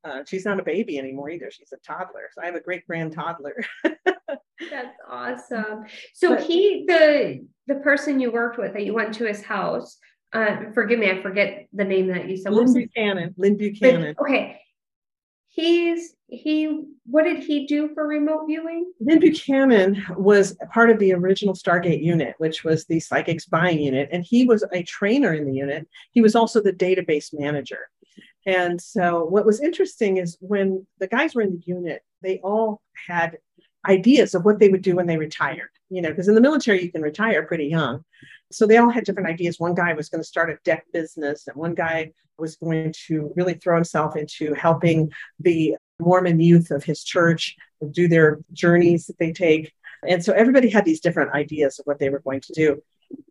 Uh, 0.05 0.25
she's 0.27 0.45
not 0.45 0.59
a 0.59 0.65
baby 0.65 0.99
anymore 0.99 1.31
either. 1.31 1.51
She's 1.51 1.73
a 1.73 1.79
toddler. 1.79 2.29
So 2.33 2.43
I 2.43 2.47
have 2.47 2.55
a 2.55 2.61
great 2.61 2.87
grand 2.87 3.13
toddler. 3.13 3.57
That's 3.85 4.97
awesome. 5.09 5.85
So 6.15 6.35
but, 6.35 6.43
he, 6.43 6.85
the 6.87 7.47
the 7.69 7.81
person 7.81 8.19
you 8.19 8.33
worked 8.33 8.59
with 8.59 8.73
that 8.73 8.85
you 8.85 8.95
went 8.95 9.15
to 9.15 9.27
his 9.27 9.43
house, 9.43 9.99
uh, 10.33 10.57
forgive 10.75 10.99
me, 10.99 11.11
I 11.11 11.23
forget 11.23 11.69
the 11.73 11.85
name 11.85 12.09
that 12.09 12.29
you 12.29 12.37
said. 12.37 12.53
Lyn 12.53 12.73
Buchanan. 12.73 13.35
Lyn 13.37 13.57
Buchanan. 13.57 14.15
But, 14.19 14.25
okay. 14.25 14.61
He's 15.49 16.15
he 16.29 16.85
what 17.07 17.25
did 17.25 17.43
he 17.43 17.67
do 17.67 17.89
for 17.95 18.07
remote 18.07 18.47
viewing? 18.47 18.93
Lyn 19.01 19.19
Buchanan 19.19 20.05
was 20.17 20.57
part 20.73 20.91
of 20.91 20.99
the 20.99 21.15
original 21.15 21.55
Stargate 21.55 22.03
unit, 22.03 22.35
which 22.39 22.65
was 22.65 22.85
the 22.85 23.01
psychic 23.01 23.41
spying 23.41 23.81
unit, 23.81 24.11
and 24.13 24.23
he 24.23 24.45
was 24.45 24.65
a 24.73 24.83
trainer 24.83 25.33
in 25.33 25.47
the 25.47 25.55
unit. 25.55 25.89
He 26.13 26.21
was 26.21 26.37
also 26.37 26.63
the 26.63 26.73
database 26.73 27.31
manager. 27.33 27.89
And 28.47 28.81
so 28.81 29.25
what 29.25 29.47
was 29.47 29.61
interesting 29.61 30.19
is 30.19 30.37
when 30.41 30.87
the 30.99 31.09
guys 31.09 31.35
were 31.35 31.43
in 31.43 31.53
the 31.53 31.63
unit, 31.67 32.03
they 32.23 32.39
all 32.45 32.83
had 33.07 33.39
ideas 33.89 34.35
of 34.35 34.45
what 34.45 34.59
they 34.59 34.69
would 34.69 34.83
do 34.83 34.97
when 34.97 35.07
they 35.07 35.17
retired. 35.17 35.71
You 35.91 36.03
know, 36.03 36.11
because 36.11 36.29
in 36.29 36.35
the 36.35 36.41
military 36.43 36.83
you 36.83 36.93
can 36.93 37.03
retire 37.03 37.43
pretty 37.45 37.67
young. 37.67 38.05
So 38.51 38.67
they 38.67 38.79
all 38.79 38.91
had 38.91 39.05
different 39.05 39.29
ideas. 39.29 39.61
One 39.61 39.75
guy 39.75 39.93
was 39.93 40.09
going 40.09 40.23
to 40.23 40.29
start 40.29 40.51
a 40.51 40.59
deck 40.65 40.85
business, 40.93 41.47
and 41.47 41.57
one 41.57 41.75
guy 41.75 42.13
was 42.39 42.57
going 42.57 42.95
to 43.07 43.33
really 43.37 43.55
throw 43.55 43.75
himself 43.75 44.17
into 44.17 44.55
helping 44.55 45.11
the 45.41 45.77
Mormon 46.01 46.41
youth 46.41 46.71
of 46.71 46.85
his 46.85 47.03
church 47.03 47.57
do 47.91 48.09
their 48.09 48.39
journeys 48.53 49.07
that 49.07 49.19
they 49.19 49.33
take. 49.33 49.73
And 50.09 50.25
so 50.25 50.33
everybody 50.33 50.69
had 50.69 50.85
these 50.85 51.01
different 51.01 51.35
ideas 51.35 51.79
of 51.79 51.87
what 51.87 51.99
they 51.99 52.09
were 52.09 52.21
going 52.21 52.41
to 52.43 52.53
do. 52.53 52.83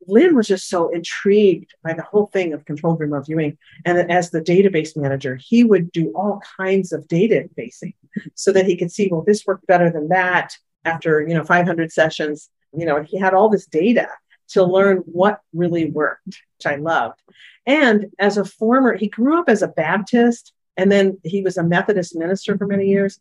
Lyn 0.08 0.36
was 0.36 0.48
just 0.48 0.68
so 0.68 0.90
intrigued 0.90 1.74
by 1.84 1.94
the 1.94 2.04
whole 2.04 2.28
thing 2.28 2.54
of 2.54 2.66
controlled 2.66 3.00
remote 3.00 3.26
viewing. 3.26 3.58
And 3.86 4.12
as 4.12 4.30
the 4.30 4.42
database 4.42 4.98
manager, 4.98 5.36
he 5.36 5.64
would 5.64 5.92
do 5.92 6.12
all 6.16 6.42
kinds 6.58 6.92
of 6.92 7.08
databasing 7.08 7.94
so 8.36 8.52
that 8.52 8.66
he 8.66 8.76
could 8.76 8.92
see, 8.92 9.08
well, 9.12 9.24
this 9.26 9.46
worked 9.46 9.68
better 9.68 9.90
than 9.90 10.10
that 10.10 10.54
after, 10.84 11.26
you 11.28 11.34
know, 11.34 11.44
500 11.44 11.92
sessions. 11.92 12.50
You 12.74 12.86
know, 12.86 13.04
he 13.04 13.18
had 13.18 13.34
all 13.34 13.50
this 13.50 13.66
data 13.66 14.10
to 14.50 14.64
learn 14.64 14.98
what 15.00 15.42
really 15.54 15.90
worked, 15.90 16.26
which 16.28 16.66
I 16.66 16.76
loved. 16.76 17.22
And 17.66 18.08
as 18.20 18.38
a 18.38 18.46
former, 18.46 18.96
he 18.96 19.08
grew 19.08 19.40
up 19.40 19.50
as 19.50 19.62
a 19.62 19.68
Baptist 19.68 20.54
and 20.78 20.92
then 20.92 21.18
he 21.24 21.42
was 21.42 21.58
a 21.58 21.64
Methodist 21.64 22.16
minister 22.16 22.58
for 22.58 22.68
many 22.68 22.88
years. 22.88 23.20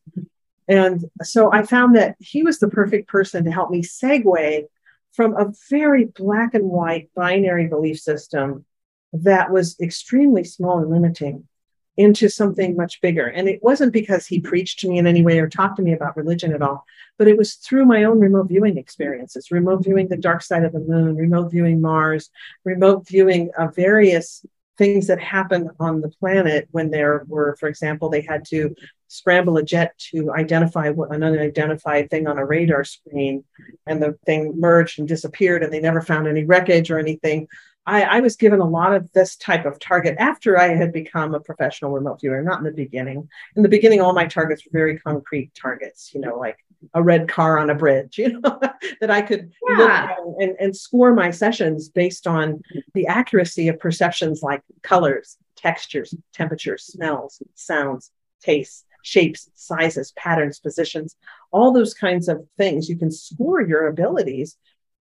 And 0.68 1.04
so 1.22 1.52
I 1.52 1.62
found 1.62 1.96
that 1.96 2.16
he 2.18 2.42
was 2.42 2.58
the 2.58 2.68
perfect 2.68 3.08
person 3.08 3.44
to 3.44 3.50
help 3.50 3.70
me 3.70 3.82
segue 3.82 4.66
from 5.12 5.36
a 5.36 5.52
very 5.70 6.04
black 6.04 6.54
and 6.54 6.68
white 6.68 7.10
binary 7.14 7.66
belief 7.66 7.98
system 7.98 8.64
that 9.12 9.50
was 9.50 9.80
extremely 9.80 10.44
small 10.44 10.78
and 10.78 10.90
limiting 10.90 11.48
into 11.96 12.28
something 12.28 12.76
much 12.76 13.00
bigger. 13.00 13.26
And 13.26 13.48
it 13.48 13.62
wasn't 13.62 13.92
because 13.92 14.26
he 14.26 14.40
preached 14.40 14.80
to 14.80 14.88
me 14.88 14.98
in 14.98 15.06
any 15.06 15.22
way 15.22 15.38
or 15.38 15.48
talked 15.48 15.76
to 15.76 15.82
me 15.82 15.92
about 15.92 16.16
religion 16.16 16.52
at 16.52 16.62
all, 16.62 16.84
but 17.18 17.28
it 17.28 17.36
was 17.36 17.54
through 17.54 17.86
my 17.86 18.04
own 18.04 18.20
remote 18.20 18.48
viewing 18.48 18.76
experiences, 18.76 19.50
remote 19.50 19.84
viewing 19.84 20.08
the 20.08 20.16
dark 20.16 20.42
side 20.42 20.64
of 20.64 20.72
the 20.72 20.80
moon, 20.80 21.16
remote 21.16 21.50
viewing 21.50 21.80
Mars, 21.80 22.30
remote 22.64 23.06
viewing 23.08 23.50
of 23.58 23.74
various 23.74 24.44
things 24.76 25.06
that 25.06 25.20
happened 25.20 25.70
on 25.80 26.00
the 26.00 26.10
planet 26.10 26.68
when 26.70 26.90
there 26.90 27.24
were, 27.28 27.56
for 27.58 27.68
example, 27.68 28.10
they 28.10 28.20
had 28.20 28.44
to 28.44 28.74
scramble 29.08 29.56
a 29.56 29.62
jet 29.62 29.96
to 29.96 30.32
identify 30.32 30.88
an 30.88 31.22
unidentified 31.22 32.10
thing 32.10 32.26
on 32.26 32.38
a 32.38 32.44
radar 32.44 32.84
screen, 32.84 33.44
and 33.86 34.02
the 34.02 34.18
thing 34.26 34.52
merged 34.56 34.98
and 34.98 35.08
disappeared, 35.08 35.62
and 35.62 35.72
they 35.72 35.80
never 35.80 36.02
found 36.02 36.26
any 36.26 36.44
wreckage 36.44 36.90
or 36.90 36.98
anything. 36.98 37.48
I, 37.86 38.02
I, 38.02 38.20
was 38.20 38.36
given 38.36 38.60
a 38.60 38.68
lot 38.68 38.94
of 38.94 39.12
this 39.12 39.36
type 39.36 39.64
of 39.64 39.78
target 39.78 40.16
after 40.18 40.58
I 40.58 40.74
had 40.74 40.92
become 40.92 41.34
a 41.34 41.40
professional 41.40 41.92
remote 41.92 42.20
viewer, 42.20 42.42
not 42.42 42.58
in 42.58 42.64
the 42.64 42.72
beginning. 42.72 43.28
In 43.54 43.62
the 43.62 43.68
beginning, 43.68 44.00
all 44.00 44.12
my 44.12 44.26
targets 44.26 44.64
were 44.64 44.78
very 44.78 44.98
concrete 44.98 45.52
targets, 45.54 46.12
you 46.12 46.20
know, 46.20 46.36
like 46.36 46.58
a 46.94 47.02
red 47.02 47.28
car 47.28 47.58
on 47.58 47.70
a 47.70 47.74
bridge, 47.74 48.18
you 48.18 48.40
know, 48.40 48.60
that 49.00 49.10
I 49.10 49.22
could 49.22 49.52
yeah. 49.68 49.76
look 49.76 49.90
at 49.90 50.18
and, 50.40 50.56
and 50.58 50.76
score 50.76 51.14
my 51.14 51.30
sessions 51.30 51.88
based 51.88 52.26
on 52.26 52.60
the 52.94 53.06
accuracy 53.06 53.68
of 53.68 53.78
perceptions 53.78 54.42
like 54.42 54.62
colors, 54.82 55.36
textures, 55.56 56.14
temperatures, 56.32 56.84
smells, 56.84 57.42
sounds, 57.54 58.10
tastes, 58.40 58.84
shapes, 59.02 59.48
sizes, 59.54 60.12
patterns, 60.12 60.58
positions, 60.58 61.16
all 61.52 61.72
those 61.72 61.94
kinds 61.94 62.28
of 62.28 62.44
things. 62.58 62.88
You 62.88 62.96
can 62.96 63.10
score 63.10 63.62
your 63.62 63.86
abilities 63.86 64.56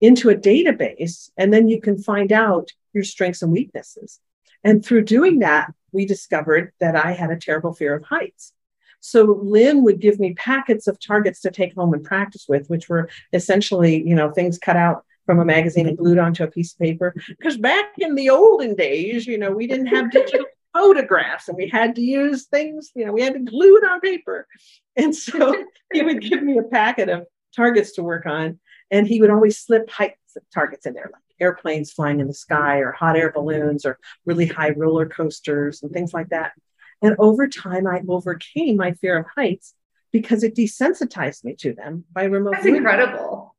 into 0.06 0.30
a 0.30 0.36
database, 0.36 1.30
and 1.38 1.54
then 1.54 1.68
you 1.68 1.82
can 1.82 1.98
find 1.98 2.32
out 2.32 2.72
your 2.94 3.04
strengths 3.04 3.42
and 3.42 3.52
weaknesses. 3.52 4.20
And 4.64 4.84
through 4.84 5.04
doing 5.06 5.40
that, 5.40 5.74
we 5.92 6.06
discovered 6.06 6.74
that 6.80 6.96
I 6.96 7.14
had 7.14 7.32
a 7.32 7.38
terrible 7.38 7.74
fear 7.74 7.96
of 7.96 8.04
heights. 8.04 8.54
So 9.00 9.40
Lyn 9.44 9.84
would 9.84 10.00
give 10.00 10.20
me 10.20 10.34
packets 10.34 10.88
of 10.88 11.00
targets 11.00 11.42
to 11.42 11.52
take 11.52 11.76
home 11.76 11.94
and 11.94 12.04
practice 12.04 12.46
with, 12.50 12.68
which 12.70 12.90
were 12.90 13.10
essentially, 13.34 14.02
you 14.08 14.16
know, 14.16 14.32
things 14.32 14.58
cut 14.58 14.76
out 14.76 15.06
from 15.26 15.40
a 15.40 15.46
magazine 15.46 15.88
and 15.88 15.98
glued 15.98 16.18
onto 16.18 16.44
a 16.44 16.48
piece 16.48 16.74
of 16.74 16.80
paper. 16.80 17.14
Because 17.28 17.58
back 17.58 17.94
in 17.98 18.16
the 18.16 18.30
olden 18.30 18.76
days, 18.76 19.28
you 19.28 19.38
know, 19.38 19.52
we 19.52 19.68
didn't 19.68 19.88
have 19.88 20.12
digital 20.12 20.46
photographs 20.74 21.48
and 21.48 21.58
we 21.58 21.70
had 21.70 21.96
to 21.96 22.02
use 22.02 22.46
things, 22.46 22.92
you 22.96 23.06
know, 23.06 23.12
we 23.12 23.22
had 23.22 23.34
to 23.34 23.40
glue 23.40 23.78
it 23.78 23.84
on 23.84 24.02
paper. 24.02 24.48
And 24.96 25.16
so 25.16 25.56
he 25.94 26.02
would 26.02 26.22
give 26.22 26.44
me 26.44 26.58
a 26.58 26.64
packet 26.64 27.10
of 27.10 27.26
targets 27.56 27.94
to 27.94 28.04
work 28.04 28.26
on. 28.26 28.60
And 28.96 29.06
he 29.06 29.20
would 29.20 29.30
always 29.30 29.58
slip 29.58 29.90
height 29.90 30.14
targets 30.54 30.86
in 30.86 30.94
there, 30.94 31.10
like 31.12 31.22
airplanes 31.42 31.92
flying 31.92 32.22
in 32.22 32.28
the 32.28 32.34
sky 32.34 32.78
or 32.78 32.94
hot 32.94 33.18
air 33.18 33.30
balloons 33.30 33.86
or 33.86 34.00
really 34.26 34.46
high 34.46 34.70
roller 34.70 35.06
coasters 35.06 35.84
and 35.84 35.92
things 35.92 36.14
like 36.14 36.30
that. 36.30 36.54
And 37.02 37.14
over 37.20 37.50
time, 37.50 37.88
I 37.88 38.02
overcame 38.08 38.78
my 38.78 38.94
fear 38.94 39.18
of 39.18 39.26
heights 39.36 39.74
because 40.14 40.46
it 40.46 40.56
desensitized 40.56 41.44
me 41.44 41.56
to 41.56 41.74
them 41.74 42.06
by 42.14 42.24
remote. 42.24 42.54
That's 42.54 42.66
incredible. 42.68 43.54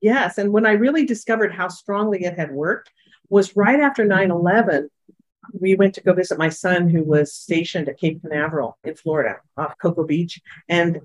Yes. 0.00 0.38
And 0.38 0.52
when 0.52 0.66
I 0.66 0.72
really 0.72 1.06
discovered 1.06 1.54
how 1.54 1.68
strongly 1.68 2.24
it 2.24 2.36
had 2.36 2.50
worked 2.50 2.90
was 3.28 3.56
right 3.56 3.78
after 3.78 4.04
9 4.04 4.32
11. 4.32 4.90
We 5.52 5.74
went 5.74 5.94
to 5.94 6.00
go 6.00 6.12
visit 6.12 6.38
my 6.38 6.48
son 6.48 6.88
who 6.88 7.02
was 7.02 7.32
stationed 7.32 7.88
at 7.88 7.98
Cape 7.98 8.20
Canaveral 8.22 8.78
in 8.84 8.94
Florida 8.94 9.36
off 9.56 9.74
Cocoa 9.78 10.04
Beach. 10.04 10.40
And 10.68 11.00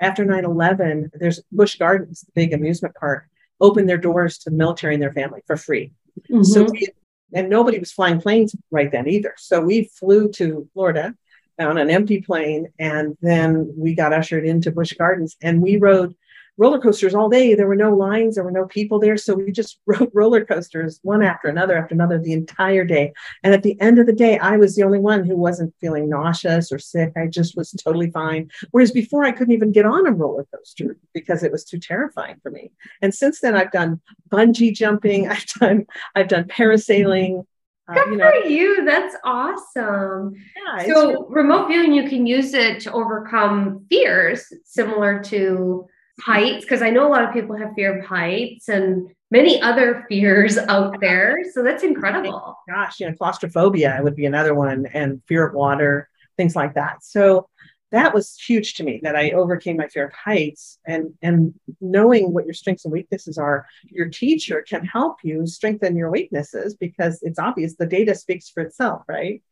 after 0.00 0.24
9-11 0.24 1.10
there's 1.14 1.40
busch 1.52 1.76
gardens 1.76 2.22
the 2.22 2.32
big 2.34 2.52
amusement 2.52 2.94
park 2.94 3.28
opened 3.60 3.88
their 3.88 3.98
doors 3.98 4.38
to 4.38 4.50
the 4.50 4.56
military 4.56 4.94
and 4.94 5.02
their 5.02 5.12
family 5.12 5.42
for 5.46 5.56
free 5.56 5.92
mm-hmm. 6.30 6.42
so 6.42 6.64
we, 6.64 6.88
and 7.34 7.48
nobody 7.48 7.78
was 7.78 7.92
flying 7.92 8.20
planes 8.20 8.54
right 8.70 8.92
then 8.92 9.08
either 9.08 9.34
so 9.36 9.60
we 9.60 9.84
flew 9.84 10.28
to 10.28 10.68
florida 10.72 11.14
on 11.58 11.78
an 11.78 11.90
empty 11.90 12.20
plane 12.20 12.68
and 12.78 13.16
then 13.20 13.72
we 13.76 13.94
got 13.94 14.12
ushered 14.12 14.44
into 14.44 14.70
busch 14.70 14.92
gardens 14.92 15.36
and 15.42 15.60
we 15.60 15.76
rode 15.76 16.14
roller 16.58 16.78
coasters 16.80 17.14
all 17.14 17.28
day. 17.28 17.54
There 17.54 17.68
were 17.68 17.76
no 17.76 17.94
lines, 17.94 18.34
there 18.34 18.44
were 18.44 18.50
no 18.50 18.66
people 18.66 18.98
there. 18.98 19.16
So 19.16 19.34
we 19.34 19.50
just 19.52 19.78
rode 19.86 20.10
roller 20.12 20.44
coasters 20.44 21.00
one 21.02 21.22
after 21.22 21.48
another 21.48 21.78
after 21.78 21.94
another 21.94 22.18
the 22.18 22.32
entire 22.32 22.84
day. 22.84 23.12
And 23.42 23.54
at 23.54 23.62
the 23.62 23.80
end 23.80 23.98
of 23.98 24.06
the 24.06 24.12
day, 24.12 24.38
I 24.38 24.56
was 24.56 24.76
the 24.76 24.82
only 24.82 24.98
one 24.98 25.24
who 25.24 25.36
wasn't 25.36 25.74
feeling 25.80 26.10
nauseous 26.10 26.70
or 26.70 26.78
sick. 26.78 27.12
I 27.16 27.28
just 27.28 27.56
was 27.56 27.70
totally 27.70 28.10
fine. 28.10 28.50
Whereas 28.72 28.90
before, 28.90 29.24
I 29.24 29.32
couldn't 29.32 29.54
even 29.54 29.72
get 29.72 29.86
on 29.86 30.06
a 30.06 30.12
roller 30.12 30.46
coaster 30.54 30.96
because 31.14 31.42
it 31.42 31.52
was 31.52 31.64
too 31.64 31.78
terrifying 31.78 32.36
for 32.42 32.50
me. 32.50 32.72
And 33.00 33.14
since 33.14 33.40
then, 33.40 33.54
I've 33.56 33.72
done 33.72 34.00
bungee 34.28 34.74
jumping, 34.74 35.28
I've 35.30 35.46
done 35.46 35.86
I've 36.14 36.28
done 36.28 36.44
parasailing. 36.44 37.44
Uh, 37.88 37.94
Good 37.94 38.10
you 38.10 38.16
know. 38.16 38.30
for 38.30 38.48
you. 38.48 38.84
That's 38.84 39.16
awesome. 39.24 40.34
Yeah, 40.56 40.92
so, 40.92 41.06
really- 41.08 41.24
remote 41.30 41.68
viewing, 41.68 41.94
you 41.94 42.06
can 42.06 42.26
use 42.26 42.52
it 42.52 42.80
to 42.80 42.92
overcome 42.92 43.86
fears 43.88 44.44
similar 44.64 45.22
to 45.24 45.86
heights 46.20 46.64
because 46.64 46.82
I 46.82 46.90
know 46.90 47.06
a 47.06 47.10
lot 47.10 47.24
of 47.24 47.32
people 47.32 47.56
have 47.56 47.74
fear 47.74 47.98
of 47.98 48.04
heights 48.04 48.68
and 48.68 49.10
many 49.30 49.60
other 49.60 50.04
fears 50.08 50.58
out 50.58 51.00
there. 51.00 51.38
So 51.52 51.62
that's 51.62 51.82
incredible. 51.82 52.56
Gosh, 52.68 53.00
you 53.00 53.08
know, 53.08 53.14
claustrophobia 53.14 54.00
would 54.02 54.16
be 54.16 54.26
another 54.26 54.54
one, 54.54 54.86
and 54.92 55.22
fear 55.26 55.46
of 55.46 55.54
water, 55.54 56.08
things 56.36 56.56
like 56.56 56.74
that. 56.74 57.04
So 57.04 57.48
that 57.90 58.12
was 58.12 58.36
huge 58.36 58.74
to 58.74 58.84
me 58.84 59.00
that 59.02 59.16
I 59.16 59.30
overcame 59.30 59.78
my 59.78 59.88
fear 59.88 60.06
of 60.06 60.12
heights 60.12 60.78
and 60.86 61.14
and 61.22 61.54
knowing 61.80 62.34
what 62.34 62.44
your 62.44 62.54
strengths 62.54 62.84
and 62.84 62.92
weaknesses 62.92 63.38
are, 63.38 63.66
your 63.86 64.08
teacher 64.08 64.64
can 64.68 64.84
help 64.84 65.18
you 65.22 65.46
strengthen 65.46 65.96
your 65.96 66.10
weaknesses 66.10 66.74
because 66.74 67.22
it's 67.22 67.38
obvious 67.38 67.76
the 67.76 67.86
data 67.86 68.14
speaks 68.14 68.50
for 68.50 68.62
itself, 68.62 69.02
right? 69.08 69.42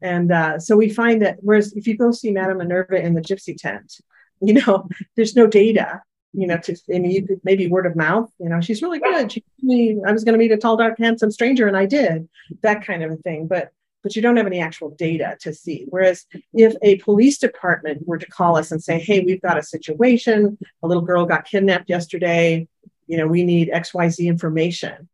And 0.00 0.32
uh, 0.32 0.58
so 0.58 0.76
we 0.76 0.90
find 0.90 1.22
that 1.22 1.38
whereas 1.40 1.72
if 1.74 1.86
you 1.86 1.96
go 1.96 2.10
see 2.10 2.30
Madame 2.30 2.58
Minerva 2.58 2.96
in 2.96 3.14
the 3.14 3.20
gypsy 3.20 3.56
tent, 3.56 4.00
you 4.48 4.54
know, 4.54 4.88
there's 5.16 5.36
no 5.36 5.46
data, 5.46 6.02
you 6.32 6.46
know, 6.46 6.56
mm-hmm. 6.56 6.92
to, 6.92 6.96
I 6.96 6.98
mean, 6.98 7.10
you 7.10 7.26
could 7.26 7.40
maybe 7.44 7.68
word 7.68 7.86
of 7.86 7.96
mouth, 7.96 8.30
you 8.38 8.48
know, 8.48 8.60
she's 8.60 8.82
really 8.82 9.00
good. 9.00 9.32
She 9.32 9.44
me, 9.62 10.00
I 10.06 10.12
was 10.12 10.24
going 10.24 10.34
to 10.34 10.38
meet 10.38 10.52
a 10.52 10.56
tall, 10.56 10.76
dark, 10.76 10.98
handsome 10.98 11.30
stranger 11.30 11.66
and 11.66 11.76
I 11.76 11.86
did 11.86 12.28
that 12.62 12.84
kind 12.84 13.02
of 13.02 13.12
a 13.12 13.16
thing. 13.16 13.46
But, 13.46 13.72
but 14.02 14.14
you 14.14 14.20
don't 14.20 14.36
have 14.36 14.46
any 14.46 14.60
actual 14.60 14.90
data 14.90 15.36
to 15.40 15.54
see. 15.54 15.86
Whereas 15.88 16.26
if 16.52 16.74
a 16.82 16.98
police 16.98 17.38
department 17.38 18.06
were 18.06 18.18
to 18.18 18.26
call 18.26 18.58
us 18.58 18.70
and 18.70 18.82
say, 18.82 18.98
Hey, 18.98 19.20
we've 19.20 19.40
got 19.40 19.56
a 19.56 19.62
situation, 19.62 20.58
a 20.82 20.86
little 20.86 21.02
girl 21.02 21.24
got 21.24 21.46
kidnapped 21.46 21.88
yesterday, 21.88 22.68
you 23.06 23.16
know, 23.16 23.26
we 23.26 23.44
need 23.44 23.70
XYZ 23.72 24.26
information. 24.26 25.08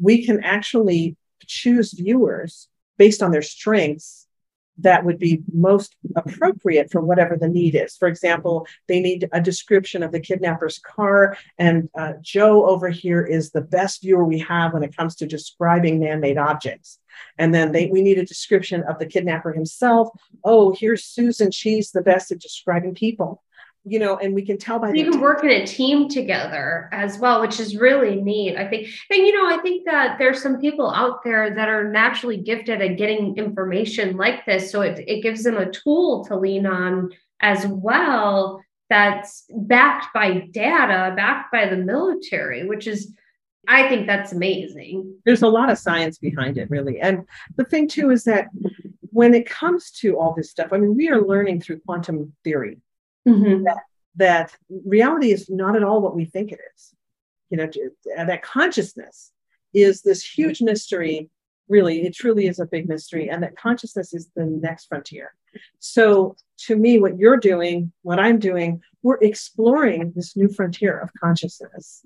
We 0.00 0.24
can 0.24 0.42
actually 0.42 1.16
choose 1.46 1.92
viewers 1.92 2.68
based 2.98 3.22
on 3.22 3.30
their 3.30 3.42
strengths 3.42 4.23
that 4.78 5.04
would 5.04 5.18
be 5.18 5.42
most 5.52 5.96
appropriate 6.16 6.90
for 6.90 7.00
whatever 7.00 7.36
the 7.36 7.48
need 7.48 7.74
is. 7.74 7.96
For 7.96 8.08
example, 8.08 8.66
they 8.88 9.00
need 9.00 9.28
a 9.32 9.40
description 9.40 10.02
of 10.02 10.12
the 10.12 10.20
kidnapper's 10.20 10.78
car, 10.78 11.36
and 11.58 11.88
uh, 11.96 12.14
Joe 12.20 12.66
over 12.66 12.88
here 12.88 13.24
is 13.24 13.50
the 13.50 13.60
best 13.60 14.02
viewer 14.02 14.24
we 14.24 14.40
have 14.40 14.72
when 14.72 14.82
it 14.82 14.96
comes 14.96 15.14
to 15.16 15.26
describing 15.26 16.00
man 16.00 16.20
made 16.20 16.38
objects. 16.38 16.98
And 17.38 17.54
then 17.54 17.72
they, 17.72 17.86
we 17.86 18.02
need 18.02 18.18
a 18.18 18.26
description 18.26 18.82
of 18.88 18.98
the 18.98 19.06
kidnapper 19.06 19.52
himself. 19.52 20.08
Oh, 20.42 20.74
here's 20.76 21.04
Susan. 21.04 21.50
She's 21.50 21.92
the 21.92 22.02
best 22.02 22.32
at 22.32 22.40
describing 22.40 22.94
people 22.94 23.42
you 23.84 23.98
know, 23.98 24.16
and 24.16 24.34
we 24.34 24.44
can 24.44 24.56
tell 24.56 24.78
by 24.78 24.92
you 24.92 25.10
can 25.10 25.20
work 25.20 25.44
in 25.44 25.50
a 25.50 25.66
team 25.66 26.08
together 26.08 26.88
as 26.92 27.18
well, 27.18 27.40
which 27.40 27.60
is 27.60 27.76
really 27.76 28.16
neat. 28.20 28.56
I 28.56 28.66
think, 28.66 28.88
and 29.10 29.26
you 29.26 29.32
know, 29.32 29.46
I 29.46 29.60
think 29.60 29.84
that 29.84 30.18
there's 30.18 30.42
some 30.42 30.58
people 30.58 30.90
out 30.90 31.22
there 31.22 31.54
that 31.54 31.68
are 31.68 31.90
naturally 31.90 32.38
gifted 32.38 32.80
at 32.80 32.96
getting 32.96 33.36
information 33.36 34.16
like 34.16 34.46
this. 34.46 34.70
So 34.72 34.80
it, 34.80 35.04
it 35.06 35.22
gives 35.22 35.42
them 35.42 35.58
a 35.58 35.70
tool 35.70 36.24
to 36.26 36.36
lean 36.36 36.66
on 36.66 37.10
as 37.40 37.66
well 37.66 38.62
that's 38.88 39.44
backed 39.50 40.14
by 40.14 40.46
data, 40.50 41.12
backed 41.14 41.52
by 41.52 41.68
the 41.68 41.76
military, 41.76 42.66
which 42.66 42.86
is 42.86 43.12
I 43.68 43.88
think 43.88 44.06
that's 44.06 44.32
amazing. 44.32 45.14
There's 45.24 45.42
a 45.42 45.48
lot 45.48 45.70
of 45.70 45.78
science 45.78 46.18
behind 46.18 46.58
it, 46.58 46.70
really. 46.70 47.00
And 47.00 47.26
the 47.56 47.64
thing 47.64 47.88
too 47.88 48.10
is 48.10 48.24
that 48.24 48.48
when 49.10 49.32
it 49.34 49.48
comes 49.48 49.90
to 49.92 50.18
all 50.18 50.34
this 50.34 50.50
stuff, 50.50 50.72
I 50.72 50.78
mean, 50.78 50.96
we 50.96 51.08
are 51.08 51.20
learning 51.20 51.60
through 51.60 51.80
quantum 51.80 52.32
theory 52.44 52.78
mm-hmm. 53.26 53.64
that, 53.64 53.82
that 54.16 54.52
reality 54.86 55.32
is 55.32 55.50
not 55.50 55.76
at 55.76 55.82
all 55.82 56.00
what 56.00 56.14
we 56.14 56.24
think 56.24 56.52
it 56.52 56.60
is. 56.74 56.94
You 57.50 57.58
know, 57.58 57.70
that 58.16 58.42
consciousness 58.42 59.32
is 59.72 60.02
this 60.02 60.24
huge 60.24 60.60
mystery. 60.60 61.30
Really, 61.68 62.04
it 62.04 62.14
truly 62.14 62.46
is 62.46 62.58
a 62.58 62.66
big 62.66 62.88
mystery, 62.88 63.30
and 63.30 63.42
that 63.42 63.56
consciousness 63.56 64.12
is 64.12 64.28
the 64.36 64.44
next 64.44 64.86
frontier. 64.86 65.34
So, 65.78 66.36
to 66.66 66.76
me, 66.76 66.98
what 66.98 67.18
you're 67.18 67.38
doing, 67.38 67.92
what 68.02 68.18
I'm 68.18 68.38
doing, 68.38 68.82
we're 69.02 69.18
exploring 69.20 70.12
this 70.14 70.36
new 70.36 70.48
frontier 70.48 70.98
of 70.98 71.10
consciousness 71.18 72.04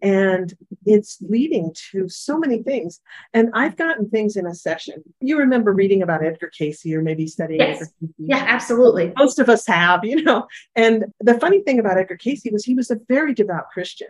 and 0.00 0.54
it's 0.86 1.18
leading 1.20 1.74
to 1.90 2.08
so 2.08 2.38
many 2.38 2.62
things. 2.62 3.00
And 3.34 3.50
I've 3.54 3.76
gotten 3.76 4.08
things 4.08 4.36
in 4.36 4.46
a 4.46 4.54
session. 4.54 5.02
You 5.20 5.38
remember 5.38 5.72
reading 5.72 6.02
about 6.02 6.24
Edgar 6.24 6.50
Cayce 6.56 6.86
or 6.86 7.02
maybe 7.02 7.26
studying 7.26 7.60
yes. 7.60 7.76
Edgar 7.76 7.90
Cayce. 8.00 8.10
Yeah, 8.18 8.44
absolutely. 8.46 9.12
Most 9.16 9.38
of 9.38 9.48
us 9.48 9.66
have, 9.66 10.04
you 10.04 10.22
know. 10.22 10.46
And 10.76 11.06
the 11.20 11.38
funny 11.40 11.62
thing 11.62 11.78
about 11.78 11.98
Edgar 11.98 12.16
Cayce 12.16 12.46
was 12.52 12.64
he 12.64 12.74
was 12.74 12.90
a 12.90 13.00
very 13.08 13.34
devout 13.34 13.70
Christian. 13.72 14.08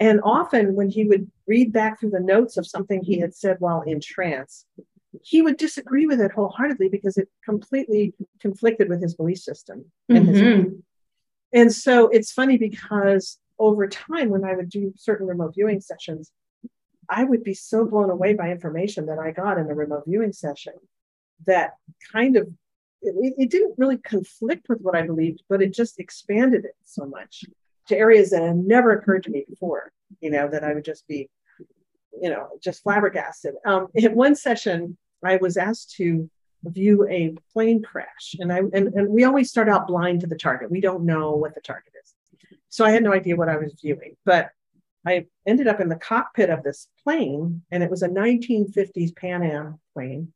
And 0.00 0.20
often 0.24 0.74
when 0.74 0.88
he 0.88 1.04
would 1.04 1.30
read 1.46 1.72
back 1.72 2.00
through 2.00 2.10
the 2.10 2.20
notes 2.20 2.56
of 2.56 2.66
something 2.66 3.02
he 3.02 3.20
had 3.20 3.34
said 3.34 3.56
while 3.60 3.82
in 3.82 4.00
trance, 4.00 4.64
he 5.20 5.42
would 5.42 5.58
disagree 5.58 6.06
with 6.06 6.20
it 6.20 6.32
wholeheartedly 6.32 6.88
because 6.88 7.16
it 7.16 7.28
completely 7.44 8.14
conflicted 8.40 8.88
with 8.88 9.02
his 9.02 9.14
belief 9.14 9.38
system. 9.38 9.84
And, 10.08 10.26
mm-hmm. 10.26 10.34
his, 10.34 10.72
and 11.52 11.72
so 11.72 12.08
it's 12.08 12.32
funny 12.32 12.56
because 12.56 13.38
over 13.58 13.86
time, 13.88 14.30
when 14.30 14.44
I 14.44 14.54
would 14.54 14.68
do 14.68 14.92
certain 14.96 15.26
remote 15.26 15.54
viewing 15.54 15.80
sessions, 15.80 16.30
I 17.08 17.24
would 17.24 17.44
be 17.44 17.54
so 17.54 17.84
blown 17.84 18.10
away 18.10 18.34
by 18.34 18.50
information 18.50 19.06
that 19.06 19.18
I 19.18 19.32
got 19.32 19.58
in 19.58 19.70
a 19.70 19.74
remote 19.74 20.04
viewing 20.06 20.32
session 20.32 20.74
that 21.46 21.74
kind 22.12 22.36
of 22.36 22.48
it, 23.02 23.34
it, 23.36 23.50
didn't 23.50 23.74
really 23.78 23.98
conflict 23.98 24.68
with 24.68 24.80
what 24.80 24.94
I 24.94 25.02
believed, 25.02 25.42
but 25.48 25.60
it 25.60 25.74
just 25.74 25.98
expanded 25.98 26.64
it 26.64 26.76
so 26.84 27.04
much 27.04 27.44
to 27.88 27.96
areas 27.96 28.30
that 28.30 28.42
had 28.42 28.56
never 28.56 28.92
occurred 28.92 29.24
to 29.24 29.30
me 29.30 29.44
before. 29.48 29.90
You 30.20 30.30
know, 30.30 30.48
that 30.48 30.62
I 30.62 30.72
would 30.72 30.84
just 30.84 31.06
be, 31.08 31.28
you 32.20 32.30
know, 32.30 32.48
just 32.62 32.82
flabbergasted. 32.82 33.54
Um, 33.66 33.88
in 33.94 34.14
one 34.14 34.36
session, 34.36 34.96
I 35.24 35.36
was 35.36 35.56
asked 35.56 35.96
to 35.96 36.30
view 36.64 37.08
a 37.08 37.34
plane 37.52 37.82
crash, 37.82 38.36
and 38.38 38.52
I 38.52 38.58
and, 38.58 38.74
and 38.94 39.08
we 39.08 39.24
always 39.24 39.50
start 39.50 39.68
out 39.68 39.88
blind 39.88 40.20
to 40.20 40.26
the 40.26 40.36
target. 40.36 40.70
We 40.70 40.80
don't 40.80 41.04
know 41.04 41.32
what 41.32 41.54
the 41.54 41.60
target 41.60 41.92
is, 42.02 42.11
so 42.72 42.84
I 42.84 42.90
had 42.90 43.02
no 43.02 43.12
idea 43.12 43.36
what 43.36 43.48
I 43.48 43.56
was 43.56 43.74
viewing. 43.80 44.16
But 44.24 44.50
I 45.06 45.26
ended 45.46 45.68
up 45.68 45.80
in 45.80 45.88
the 45.88 45.96
cockpit 45.96 46.50
of 46.50 46.62
this 46.62 46.88
plane, 47.04 47.62
and 47.70 47.82
it 47.82 47.90
was 47.90 48.02
a 48.02 48.08
1950s 48.08 49.14
Pan 49.14 49.42
Am 49.42 49.78
plane 49.94 50.32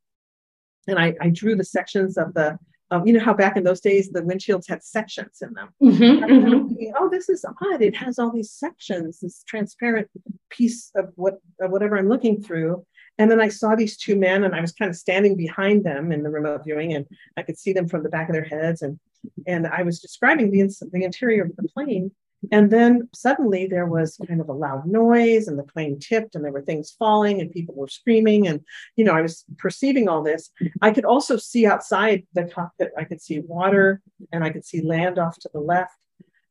and 0.87 0.97
I, 0.97 1.13
I 1.21 1.29
drew 1.29 1.55
the 1.55 1.63
sections 1.63 2.17
of 2.17 2.33
the 2.33 2.57
um, 2.89 3.05
you 3.05 3.11
know 3.11 3.19
how 3.19 3.33
back 3.33 3.57
in 3.57 3.65
those 3.65 3.81
days 3.81 4.09
the 4.09 4.21
windshields 4.21 4.69
had 4.69 4.81
sections 4.81 5.41
in 5.41 5.53
them. 5.53 5.69
Mm-hmm, 5.83 6.23
mm-hmm. 6.23 6.67
Thinking, 6.69 6.93
oh, 6.97 7.09
this 7.09 7.27
is 7.27 7.43
odd. 7.43 7.81
It 7.81 7.93
has 7.97 8.17
all 8.17 8.31
these 8.31 8.49
sections, 8.49 9.19
this 9.19 9.43
transparent 9.45 10.07
piece 10.49 10.89
of 10.95 11.11
what 11.15 11.39
of 11.59 11.71
whatever 11.71 11.97
I'm 11.97 12.07
looking 12.07 12.41
through. 12.41 12.85
And 13.17 13.29
then 13.29 13.41
I 13.41 13.49
saw 13.49 13.75
these 13.75 13.97
two 13.97 14.15
men, 14.15 14.45
and 14.45 14.55
I 14.55 14.61
was 14.61 14.71
kind 14.71 14.87
of 14.89 14.95
standing 14.95 15.35
behind 15.35 15.83
them 15.83 16.13
in 16.13 16.23
the 16.23 16.29
remote 16.29 16.63
viewing, 16.63 16.93
and 16.93 17.05
I 17.35 17.41
could 17.41 17.57
see 17.57 17.73
them 17.73 17.89
from 17.89 18.03
the 18.03 18.09
back 18.09 18.29
of 18.29 18.33
their 18.33 18.45
heads. 18.45 18.81
And 18.81 18.97
and 19.45 19.67
I 19.67 19.83
was 19.83 19.99
describing 19.99 20.49
the 20.49 20.73
the 20.93 21.03
interior 21.03 21.43
of 21.43 21.57
the 21.57 21.67
plane, 21.67 22.11
and 22.51 22.71
then 22.71 23.09
suddenly 23.13 23.67
there 23.67 23.87
was 23.87 24.19
kind 24.27 24.41
of 24.41 24.49
a 24.49 24.53
loud 24.53 24.85
noise, 24.85 25.47
and 25.47 25.57
the 25.57 25.63
plane 25.63 25.99
tipped, 25.99 26.35
and 26.35 26.43
there 26.43 26.51
were 26.51 26.61
things 26.61 26.95
falling, 26.97 27.41
and 27.41 27.51
people 27.51 27.75
were 27.75 27.87
screaming. 27.87 28.47
And, 28.47 28.61
you 28.95 29.05
know, 29.05 29.13
I 29.13 29.21
was 29.21 29.43
perceiving 29.57 30.07
all 30.07 30.23
this. 30.23 30.51
I 30.81 30.91
could 30.91 31.05
also 31.05 31.37
see 31.37 31.65
outside 31.65 32.25
the 32.33 32.45
cockpit, 32.45 32.91
I 32.97 33.03
could 33.03 33.21
see 33.21 33.39
water, 33.39 34.01
and 34.31 34.43
I 34.43 34.51
could 34.51 34.65
see 34.65 34.81
land 34.81 35.17
off 35.17 35.37
to 35.39 35.49
the 35.53 35.59
left. 35.59 35.93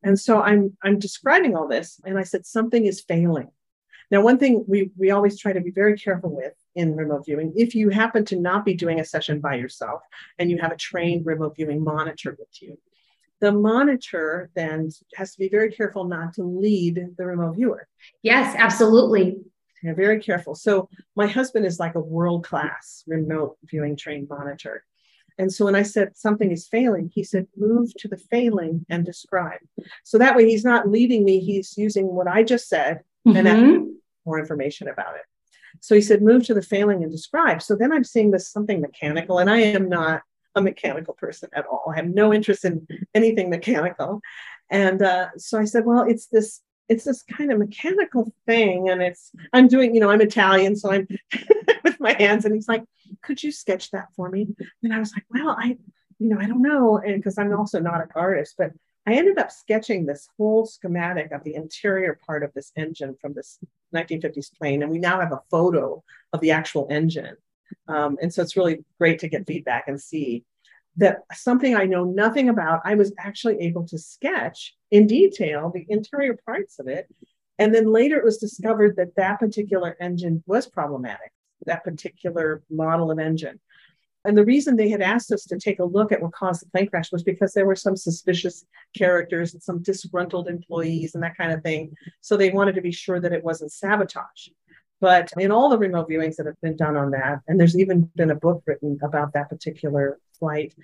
And 0.02 0.18
so 0.18 0.40
I'm 0.42 0.76
I'm 0.82 0.98
describing 0.98 1.56
all 1.56 1.68
this, 1.68 2.00
and 2.04 2.18
I 2.18 2.22
said 2.24 2.46
something 2.46 2.86
is 2.86 3.00
failing. 3.00 3.48
Now, 4.10 4.20
one 4.20 4.38
thing 4.38 4.64
we 4.68 4.90
we 4.96 5.10
always 5.10 5.38
try 5.38 5.52
to 5.52 5.60
be 5.60 5.70
very 5.70 5.96
careful 5.96 6.34
with 6.34 6.52
in 6.74 6.94
remote 6.94 7.24
viewing, 7.26 7.52
if 7.56 7.74
you 7.74 7.90
happen 7.90 8.24
to 8.26 8.36
not 8.36 8.64
be 8.64 8.74
doing 8.74 9.00
a 9.00 9.04
session 9.04 9.40
by 9.40 9.56
yourself 9.56 10.02
and 10.38 10.50
you 10.50 10.58
have 10.58 10.70
a 10.70 10.76
trained 10.76 11.26
remote 11.26 11.56
viewing 11.56 11.82
monitor 11.82 12.36
with 12.38 12.62
you, 12.62 12.78
the 13.40 13.52
monitor 13.52 14.50
then 14.54 14.90
has 15.14 15.32
to 15.32 15.38
be 15.38 15.48
very 15.48 15.70
careful 15.70 16.04
not 16.04 16.34
to 16.34 16.42
lead 16.42 17.06
the 17.18 17.26
remote 17.26 17.56
viewer. 17.56 17.86
Yes, 18.22 18.54
absolutely. 18.58 19.36
Yeah, 19.82 19.94
very 19.94 20.20
careful. 20.20 20.54
So 20.54 20.88
my 21.14 21.26
husband 21.26 21.66
is 21.66 21.78
like 21.78 21.94
a 21.94 22.00
world 22.00 22.44
class 22.44 23.04
remote 23.06 23.56
viewing 23.64 23.96
trained 23.96 24.28
monitor. 24.28 24.84
And 25.38 25.52
so 25.52 25.66
when 25.66 25.74
I 25.74 25.82
said 25.82 26.16
something 26.16 26.50
is 26.50 26.66
failing, 26.66 27.10
he 27.14 27.22
said, 27.22 27.46
move 27.56 27.92
to 27.98 28.08
the 28.08 28.16
failing 28.16 28.86
and 28.88 29.04
describe. 29.04 29.60
So 30.02 30.16
that 30.16 30.34
way 30.34 30.48
he's 30.48 30.64
not 30.64 30.88
leading 30.88 31.24
me, 31.24 31.40
he's 31.40 31.76
using 31.76 32.06
what 32.06 32.26
I 32.26 32.42
just 32.42 32.68
said 32.68 33.00
mm-hmm. 33.28 33.46
and 33.46 33.96
more 34.24 34.38
information 34.38 34.88
about 34.88 35.16
it. 35.16 35.22
So 35.80 35.94
he 35.94 36.00
said, 36.00 36.22
move 36.22 36.46
to 36.46 36.54
the 36.54 36.62
failing 36.62 37.02
and 37.02 37.12
describe. 37.12 37.60
So 37.60 37.76
then 37.76 37.92
I'm 37.92 38.02
seeing 38.02 38.30
this 38.30 38.50
something 38.50 38.80
mechanical, 38.80 39.38
and 39.38 39.50
I 39.50 39.58
am 39.58 39.90
not 39.90 40.22
a 40.56 40.60
mechanical 40.60 41.14
person 41.14 41.48
at 41.54 41.66
all. 41.66 41.84
I 41.92 41.96
have 41.96 42.08
no 42.08 42.34
interest 42.34 42.64
in 42.64 42.86
anything 43.14 43.50
mechanical. 43.50 44.20
And 44.70 45.02
uh, 45.02 45.28
so 45.36 45.58
I 45.58 45.64
said, 45.64 45.84
well, 45.84 46.04
it's 46.08 46.26
this 46.26 46.62
it's 46.88 47.04
this 47.04 47.22
kind 47.24 47.50
of 47.50 47.58
mechanical 47.58 48.32
thing 48.46 48.88
and 48.90 49.02
it's 49.02 49.32
i'm 49.52 49.66
doing 49.66 49.92
you 49.94 50.00
know 50.00 50.10
i'm 50.10 50.20
italian 50.20 50.76
so 50.76 50.92
i'm 50.92 51.06
with 51.84 51.98
my 51.98 52.12
hands 52.12 52.44
and 52.44 52.54
he's 52.54 52.68
like 52.68 52.84
could 53.22 53.42
you 53.42 53.50
sketch 53.50 53.90
that 53.90 54.06
for 54.14 54.28
me 54.30 54.46
and 54.82 54.94
i 54.94 54.98
was 55.00 55.12
like 55.12 55.24
well 55.30 55.56
i 55.58 55.76
you 56.18 56.28
know 56.28 56.38
i 56.38 56.46
don't 56.46 56.62
know 56.62 56.98
and 56.98 57.16
because 57.16 57.38
i'm 57.38 57.52
also 57.52 57.80
not 57.80 58.00
an 58.00 58.08
artist 58.14 58.54
but 58.56 58.70
i 59.06 59.14
ended 59.14 59.36
up 59.36 59.50
sketching 59.50 60.06
this 60.06 60.28
whole 60.36 60.64
schematic 60.64 61.32
of 61.32 61.42
the 61.42 61.54
interior 61.54 62.20
part 62.24 62.44
of 62.44 62.52
this 62.54 62.70
engine 62.76 63.16
from 63.20 63.34
this 63.34 63.58
1950s 63.94 64.56
plane 64.56 64.82
and 64.82 64.92
we 64.92 64.98
now 64.98 65.20
have 65.20 65.32
a 65.32 65.42
photo 65.50 66.02
of 66.32 66.40
the 66.40 66.52
actual 66.52 66.86
engine 66.90 67.36
um, 67.88 68.16
and 68.20 68.32
so 68.32 68.42
it's 68.42 68.56
really 68.56 68.84
great 68.98 69.18
to 69.20 69.28
get 69.28 69.46
feedback 69.46 69.88
and 69.88 70.00
see 70.00 70.44
that 70.96 71.22
something 71.32 71.76
I 71.76 71.84
know 71.84 72.04
nothing 72.04 72.48
about, 72.48 72.80
I 72.84 72.94
was 72.94 73.12
actually 73.18 73.60
able 73.60 73.86
to 73.88 73.98
sketch 73.98 74.74
in 74.90 75.06
detail 75.06 75.70
the 75.74 75.86
interior 75.88 76.38
parts 76.46 76.78
of 76.78 76.88
it. 76.88 77.06
And 77.58 77.74
then 77.74 77.92
later 77.92 78.16
it 78.16 78.24
was 78.24 78.38
discovered 78.38 78.96
that 78.96 79.14
that 79.16 79.38
particular 79.38 79.96
engine 80.00 80.42
was 80.46 80.66
problematic, 80.66 81.32
that 81.66 81.84
particular 81.84 82.62
model 82.70 83.10
of 83.10 83.18
engine. 83.18 83.60
And 84.24 84.36
the 84.36 84.44
reason 84.44 84.76
they 84.76 84.88
had 84.88 85.02
asked 85.02 85.30
us 85.30 85.44
to 85.44 85.58
take 85.58 85.78
a 85.78 85.84
look 85.84 86.10
at 86.10 86.20
what 86.20 86.32
caused 86.32 86.62
the 86.62 86.70
plane 86.70 86.88
crash 86.88 87.12
was 87.12 87.22
because 87.22 87.52
there 87.52 87.66
were 87.66 87.76
some 87.76 87.96
suspicious 87.96 88.64
characters 88.96 89.54
and 89.54 89.62
some 89.62 89.82
disgruntled 89.82 90.48
employees 90.48 91.14
and 91.14 91.22
that 91.22 91.36
kind 91.36 91.52
of 91.52 91.62
thing. 91.62 91.94
So 92.22 92.36
they 92.36 92.50
wanted 92.50 92.74
to 92.74 92.80
be 92.80 92.90
sure 92.90 93.20
that 93.20 93.32
it 93.32 93.44
wasn't 93.44 93.70
sabotage. 93.70 94.48
But 95.00 95.32
in 95.38 95.50
all 95.50 95.68
the 95.68 95.78
remote 95.78 96.08
viewings 96.08 96.36
that 96.36 96.46
have 96.46 96.60
been 96.62 96.76
done 96.76 96.96
on 96.96 97.10
that, 97.10 97.40
and 97.46 97.60
there's 97.60 97.78
even 97.78 98.10
been 98.16 98.30
a 98.30 98.34
book 98.34 98.62
written 98.66 98.98
about 99.02 99.34
that 99.34 99.50
particular 99.50 100.18
flight, 100.38 100.74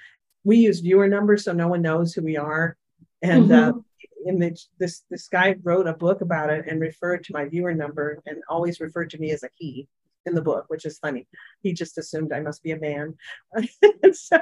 we 0.45 0.59
use 0.59 0.81
viewer 0.81 1.09
numbers 1.09 1.45
so 1.45 1.53
no 1.53 1.69
one 1.69 1.83
knows 1.83 2.13
who 2.13 2.23
we 2.23 2.37
are. 2.37 2.77
And 3.23 3.49
mm-hmm. 3.49 3.79
uh, 3.79 3.81
in 4.25 4.39
the, 4.39 4.59
this 4.79 5.03
this 5.11 5.29
guy 5.29 5.57
wrote 5.63 5.87
a 5.87 5.95
book 5.95 6.21
about 6.21 6.51
it 6.51 6.67
and 6.69 6.81
referred 6.81 7.25
to 7.25 7.33
my 7.33 7.47
viewer 7.47 7.75
number 7.75 8.23
and 8.27 8.43
always 8.49 8.81
referred 8.81 9.11
to 9.11 9.19
me 9.19 9.31
as 9.31 9.43
a 9.43 9.49
he 9.55 9.89
in 10.27 10.35
the 10.35 10.43
book, 10.43 10.67
which 10.69 10.85
is 10.85 10.99
funny. 10.99 11.27
He 11.63 11.73
just 11.73 11.99
assumed 11.99 12.33
I 12.33 12.41
must 12.41 12.63
be 12.63 12.73
a 12.73 12.79
man. 12.79 13.15
so, 14.13 14.39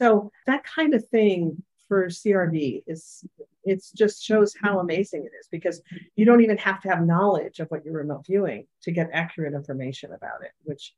so 0.00 0.30
that 0.46 0.64
kind 0.64 0.94
of 0.94 1.08
thing 1.08 1.62
for 1.88 2.06
CRV 2.06 2.82
is 2.86 3.24
it 3.66 3.84
just 3.94 4.22
shows 4.22 4.54
how 4.60 4.78
amazing 4.78 5.24
it 5.24 5.32
is 5.38 5.48
because 5.50 5.82
you 6.14 6.24
don't 6.24 6.40
even 6.40 6.56
have 6.56 6.80
to 6.82 6.88
have 6.88 7.04
knowledge 7.04 7.58
of 7.58 7.68
what 7.68 7.84
you're 7.84 7.94
remote 7.94 8.24
viewing 8.26 8.66
to 8.82 8.92
get 8.92 9.10
accurate 9.12 9.54
information 9.54 10.12
about 10.12 10.42
it, 10.42 10.52
which 10.62 10.94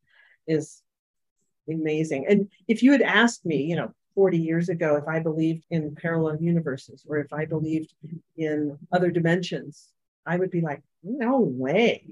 is 0.46 0.82
amazing. 1.68 2.26
And 2.28 2.48
if 2.68 2.82
you 2.82 2.92
had 2.92 3.02
asked 3.02 3.44
me, 3.46 3.62
you 3.62 3.74
know, 3.74 3.92
40 4.14 4.38
years 4.38 4.68
ago, 4.68 4.96
if 4.96 5.08
I 5.08 5.20
believed 5.20 5.64
in 5.70 5.94
parallel 5.94 6.36
universes 6.42 7.04
or 7.08 7.18
if 7.18 7.32
I 7.32 7.46
believed 7.46 7.94
in 8.36 8.78
other 8.92 9.10
dimensions, 9.10 9.88
I 10.26 10.36
would 10.36 10.50
be 10.50 10.60
like, 10.60 10.82
no 11.02 11.40
way. 11.40 12.04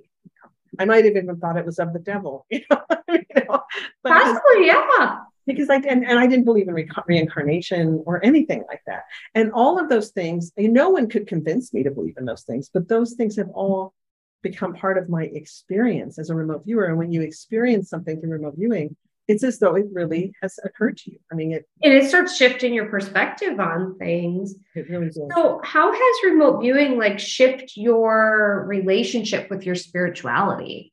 I 0.79 0.85
might 0.85 1.05
have 1.05 1.17
even 1.17 1.37
thought 1.39 1.57
it 1.59 1.67
was 1.67 1.79
of 1.79 1.93
the 1.93 1.99
devil, 1.99 2.47
you 2.51 2.63
know. 2.71 2.83
you 3.09 3.25
know? 3.37 3.63
Possibly, 4.05 4.67
yeah 4.67 5.26
because 5.47 5.71
I 5.71 5.77
and, 5.77 6.05
and 6.05 6.19
I 6.19 6.27
didn't 6.27 6.45
believe 6.45 6.69
in 6.69 6.75
re- 6.75 6.89
reincarnation 7.07 8.03
or 8.07 8.25
anything 8.25 8.65
like 8.69 8.83
that. 8.87 9.05
And 9.35 9.53
all 9.53 9.79
of 9.79 9.89
those 9.89 10.11
things, 10.11 10.53
no 10.57 10.91
one 10.91 11.09
could 11.09 11.27
convince 11.27 11.73
me 11.73 11.83
to 11.85 11.91
believe 11.91 12.17
in 12.19 12.25
those 12.25 12.43
things, 12.43 12.71
but 12.73 12.89
those 12.89 13.15
things 13.15 13.37
have 13.37 13.51
all 13.51 13.95
become 14.43 14.75
part 14.75 14.99
of 14.99 15.09
my 15.09 15.25
experience 15.25 16.19
as 16.19 16.31
a 16.31 16.35
remote 16.35 16.65
viewer. 16.65 16.85
And 16.85 16.99
when 16.99 17.13
you 17.13 17.23
experience 17.23 17.89
something 17.89 18.21
through 18.21 18.31
remote 18.31 18.55
viewing, 18.57 18.97
it's 19.29 19.43
as 19.43 19.59
though 19.59 19.75
it 19.75 19.87
really 19.93 20.33
has 20.41 20.59
occurred 20.63 20.97
to 20.99 21.11
you. 21.11 21.19
I 21.33 21.35
mean, 21.35 21.53
it 21.53 21.69
and 21.83 21.93
it 21.93 22.09
starts 22.09 22.37
shifting 22.37 22.73
your 22.73 22.87
perspective 22.87 23.59
on 23.59 23.99
things. 23.99 24.55
It 24.75 24.89
really 24.89 25.07
does. 25.07 25.29
So, 25.35 25.61
how 25.65 25.93
has 25.93 26.31
remote 26.31 26.61
viewing 26.61 26.97
like 26.97 27.19
shift 27.19 27.73
your 27.77 28.65
relationship 28.69 29.51
with 29.51 29.67
your 29.67 29.75
spirituality? 29.75 30.93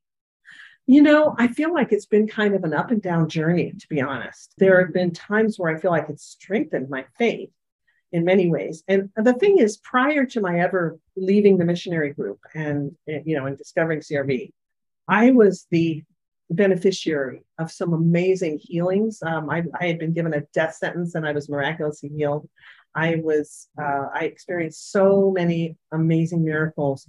You 0.86 1.02
know, 1.02 1.34
I 1.38 1.48
feel 1.48 1.74
like 1.74 1.92
it's 1.92 2.06
been 2.06 2.28
kind 2.28 2.56
of 2.56 2.64
an 2.64 2.74
up 2.74 2.92
and 2.92 3.02
down 3.02 3.30
journey, 3.30 3.72
to 3.72 3.88
be 3.88 4.02
honest. 4.02 4.54
There 4.58 4.84
have 4.84 4.94
been 4.94 5.12
times 5.12 5.58
where 5.58 5.74
I 5.74 5.80
feel 5.80 5.92
like 5.92 6.10
it's 6.10 6.26
strengthened 6.26 6.90
my 6.90 7.06
faith 7.18 7.50
in 8.12 8.26
many 8.26 8.50
ways. 8.50 8.84
And 8.88 9.10
the 9.16 9.34
thing 9.34 9.60
is, 9.60 9.78
prior 9.78 10.26
to 10.26 10.42
my 10.42 10.60
ever 10.60 11.00
leaving 11.16 11.58
the 11.58 11.66
missionary 11.66 12.14
group 12.14 12.40
and, 12.54 12.96
you 13.08 13.36
know, 13.38 13.46
and 13.46 13.58
discovering 13.58 14.02
CRV, 14.02 14.52
I 15.08 15.32
was 15.32 15.68
the 15.72 16.04
beneficiary 16.50 17.44
of 17.58 17.72
some 17.72 17.94
amazing 17.94 18.60
healings. 18.62 19.22
Um, 19.24 19.50
I, 19.50 19.64
I, 19.80 19.88
had 19.88 20.00
been 20.00 20.14
given 20.14 20.34
a 20.34 20.42
death 20.54 20.76
sentence 20.76 21.16
and 21.16 21.26
I 21.26 21.32
was 21.32 21.50
miraculously 21.50 22.10
healed. 22.10 22.48
I 22.94 23.16
was, 23.16 23.68
uh, 23.82 24.08
I 24.14 24.26
experienced 24.26 24.92
so 24.92 25.32
many 25.32 25.78
amazing 25.92 26.44
miracles 26.44 27.08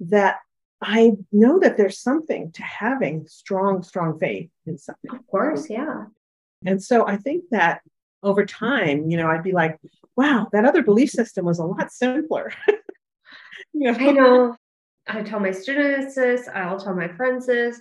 that 0.00 0.36
I 0.82 1.12
know 1.30 1.58
that 1.60 1.76
there's 1.76 1.98
something 1.98 2.52
to 2.52 2.62
having 2.62 3.26
strong, 3.26 3.82
strong 3.82 4.18
faith 4.18 4.50
in 4.66 4.78
something. 4.78 5.10
Of 5.10 5.26
course, 5.26 5.68
yeah. 5.68 6.06
And 6.64 6.82
so 6.82 7.06
I 7.06 7.16
think 7.16 7.44
that 7.50 7.82
over 8.22 8.44
time, 8.44 9.10
you 9.10 9.16
know, 9.16 9.28
I'd 9.28 9.42
be 9.42 9.52
like, 9.52 9.78
wow, 10.16 10.48
that 10.52 10.64
other 10.64 10.82
belief 10.82 11.10
system 11.10 11.44
was 11.44 11.58
a 11.58 11.64
lot 11.64 11.92
simpler. 11.92 12.52
you 13.72 13.92
know? 13.92 13.98
I 13.98 14.10
know. 14.10 14.56
I 15.06 15.22
tell 15.22 15.40
my 15.40 15.50
students 15.50 16.14
this, 16.14 16.48
I'll 16.54 16.78
tell 16.78 16.94
my 16.94 17.08
friends 17.08 17.46
this. 17.46 17.80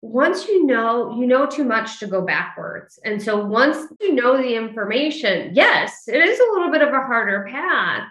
once 0.00 0.46
you 0.46 0.66
know, 0.66 1.16
you 1.18 1.26
know 1.26 1.46
too 1.46 1.64
much 1.64 1.98
to 2.00 2.06
go 2.06 2.22
backwards. 2.22 2.98
And 3.04 3.20
so 3.20 3.44
once 3.44 3.76
you 4.00 4.14
know 4.14 4.36
the 4.36 4.54
information, 4.54 5.50
yes, 5.54 6.04
it 6.06 6.16
is 6.16 6.38
a 6.38 6.52
little 6.52 6.70
bit 6.70 6.82
of 6.82 6.88
a 6.88 7.00
harder 7.00 7.46
path, 7.50 8.08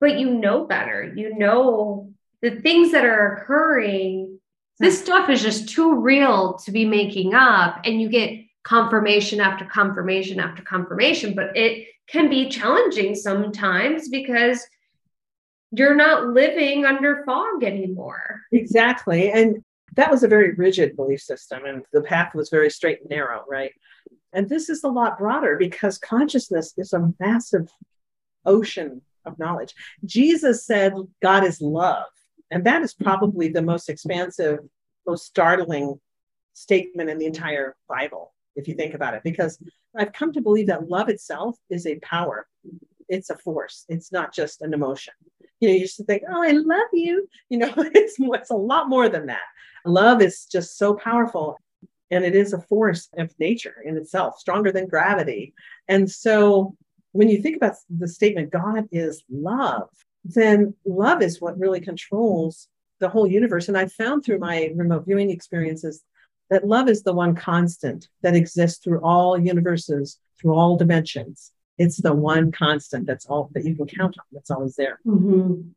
but 0.00 0.18
you 0.18 0.30
know 0.30 0.66
better. 0.66 1.12
You 1.16 1.36
know 1.38 2.12
the 2.46 2.60
things 2.60 2.92
that 2.92 3.04
are 3.04 3.36
occurring. 3.36 4.38
This 4.78 5.00
hmm. 5.00 5.04
stuff 5.04 5.30
is 5.30 5.42
just 5.42 5.68
too 5.68 6.00
real 6.00 6.54
to 6.64 6.70
be 6.70 6.84
making 6.84 7.34
up. 7.34 7.80
And 7.84 8.00
you 8.00 8.08
get 8.08 8.40
confirmation 8.62 9.40
after 9.40 9.64
confirmation 9.64 10.38
after 10.38 10.62
confirmation, 10.62 11.34
but 11.34 11.56
it 11.56 11.88
can 12.08 12.30
be 12.30 12.48
challenging 12.48 13.14
sometimes 13.14 14.08
because 14.08 14.64
you're 15.72 15.96
not 15.96 16.28
living 16.28 16.84
under 16.84 17.24
fog 17.24 17.64
anymore. 17.64 18.42
Exactly. 18.52 19.32
And 19.32 19.64
that 19.94 20.10
was 20.10 20.22
a 20.22 20.28
very 20.28 20.52
rigid 20.54 20.94
belief 20.94 21.20
system 21.20 21.64
and 21.64 21.82
the 21.92 22.02
path 22.02 22.34
was 22.34 22.50
very 22.50 22.70
straight 22.70 23.00
and 23.00 23.10
narrow 23.10 23.44
right 23.48 23.72
and 24.32 24.48
this 24.48 24.68
is 24.68 24.84
a 24.84 24.88
lot 24.88 25.18
broader 25.18 25.56
because 25.56 25.96
consciousness 25.96 26.74
is 26.76 26.92
a 26.92 27.12
massive 27.18 27.68
ocean 28.44 29.00
of 29.24 29.38
knowledge 29.38 29.74
jesus 30.04 30.66
said 30.66 30.92
god 31.22 31.44
is 31.44 31.60
love 31.60 32.04
and 32.50 32.64
that 32.64 32.82
is 32.82 32.94
mm-hmm. 32.94 33.04
probably 33.04 33.48
the 33.48 33.62
most 33.62 33.88
expansive 33.88 34.60
most 35.06 35.26
startling 35.26 35.98
statement 36.52 37.10
in 37.10 37.18
the 37.18 37.26
entire 37.26 37.76
bible 37.88 38.32
if 38.56 38.66
you 38.66 38.74
think 38.74 38.94
about 38.94 39.14
it 39.14 39.22
because 39.22 39.58
i've 39.98 40.12
come 40.12 40.32
to 40.32 40.40
believe 40.40 40.66
that 40.66 40.88
love 40.88 41.08
itself 41.08 41.56
is 41.70 41.86
a 41.86 41.98
power. 42.00 42.46
It's 43.08 43.30
a 43.30 43.36
force. 43.36 43.84
It's 43.88 44.10
not 44.10 44.34
just 44.34 44.62
an 44.62 44.74
emotion. 44.74 45.14
You 45.60 45.68
know 45.68 45.74
you 45.74 45.80
used 45.80 45.96
to 45.98 46.04
think 46.04 46.22
oh 46.28 46.42
i 46.42 46.50
love 46.50 46.88
you. 46.92 47.28
You 47.48 47.58
know 47.58 47.72
it's, 47.76 48.16
it's 48.18 48.50
a 48.50 48.56
lot 48.56 48.88
more 48.88 49.08
than 49.08 49.26
that. 49.26 49.46
Love 49.84 50.20
is 50.22 50.46
just 50.46 50.76
so 50.76 50.94
powerful 50.94 51.58
and 52.10 52.24
it 52.24 52.34
is 52.34 52.52
a 52.52 52.60
force 52.60 53.08
of 53.16 53.34
nature 53.38 53.76
in 53.84 53.96
itself, 53.96 54.38
stronger 54.38 54.70
than 54.72 54.88
gravity. 54.88 55.54
And 55.88 56.10
so 56.10 56.76
when 57.12 57.28
you 57.28 57.42
think 57.42 57.56
about 57.56 57.76
the 57.90 58.08
statement, 58.08 58.50
God 58.50 58.88
is 58.92 59.24
love, 59.30 59.88
then 60.34 60.74
love 60.84 61.22
is 61.22 61.40
what 61.40 61.58
really 61.58 61.80
controls 61.80 62.68
the 63.00 63.08
whole 63.08 63.26
universe. 63.26 63.68
And 63.68 63.76
I 63.76 63.86
found 63.86 64.24
through 64.24 64.38
my 64.38 64.72
remote 64.74 65.04
viewing 65.06 65.30
experiences 65.30 66.02
that 66.50 66.66
love 66.66 66.88
is 66.88 67.02
the 67.02 67.12
one 67.12 67.34
constant 67.34 68.08
that 68.22 68.34
exists 68.34 68.82
through 68.82 69.00
all 69.00 69.38
universes, 69.38 70.18
through 70.40 70.54
all 70.54 70.76
dimensions. 70.76 71.52
It's 71.78 71.98
the 71.98 72.14
one 72.14 72.52
constant 72.52 73.06
that's 73.06 73.26
all 73.26 73.50
that 73.52 73.64
you 73.64 73.74
can 73.74 73.86
count 73.86 74.16
on, 74.18 74.24
that's 74.32 74.50
always 74.50 74.76
there. 74.76 74.98
Mm-hmm. 75.06 75.68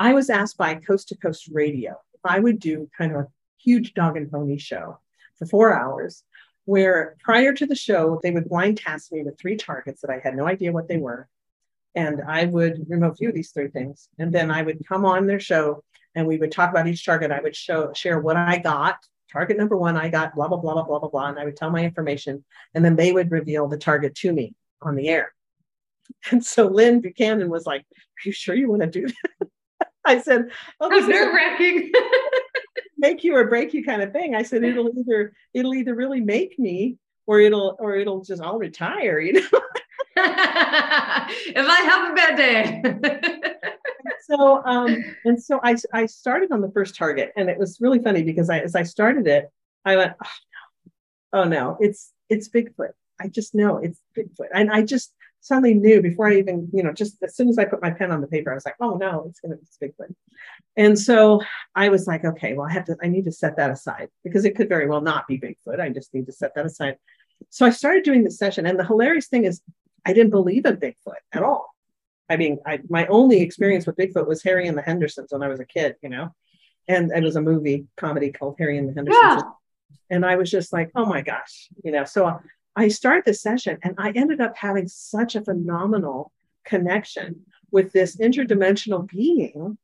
I 0.00 0.14
was 0.14 0.30
asked 0.30 0.56
by 0.56 0.74
Coast 0.76 1.08
to 1.08 1.16
Coast 1.16 1.48
Radio 1.52 1.96
if 2.14 2.20
I 2.24 2.38
would 2.38 2.58
do 2.58 2.88
kind 2.96 3.12
of 3.12 3.20
a 3.20 3.28
huge 3.58 3.94
dog 3.94 4.16
and 4.16 4.30
pony 4.30 4.58
show 4.58 4.98
for 5.38 5.46
four 5.46 5.72
hours 5.72 6.24
where 6.64 7.16
prior 7.20 7.52
to 7.54 7.66
the 7.66 7.74
show, 7.74 8.20
they 8.22 8.30
would 8.30 8.48
blind 8.48 8.78
task 8.78 9.12
me 9.12 9.22
with 9.22 9.38
three 9.38 9.56
targets 9.56 10.02
that 10.02 10.10
I 10.10 10.20
had 10.22 10.36
no 10.36 10.46
idea 10.46 10.72
what 10.72 10.88
they 10.88 10.98
were. 10.98 11.28
And 11.94 12.22
I 12.26 12.44
would 12.44 12.86
remote 12.88 13.18
view 13.18 13.32
these 13.32 13.50
three 13.50 13.68
things. 13.68 14.08
And 14.18 14.32
then 14.32 14.50
I 14.50 14.62
would 14.62 14.86
come 14.86 15.04
on 15.04 15.26
their 15.26 15.40
show 15.40 15.82
and 16.14 16.26
we 16.26 16.38
would 16.38 16.52
talk 16.52 16.70
about 16.70 16.86
each 16.86 17.04
target. 17.04 17.30
I 17.30 17.40
would 17.40 17.56
show 17.56 17.92
share 17.92 18.20
what 18.20 18.36
I 18.36 18.58
got. 18.58 18.96
Target 19.32 19.58
number 19.58 19.76
one, 19.76 19.96
I 19.96 20.08
got 20.08 20.34
blah, 20.34 20.48
blah, 20.48 20.58
blah, 20.58 20.74
blah, 20.74 20.84
blah, 20.84 20.98
blah, 20.98 21.08
blah. 21.08 21.26
And 21.26 21.38
I 21.38 21.44
would 21.44 21.56
tell 21.56 21.70
my 21.70 21.84
information. 21.84 22.44
And 22.74 22.84
then 22.84 22.96
they 22.96 23.12
would 23.12 23.30
reveal 23.30 23.68
the 23.68 23.76
target 23.76 24.14
to 24.16 24.32
me 24.32 24.54
on 24.82 24.94
the 24.94 25.08
air. 25.08 25.32
And 26.30 26.42
so 26.42 26.68
Lyn 26.68 27.02
Buchanan 27.02 27.50
was 27.50 27.66
like, 27.66 27.82
Are 27.82 28.24
you 28.24 28.32
sure 28.32 28.54
you 28.54 28.70
want 28.70 28.80
to 28.80 28.86
do 28.88 29.06
that? 29.06 29.48
I 30.06 30.22
said, 30.22 30.50
Oh, 30.80 30.88
That's 30.88 31.06
nerve 31.06 31.34
wracking. 31.34 31.92
make 32.98 33.24
you 33.24 33.36
or 33.36 33.46
break 33.46 33.72
you 33.72 33.84
kind 33.84 34.02
of 34.02 34.12
thing. 34.12 34.34
I 34.34 34.42
said 34.42 34.64
it'll 34.64 34.90
either 34.98 35.32
it'll 35.54 35.74
either 35.74 35.94
really 35.94 36.20
make 36.20 36.58
me 36.58 36.96
or 37.26 37.40
it'll 37.40 37.76
or 37.78 37.96
it'll 37.96 38.22
just 38.22 38.42
I'll 38.42 38.58
retire, 38.58 39.20
you 39.20 39.34
know. 39.34 39.60
if 41.56 41.66
I 41.68 41.80
have 41.82 42.10
a 42.10 42.14
bad 42.14 42.36
day. 42.36 42.82
so 44.28 44.62
um 44.64 45.04
and 45.24 45.42
so 45.42 45.60
I 45.62 45.76
I 45.92 46.06
started 46.06 46.52
on 46.52 46.60
the 46.60 46.70
first 46.70 46.96
target 46.96 47.32
and 47.36 47.48
it 47.48 47.58
was 47.58 47.78
really 47.80 47.98
funny 47.98 48.22
because 48.22 48.50
I 48.50 48.58
as 48.60 48.74
I 48.74 48.82
started 48.82 49.26
it, 49.26 49.50
I 49.84 49.96
went, 49.96 50.12
oh 50.22 50.28
no, 51.34 51.40
oh 51.40 51.44
no, 51.44 51.76
it's 51.80 52.12
it's 52.28 52.48
Bigfoot. 52.48 52.92
I 53.20 53.28
just 53.28 53.54
know 53.54 53.78
it's 53.78 54.00
Bigfoot. 54.16 54.48
And 54.54 54.70
I 54.70 54.82
just 54.82 55.12
suddenly 55.40 55.74
knew 55.74 56.02
before 56.02 56.28
I 56.28 56.36
even, 56.36 56.68
you 56.72 56.82
know, 56.82 56.92
just 56.92 57.16
as 57.22 57.36
soon 57.36 57.48
as 57.48 57.58
I 57.58 57.64
put 57.64 57.82
my 57.82 57.90
pen 57.90 58.10
on 58.10 58.20
the 58.20 58.26
paper, 58.26 58.50
I 58.50 58.54
was 58.54 58.64
like, 58.64 58.76
oh 58.80 58.96
no, 58.96 59.26
it's 59.28 59.40
going 59.40 59.52
to 59.52 59.58
be 59.58 59.86
Bigfoot. 59.86 60.14
And 60.76 60.98
so 60.98 61.42
I 61.74 61.88
was 61.88 62.06
like, 62.06 62.24
okay, 62.24 62.54
well, 62.54 62.68
I 62.68 62.72
have 62.72 62.84
to, 62.86 62.96
I 63.02 63.08
need 63.08 63.24
to 63.24 63.32
set 63.32 63.56
that 63.56 63.70
aside 63.70 64.08
because 64.24 64.44
it 64.44 64.56
could 64.56 64.68
very 64.68 64.88
well 64.88 65.00
not 65.00 65.26
be 65.26 65.38
Bigfoot. 65.38 65.80
I 65.80 65.88
just 65.88 66.12
need 66.14 66.26
to 66.26 66.32
set 66.32 66.54
that 66.54 66.66
aside. 66.66 66.96
So 67.50 67.66
I 67.66 67.70
started 67.70 68.04
doing 68.04 68.24
the 68.24 68.30
session. 68.30 68.66
And 68.66 68.78
the 68.78 68.86
hilarious 68.86 69.28
thing 69.28 69.44
is, 69.44 69.62
I 70.08 70.14
didn't 70.14 70.30
believe 70.30 70.64
in 70.64 70.78
Bigfoot 70.78 71.20
at 71.34 71.42
all. 71.42 71.74
I 72.30 72.38
mean, 72.38 72.58
I, 72.66 72.80
my 72.88 73.06
only 73.08 73.40
experience 73.40 73.86
with 73.86 73.96
Bigfoot 73.96 74.26
was 74.26 74.42
Harry 74.42 74.66
and 74.66 74.76
the 74.76 74.82
Hendersons 74.82 75.30
when 75.30 75.42
I 75.42 75.48
was 75.48 75.60
a 75.60 75.66
kid, 75.66 75.96
you 76.02 76.08
know, 76.08 76.34
and 76.88 77.12
it 77.12 77.22
was 77.22 77.36
a 77.36 77.42
movie 77.42 77.86
comedy 77.96 78.32
called 78.32 78.56
Harry 78.58 78.78
and 78.78 78.88
the 78.88 78.94
Hendersons. 78.94 79.22
Yeah. 79.22 79.42
And 80.10 80.24
I 80.24 80.36
was 80.36 80.50
just 80.50 80.72
like, 80.72 80.90
oh 80.94 81.04
my 81.04 81.20
gosh, 81.20 81.68
you 81.84 81.92
know, 81.92 82.04
so 82.04 82.40
I 82.74 82.88
started 82.88 83.24
the 83.26 83.34
session 83.34 83.78
and 83.82 83.96
I 83.98 84.12
ended 84.12 84.40
up 84.40 84.56
having 84.56 84.88
such 84.88 85.36
a 85.36 85.42
phenomenal 85.42 86.32
connection 86.64 87.42
with 87.70 87.92
this 87.92 88.16
interdimensional 88.16 89.06
being 89.06 89.76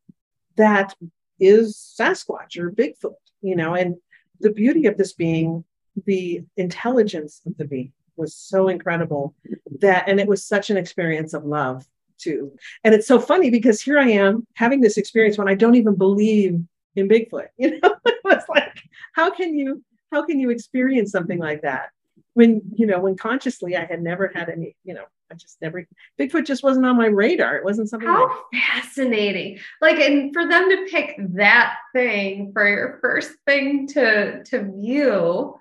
that 0.56 0.94
is 1.38 1.76
Sasquatch 2.00 2.56
or 2.56 2.70
Bigfoot, 2.70 3.16
you 3.42 3.56
know, 3.56 3.74
and 3.74 3.96
the 4.40 4.52
beauty 4.52 4.86
of 4.86 4.96
this 4.96 5.12
being, 5.12 5.64
the 6.06 6.44
intelligence 6.56 7.42
of 7.46 7.58
the 7.58 7.66
being 7.66 7.92
was 8.16 8.34
so 8.34 8.68
incredible 8.68 9.34
that, 9.80 10.08
and 10.08 10.20
it 10.20 10.28
was 10.28 10.44
such 10.44 10.70
an 10.70 10.76
experience 10.76 11.34
of 11.34 11.44
love 11.44 11.86
too. 12.18 12.52
And 12.84 12.94
it's 12.94 13.06
so 13.06 13.18
funny 13.18 13.50
because 13.50 13.80
here 13.80 13.98
I 13.98 14.10
am 14.10 14.46
having 14.54 14.80
this 14.80 14.96
experience 14.96 15.38
when 15.38 15.48
I 15.48 15.54
don't 15.54 15.74
even 15.74 15.94
believe 15.94 16.60
in 16.96 17.08
Bigfoot, 17.08 17.48
you 17.56 17.80
know, 17.80 17.96
it 18.06 18.20
was 18.24 18.42
like, 18.48 18.82
how 19.12 19.30
can 19.30 19.56
you, 19.56 19.82
how 20.12 20.24
can 20.24 20.38
you 20.38 20.50
experience 20.50 21.10
something 21.10 21.38
like 21.38 21.62
that? 21.62 21.90
when 22.34 22.60
you 22.74 22.86
know 22.86 23.00
when 23.00 23.16
consciously 23.16 23.76
i 23.76 23.84
had 23.84 24.02
never 24.02 24.30
had 24.34 24.50
any 24.50 24.76
you 24.84 24.92
know 24.92 25.04
i 25.30 25.34
just 25.34 25.56
never 25.62 25.86
bigfoot 26.20 26.44
just 26.44 26.62
wasn't 26.62 26.84
on 26.84 26.96
my 26.96 27.06
radar 27.06 27.56
it 27.56 27.64
wasn't 27.64 27.88
something 27.88 28.08
how 28.08 28.28
like, 28.28 28.62
fascinating 28.62 29.58
like 29.80 29.98
and 29.98 30.32
for 30.34 30.46
them 30.46 30.68
to 30.68 30.86
pick 30.90 31.16
that 31.18 31.76
thing 31.92 32.52
for 32.52 32.68
your 32.68 32.98
first 33.00 33.32
thing 33.46 33.86
to 33.86 34.44
to 34.44 34.62
view 34.62 35.56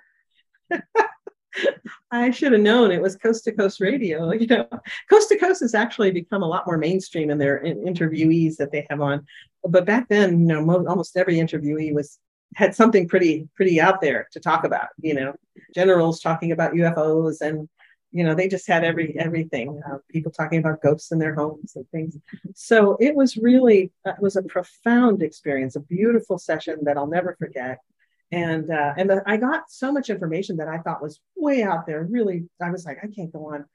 I 2.12 2.32
should 2.32 2.52
have 2.52 2.62
known 2.62 2.92
it 2.92 3.02
was 3.02 3.16
Coast 3.16 3.44
to 3.46 3.52
Coast 3.52 3.80
Radio. 3.80 4.32
You 4.44 4.48
know, 4.48 4.68
Coast 5.10 5.30
to 5.30 5.38
Coast 5.38 5.62
has 5.62 5.74
actually 5.76 6.12
become 6.12 6.44
a 6.44 6.48
lot 6.48 6.66
more 6.68 6.78
mainstream 6.78 7.30
in 7.30 7.38
their 7.38 7.58
in 7.58 7.78
interviewees 7.80 8.58
that 8.58 8.72
they 8.72 8.86
have 8.90 9.02
on. 9.02 9.26
But 9.64 9.86
back 9.86 10.10
then, 10.10 10.40
you 10.42 10.46
know, 10.46 10.66
most, 10.66 10.88
almost 10.88 11.18
every 11.18 11.36
interviewee 11.36 11.94
was 11.94 12.20
had 12.56 12.76
something 12.76 13.08
pretty 13.08 13.48
pretty 13.56 13.80
out 13.80 14.02
there 14.02 14.28
to 14.32 14.40
talk 14.40 14.64
about 14.64 14.90
you 15.02 15.14
know 15.14 15.34
generals 15.74 16.20
talking 16.20 16.52
about 16.52 16.74
ufos 16.74 17.42
and 17.42 17.68
you 18.12 18.24
know 18.24 18.36
they 18.36 18.48
just 18.48 18.68
had 18.68 18.84
every 18.84 19.18
everything 19.18 19.82
uh, 19.90 19.98
people 20.10 20.32
talking 20.32 20.60
about 20.60 20.82
ghosts 20.82 21.12
in 21.12 21.20
their 21.20 21.34
homes 21.34 21.76
and 21.76 21.88
things 21.90 22.18
so 22.54 22.98
it 23.00 23.16
was 23.16 23.38
really 23.38 23.92
uh, 24.06 24.12
it 24.12 24.22
was 24.22 24.36
a 24.36 24.44
profound 24.44 25.24
experience 25.24 25.76
a 25.76 25.80
beautiful 25.80 26.38
session 26.38 26.78
that 26.84 26.98
i'll 26.98 27.08
never 27.08 27.36
forget 27.40 27.80
and 28.34 28.72
uh, 28.72 28.94
and 28.98 29.10
the, 29.10 29.24
i 29.26 29.38
got 29.38 29.70
so 29.70 29.92
much 29.92 30.10
information 30.10 30.58
that 30.58 30.68
i 30.68 30.78
thought 30.80 31.02
was 31.02 31.20
way 31.36 31.64
out 31.64 31.86
there 31.86 32.04
really 32.04 32.46
i 32.62 32.70
was 32.70 32.86
like 32.86 32.98
i 33.04 33.08
can't 33.08 33.32
go 33.32 33.54
on 33.54 33.66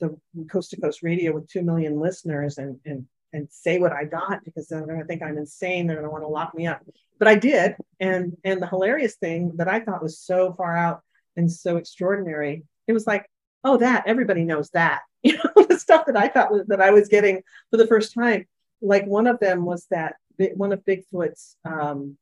the 0.00 0.16
coast 0.50 0.70
to 0.70 0.80
coast 0.80 1.02
radio 1.02 1.32
with 1.32 1.48
2 1.48 1.62
million 1.62 1.98
listeners 2.00 2.58
and 2.58 2.78
and 2.84 3.06
and 3.34 3.48
say 3.50 3.78
what 3.78 3.92
I 3.92 4.04
got 4.04 4.44
because 4.44 4.68
they're 4.68 4.86
going 4.86 5.00
to 5.00 5.04
think 5.04 5.20
I'm 5.20 5.36
insane. 5.36 5.86
They're 5.86 5.96
going 5.96 6.06
to 6.06 6.10
want 6.10 6.22
to 6.22 6.28
lock 6.28 6.54
me 6.54 6.68
up. 6.68 6.80
But 7.18 7.26
I 7.26 7.34
did. 7.34 7.74
And 8.00 8.36
and 8.44 8.62
the 8.62 8.66
hilarious 8.66 9.16
thing 9.16 9.52
that 9.56 9.68
I 9.68 9.80
thought 9.80 10.02
was 10.02 10.20
so 10.20 10.54
far 10.54 10.74
out 10.76 11.02
and 11.36 11.50
so 11.50 11.76
extraordinary, 11.76 12.62
it 12.86 12.92
was 12.92 13.06
like, 13.06 13.28
oh, 13.64 13.76
that 13.78 14.04
everybody 14.06 14.44
knows 14.44 14.70
that. 14.70 15.02
You 15.24 15.38
know, 15.38 15.64
the 15.64 15.78
stuff 15.78 16.04
that 16.04 16.18
I 16.18 16.28
thought 16.28 16.52
was, 16.52 16.66
that 16.66 16.82
I 16.82 16.90
was 16.90 17.08
getting 17.08 17.42
for 17.70 17.78
the 17.78 17.86
first 17.86 18.12
time. 18.12 18.46
Like 18.82 19.06
one 19.06 19.26
of 19.26 19.40
them 19.40 19.64
was 19.64 19.86
that 19.90 20.16
one 20.36 20.70
of 20.74 20.84
Bigfoot's 20.84 21.56
um, 21.64 22.18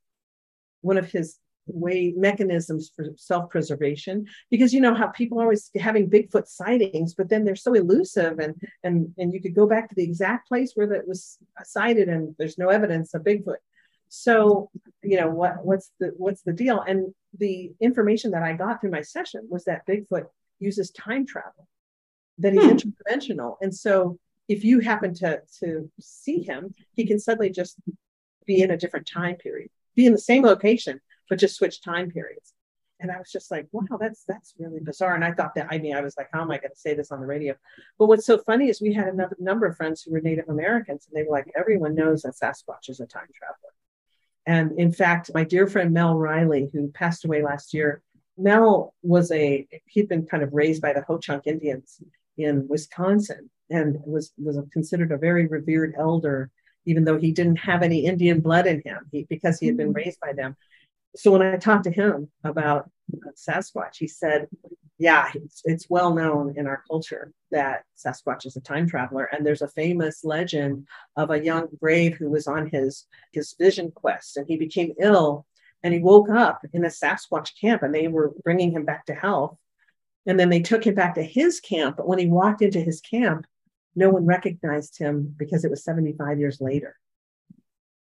one 0.82 0.98
of 0.98 1.10
his 1.10 1.36
way 1.66 2.12
mechanisms 2.16 2.90
for 2.94 3.06
self-preservation 3.16 4.26
because 4.50 4.74
you 4.74 4.80
know 4.80 4.94
how 4.94 5.06
people 5.08 5.38
are 5.38 5.44
always 5.44 5.70
having 5.76 6.10
bigfoot 6.10 6.46
sightings 6.46 7.14
but 7.14 7.28
then 7.28 7.44
they're 7.44 7.54
so 7.54 7.74
elusive 7.74 8.38
and 8.38 8.60
and 8.82 9.14
and 9.18 9.32
you 9.32 9.40
could 9.40 9.54
go 9.54 9.66
back 9.66 9.88
to 9.88 9.94
the 9.94 10.02
exact 10.02 10.48
place 10.48 10.72
where 10.74 10.88
that 10.88 11.06
was 11.06 11.38
sighted 11.64 12.08
and 12.08 12.34
there's 12.38 12.58
no 12.58 12.68
evidence 12.68 13.14
of 13.14 13.22
bigfoot. 13.22 13.56
So 14.08 14.70
you 15.02 15.18
know 15.18 15.30
what 15.30 15.64
what's 15.64 15.90
the 16.00 16.12
what's 16.16 16.42
the 16.42 16.52
deal? 16.52 16.80
And 16.80 17.14
the 17.38 17.72
information 17.80 18.32
that 18.32 18.42
i 18.42 18.52
got 18.52 18.80
through 18.80 18.90
my 18.90 19.00
session 19.00 19.46
was 19.48 19.64
that 19.64 19.86
bigfoot 19.86 20.26
uses 20.58 20.90
time 20.90 21.26
travel 21.26 21.66
that 22.38 22.52
he's 22.52 22.62
hmm. 22.62 22.70
interdimensional. 22.70 23.56
And 23.62 23.74
so 23.74 24.18
if 24.48 24.64
you 24.64 24.80
happen 24.80 25.14
to 25.14 25.40
to 25.60 25.90
see 26.00 26.42
him 26.42 26.74
he 26.92 27.06
can 27.06 27.18
suddenly 27.18 27.50
just 27.50 27.76
be 28.46 28.60
in 28.60 28.70
a 28.70 28.76
different 28.76 29.06
time 29.06 29.36
period 29.36 29.70
be 29.94 30.06
in 30.06 30.12
the 30.12 30.18
same 30.18 30.42
location 30.42 31.00
but 31.28 31.38
just 31.38 31.56
switch 31.56 31.82
time 31.82 32.10
periods. 32.10 32.52
and 33.02 33.10
I 33.10 33.18
was 33.18 33.30
just 33.30 33.50
like, 33.50 33.66
wow, 33.72 33.98
that's 33.98 34.24
that's 34.24 34.54
really 34.58 34.80
bizarre. 34.80 35.14
And 35.14 35.24
I 35.24 35.32
thought 35.32 35.54
that 35.56 35.66
I 35.70 35.78
mean, 35.78 35.94
I 35.94 36.00
was 36.00 36.16
like, 36.16 36.28
how 36.32 36.40
am 36.42 36.50
I 36.50 36.58
going 36.58 36.70
to 36.70 36.76
say 36.78 36.94
this 36.94 37.10
on 37.10 37.20
the 37.20 37.26
radio? 37.26 37.54
But 37.98 38.06
what's 38.06 38.24
so 38.24 38.38
funny 38.38 38.68
is 38.68 38.80
we 38.80 38.94
had 38.94 39.08
a 39.08 39.28
number 39.40 39.66
of 39.66 39.76
friends 39.76 40.02
who 40.02 40.12
were 40.12 40.20
Native 40.20 40.48
Americans, 40.48 41.06
and 41.06 41.16
they 41.16 41.26
were 41.26 41.36
like, 41.36 41.50
everyone 41.56 41.94
knows 41.94 42.22
that 42.22 42.34
Sasquatch 42.34 42.88
is 42.88 43.00
a 43.00 43.06
time 43.06 43.26
traveler. 43.34 43.74
And 44.46 44.78
in 44.78 44.92
fact, 44.92 45.30
my 45.34 45.44
dear 45.44 45.66
friend 45.66 45.92
Mel 45.92 46.16
Riley, 46.16 46.70
who 46.72 46.88
passed 46.88 47.24
away 47.24 47.42
last 47.42 47.74
year, 47.74 48.02
Mel 48.38 48.94
was 49.02 49.30
a 49.32 49.66
he'd 49.86 50.08
been 50.08 50.26
kind 50.26 50.42
of 50.42 50.52
raised 50.52 50.80
by 50.80 50.92
the 50.92 51.02
Ho 51.02 51.18
Chunk 51.18 51.46
Indians 51.46 52.00
in 52.38 52.66
Wisconsin 52.68 53.50
and 53.68 53.98
was 54.06 54.32
was 54.38 54.58
considered 54.72 55.10
a 55.10 55.18
very 55.18 55.46
revered 55.46 55.94
elder, 55.98 56.50
even 56.86 57.04
though 57.04 57.18
he 57.18 57.32
didn't 57.32 57.56
have 57.56 57.82
any 57.82 58.04
Indian 58.06 58.40
blood 58.40 58.66
in 58.66 58.80
him, 58.84 59.08
he, 59.10 59.26
because 59.28 59.58
he 59.58 59.66
had 59.66 59.76
been 59.76 59.88
mm-hmm. 59.88 60.04
raised 60.04 60.20
by 60.20 60.32
them 60.32 60.56
so 61.16 61.30
when 61.32 61.42
I 61.42 61.56
talked 61.56 61.84
to 61.84 61.90
him 61.90 62.30
about 62.44 62.90
Sasquatch, 63.36 63.96
he 63.98 64.08
said, 64.08 64.48
"Yeah, 64.98 65.30
it's, 65.34 65.62
it's 65.64 65.90
well 65.90 66.14
known 66.14 66.54
in 66.56 66.66
our 66.66 66.82
culture 66.88 67.32
that 67.50 67.84
Sasquatch 67.96 68.46
is 68.46 68.56
a 68.56 68.60
time 68.60 68.88
traveler, 68.88 69.24
and 69.24 69.44
there's 69.44 69.62
a 69.62 69.68
famous 69.68 70.24
legend 70.24 70.86
of 71.16 71.30
a 71.30 71.42
young 71.42 71.68
brave 71.80 72.16
who 72.16 72.30
was 72.30 72.46
on 72.46 72.68
his 72.68 73.06
his 73.32 73.54
vision 73.58 73.90
quest, 73.90 74.36
and 74.36 74.46
he 74.46 74.56
became 74.56 74.94
ill, 74.98 75.46
and 75.82 75.92
he 75.92 76.00
woke 76.00 76.30
up 76.30 76.64
in 76.72 76.84
a 76.84 76.88
Sasquatch 76.88 77.60
camp, 77.60 77.82
and 77.82 77.94
they 77.94 78.08
were 78.08 78.32
bringing 78.42 78.72
him 78.72 78.84
back 78.84 79.06
to 79.06 79.14
health, 79.14 79.58
and 80.26 80.40
then 80.40 80.48
they 80.48 80.60
took 80.62 80.86
him 80.86 80.94
back 80.94 81.14
to 81.16 81.22
his 81.22 81.60
camp, 81.60 81.96
but 81.98 82.08
when 82.08 82.18
he 82.18 82.26
walked 82.26 82.62
into 82.62 82.80
his 82.80 83.00
camp, 83.00 83.46
no 83.94 84.08
one 84.08 84.24
recognized 84.24 84.98
him 84.98 85.34
because 85.36 85.64
it 85.64 85.70
was 85.70 85.84
75 85.84 86.38
years 86.38 86.60
later, 86.60 86.98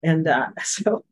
and 0.02 0.28
uh, 0.28 0.50
so." 0.64 1.04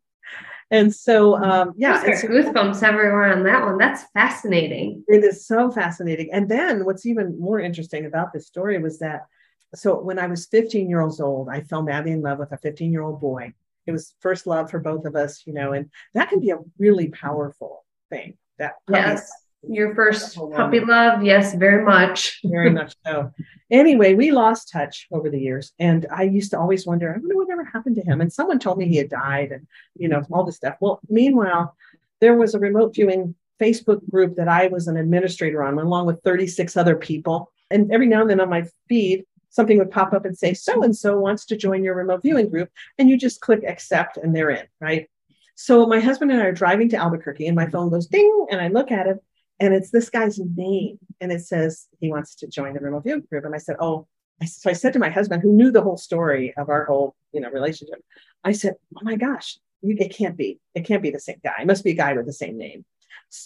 And 0.70 0.94
so, 0.94 1.36
um, 1.36 1.72
yeah, 1.76 2.02
There's 2.02 2.22
goosebumps 2.22 2.82
everywhere 2.82 3.32
on 3.32 3.44
that 3.44 3.64
one. 3.64 3.78
That's 3.78 4.04
fascinating. 4.14 5.04
It 5.08 5.22
is 5.22 5.46
so 5.46 5.70
fascinating. 5.70 6.30
And 6.32 6.48
then, 6.48 6.84
what's 6.84 7.06
even 7.06 7.38
more 7.38 7.60
interesting 7.60 8.06
about 8.06 8.32
this 8.32 8.46
story 8.46 8.78
was 8.78 8.98
that 8.98 9.26
so 9.74 10.00
when 10.00 10.18
I 10.18 10.26
was 10.26 10.46
15 10.46 10.88
years 10.88 11.20
old, 11.20 11.48
I 11.48 11.60
fell 11.62 11.82
madly 11.82 12.12
in 12.12 12.22
love 12.22 12.38
with 12.38 12.52
a 12.52 12.58
15 12.58 12.92
year 12.92 13.02
old 13.02 13.20
boy. 13.20 13.52
It 13.86 13.92
was 13.92 14.14
first 14.20 14.46
love 14.46 14.70
for 14.70 14.78
both 14.78 15.04
of 15.04 15.14
us, 15.14 15.42
you 15.46 15.52
know, 15.52 15.72
and 15.72 15.90
that 16.14 16.28
can 16.30 16.40
be 16.40 16.50
a 16.50 16.58
really 16.78 17.08
powerful 17.08 17.84
thing. 18.08 18.38
That 18.58 18.74
yes 18.88 19.30
your 19.68 19.94
first 19.94 20.36
puppy 20.36 20.80
love 20.80 21.22
yes 21.22 21.54
very 21.54 21.84
much. 21.84 22.40
Very 22.44 22.70
much 22.70 22.94
so. 23.04 23.32
Anyway 23.70 24.14
we 24.14 24.30
lost 24.30 24.70
touch 24.70 25.06
over 25.12 25.30
the 25.30 25.40
years 25.40 25.72
and 25.78 26.06
i 26.14 26.22
used 26.22 26.50
to 26.50 26.58
always 26.58 26.86
wonder 26.86 27.10
i 27.10 27.18
wonder 27.18 27.36
what 27.36 27.50
ever 27.50 27.64
happened 27.64 27.96
to 27.96 28.02
him. 28.02 28.20
And 28.20 28.32
someone 28.32 28.58
told 28.58 28.78
me 28.78 28.86
he 28.86 28.96
had 28.96 29.10
died 29.10 29.52
and 29.52 29.66
you 29.96 30.08
know 30.08 30.22
all 30.30 30.44
this 30.44 30.56
stuff. 30.56 30.76
Well 30.80 31.00
meanwhile 31.08 31.76
there 32.20 32.34
was 32.36 32.54
a 32.54 32.58
remote 32.58 32.94
viewing 32.94 33.34
facebook 33.60 34.08
group 34.10 34.36
that 34.36 34.48
i 34.48 34.66
was 34.66 34.88
an 34.88 34.96
administrator 34.96 35.62
on 35.62 35.78
along 35.78 36.06
with 36.06 36.22
36 36.22 36.76
other 36.76 36.96
people. 36.96 37.50
And 37.70 37.90
every 37.92 38.06
now 38.06 38.22
and 38.22 38.30
then 38.30 38.40
on 38.40 38.50
my 38.50 38.64
feed 38.88 39.24
something 39.50 39.78
would 39.78 39.90
pop 39.90 40.12
up 40.12 40.24
and 40.24 40.36
say 40.36 40.52
so 40.52 40.82
and 40.82 40.96
so 40.96 41.18
wants 41.18 41.46
to 41.46 41.56
join 41.56 41.84
your 41.84 41.94
remote 41.94 42.22
viewing 42.22 42.48
group 42.48 42.68
and 42.98 43.08
you 43.08 43.16
just 43.16 43.40
click 43.40 43.62
accept 43.66 44.16
and 44.16 44.34
they're 44.34 44.50
in 44.50 44.66
right? 44.80 45.08
So 45.56 45.86
my 45.86 46.00
husband 46.00 46.32
and 46.32 46.42
I 46.42 46.46
are 46.46 46.52
driving 46.52 46.88
to 46.90 46.96
Albuquerque 46.96 47.46
and 47.46 47.54
my 47.54 47.70
phone 47.70 47.88
goes 47.88 48.06
ding 48.06 48.46
and 48.50 48.60
I 48.60 48.68
look 48.68 48.90
at 48.90 49.06
it 49.06 49.22
and 49.60 49.74
it's 49.74 49.90
this 49.90 50.10
guy's 50.10 50.38
name 50.38 50.98
and 51.20 51.32
it 51.32 51.44
says 51.44 51.86
he 52.00 52.10
wants 52.10 52.34
to 52.36 52.46
join 52.46 52.74
the 52.74 52.80
remote 52.80 53.04
view 53.04 53.20
group. 53.20 53.44
And 53.44 53.54
i 53.54 53.58
said 53.58 53.76
oh 53.80 54.06
so 54.44 54.70
i 54.70 54.72
said 54.72 54.92
to 54.92 54.98
my 54.98 55.10
husband 55.10 55.42
who 55.42 55.52
knew 55.52 55.70
the 55.70 55.82
whole 55.82 55.96
story 55.96 56.54
of 56.56 56.68
our 56.68 56.84
whole 56.84 57.14
you 57.32 57.40
know 57.40 57.50
relationship 57.50 58.00
i 58.42 58.52
said 58.52 58.74
oh 58.96 59.00
my 59.02 59.16
gosh 59.16 59.58
it 59.84 60.14
can't 60.14 60.36
be 60.36 60.60
it 60.74 60.86
can't 60.86 61.02
be 61.02 61.10
the 61.10 61.20
same 61.20 61.40
guy. 61.44 61.56
It 61.60 61.66
must 61.66 61.84
be 61.84 61.90
a 61.90 61.94
guy 61.94 62.14
with 62.14 62.26
the 62.26 62.32
same 62.32 62.56
name. 62.56 62.84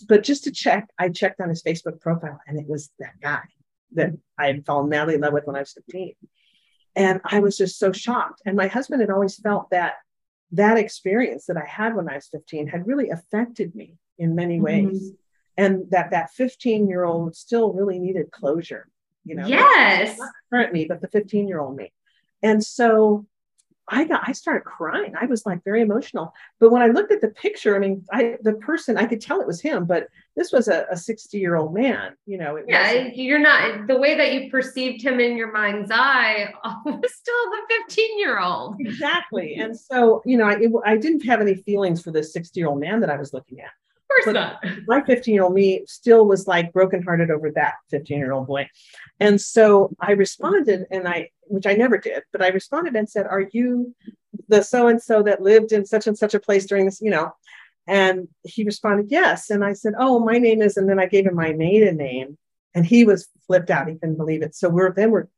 But 0.09 0.23
just 0.23 0.45
to 0.45 0.51
check 0.51 0.89
i 0.99 1.09
checked 1.09 1.41
on 1.41 1.49
his 1.49 1.63
facebook 1.63 2.01
profile 2.01 2.41
and 2.47 2.59
it 2.59 2.69
was 2.69 2.91
that 2.99 3.21
guy 3.23 3.43
that 3.93 4.11
i 4.39 4.47
had 4.47 4.67
fallen 4.67 4.89
madly 4.89 5.15
in 5.15 5.21
love 5.21 5.33
with 5.33 5.47
when 5.47 5.57
i 5.57 5.61
was 5.61 5.73
15 5.73 6.15
and 6.95 7.21
i 7.25 7.41
was 7.41 7.57
just 7.57 7.79
so 7.79 7.93
shocked. 7.93 8.43
And 8.45 8.57
my 8.57 8.67
husband 8.67 9.01
had 9.01 9.11
always 9.11 9.37
felt 9.37 9.71
that 9.71 9.95
that 10.53 10.79
experience 10.79 11.47
that 11.47 11.57
i 11.57 11.65
had 11.65 11.95
when 11.95 12.09
i 12.09 12.15
was 12.15 12.29
15 12.29 12.69
had 12.69 12.87
really 12.87 13.11
affected 13.11 13.75
me 13.75 13.97
in 14.19 14.35
many 14.35 14.57
mm-hmm. 14.57 14.65
ways. 14.65 15.11
mm-hmm 15.11 15.15
and 15.59 15.91
that 15.91 16.13
that 16.13 16.31
15 16.31 16.89
year 16.89 17.05
old 17.05 17.37
still 17.37 17.73
really 17.75 17.99
needed 17.99 18.31
closure 18.31 18.89
you 19.25 19.35
know 19.35 19.47
yes 19.47 20.19
not 20.19 20.31
current 20.51 20.73
me 20.73 20.87
but 20.87 21.03
the 21.03 21.09
15 21.09 21.47
year 21.47 21.61
old 21.61 21.77
me 21.77 21.93
and 22.43 22.65
so 22.65 23.27
I 23.91 24.05
got 24.05 24.29
I 24.29 24.33
started 24.33 24.65
crying. 24.65 25.15
I 25.19 25.27
was 25.27 25.47
like 25.47 25.65
very 25.65 25.81
emotional. 25.81 26.35
But 26.61 26.71
when 26.71 26.83
I 26.83 26.89
looked 26.89 27.11
at 27.11 27.21
the 27.21 27.29
picture, 27.29 27.75
I 27.75 27.79
mean, 27.79 28.05
I 28.13 28.37
the 28.43 28.55
person 28.55 28.99
I 28.99 29.07
could 29.07 29.21
tell 29.21 29.41
it 29.41 29.47
was 29.47 29.61
him, 29.61 29.87
but 29.87 30.09
this 30.37 30.53
was 30.53 30.69
a 30.69 30.95
60 30.95 31.39
year 31.39 31.57
old 31.57 31.75
man. 31.75 32.15
You 32.27 32.39
know, 32.39 32.63
yeah, 32.69 33.09
you're 33.15 33.39
not 33.39 33.87
the 33.87 33.99
way 33.99 34.15
that 34.17 34.35
you 34.35 34.51
perceived 34.51 35.03
him 35.03 35.21
in 35.21 35.37
your 35.37 35.53
mind's 35.53 35.91
eye 35.93 36.53
was 36.85 37.15
still 37.15 37.51
the 37.51 37.75
15 37.89 38.19
year 38.19 38.39
old. 38.39 38.77
Exactly. 38.79 39.55
And 39.55 39.79
so, 39.79 40.23
you 40.27 40.37
know, 40.37 40.45
I, 40.45 40.59
it, 40.59 40.71
I 40.85 40.97
didn't 40.97 41.25
have 41.25 41.41
any 41.41 41.55
feelings 41.55 42.03
for 42.03 42.11
this 42.11 42.33
60 42.33 42.61
year 42.61 42.69
old 42.69 42.81
man 42.81 43.01
that 43.01 43.11
I 43.11 43.17
was 43.17 43.33
looking 43.33 43.61
at 43.61 43.71
course 44.25 44.27
but 44.27 44.33
not. 44.33 44.65
My 44.87 45.03
15 45.03 45.35
year 45.35 45.45
old 45.45 45.55
me 45.55 45.85
still 45.87 46.27
was 46.27 46.47
like 46.47 46.73
brokenhearted 46.73 47.31
over 47.31 47.51
that 47.53 47.75
15 47.91 48.19
year 48.19 48.33
old 48.33 48.47
boy. 48.47 48.69
And 49.21 49.41
so 49.41 49.95
I 50.01 50.13
responded, 50.13 50.87
and 50.91 51.09
I, 51.09 51.31
which 51.43 51.67
I 51.67 51.75
never 51.75 51.99
did, 51.99 52.23
but 52.33 52.43
I 52.43 52.49
responded 52.49 52.97
and 52.97 53.09
said, 53.09 53.27
Are 53.27 53.47
you 53.53 53.95
the 54.49 54.63
so 54.63 54.89
and 54.89 55.03
so 55.03 55.23
that 55.23 55.43
lived 55.43 55.73
in 55.73 55.85
such 55.85 56.07
and 56.07 56.17
such 56.17 56.35
a 56.35 56.41
place 56.41 56.67
during 56.67 56.85
this, 56.85 57.01
you 57.01 57.11
know? 57.11 57.33
And 57.87 58.29
he 58.45 58.65
responded, 58.65 59.11
Yes. 59.11 59.51
And 59.51 59.65
I 59.65 59.73
said, 59.73 59.95
Oh, 59.99 60.19
my 60.21 60.39
name 60.39 60.63
is, 60.63 60.77
and 60.77 60.89
then 60.89 61.01
I 61.01 61.07
gave 61.07 61.27
him 61.27 61.35
my 61.35 61.53
maiden 61.53 61.97
name. 61.97 62.39
And 62.75 62.85
he 62.85 63.05
was 63.05 63.29
flipped 63.47 63.71
out. 63.71 63.89
He 63.89 63.95
couldn't 63.95 64.17
believe 64.17 64.43
it. 64.43 64.55
So 64.55 64.69
we're 64.69 64.93
then 64.93 65.11
we're 65.11 65.29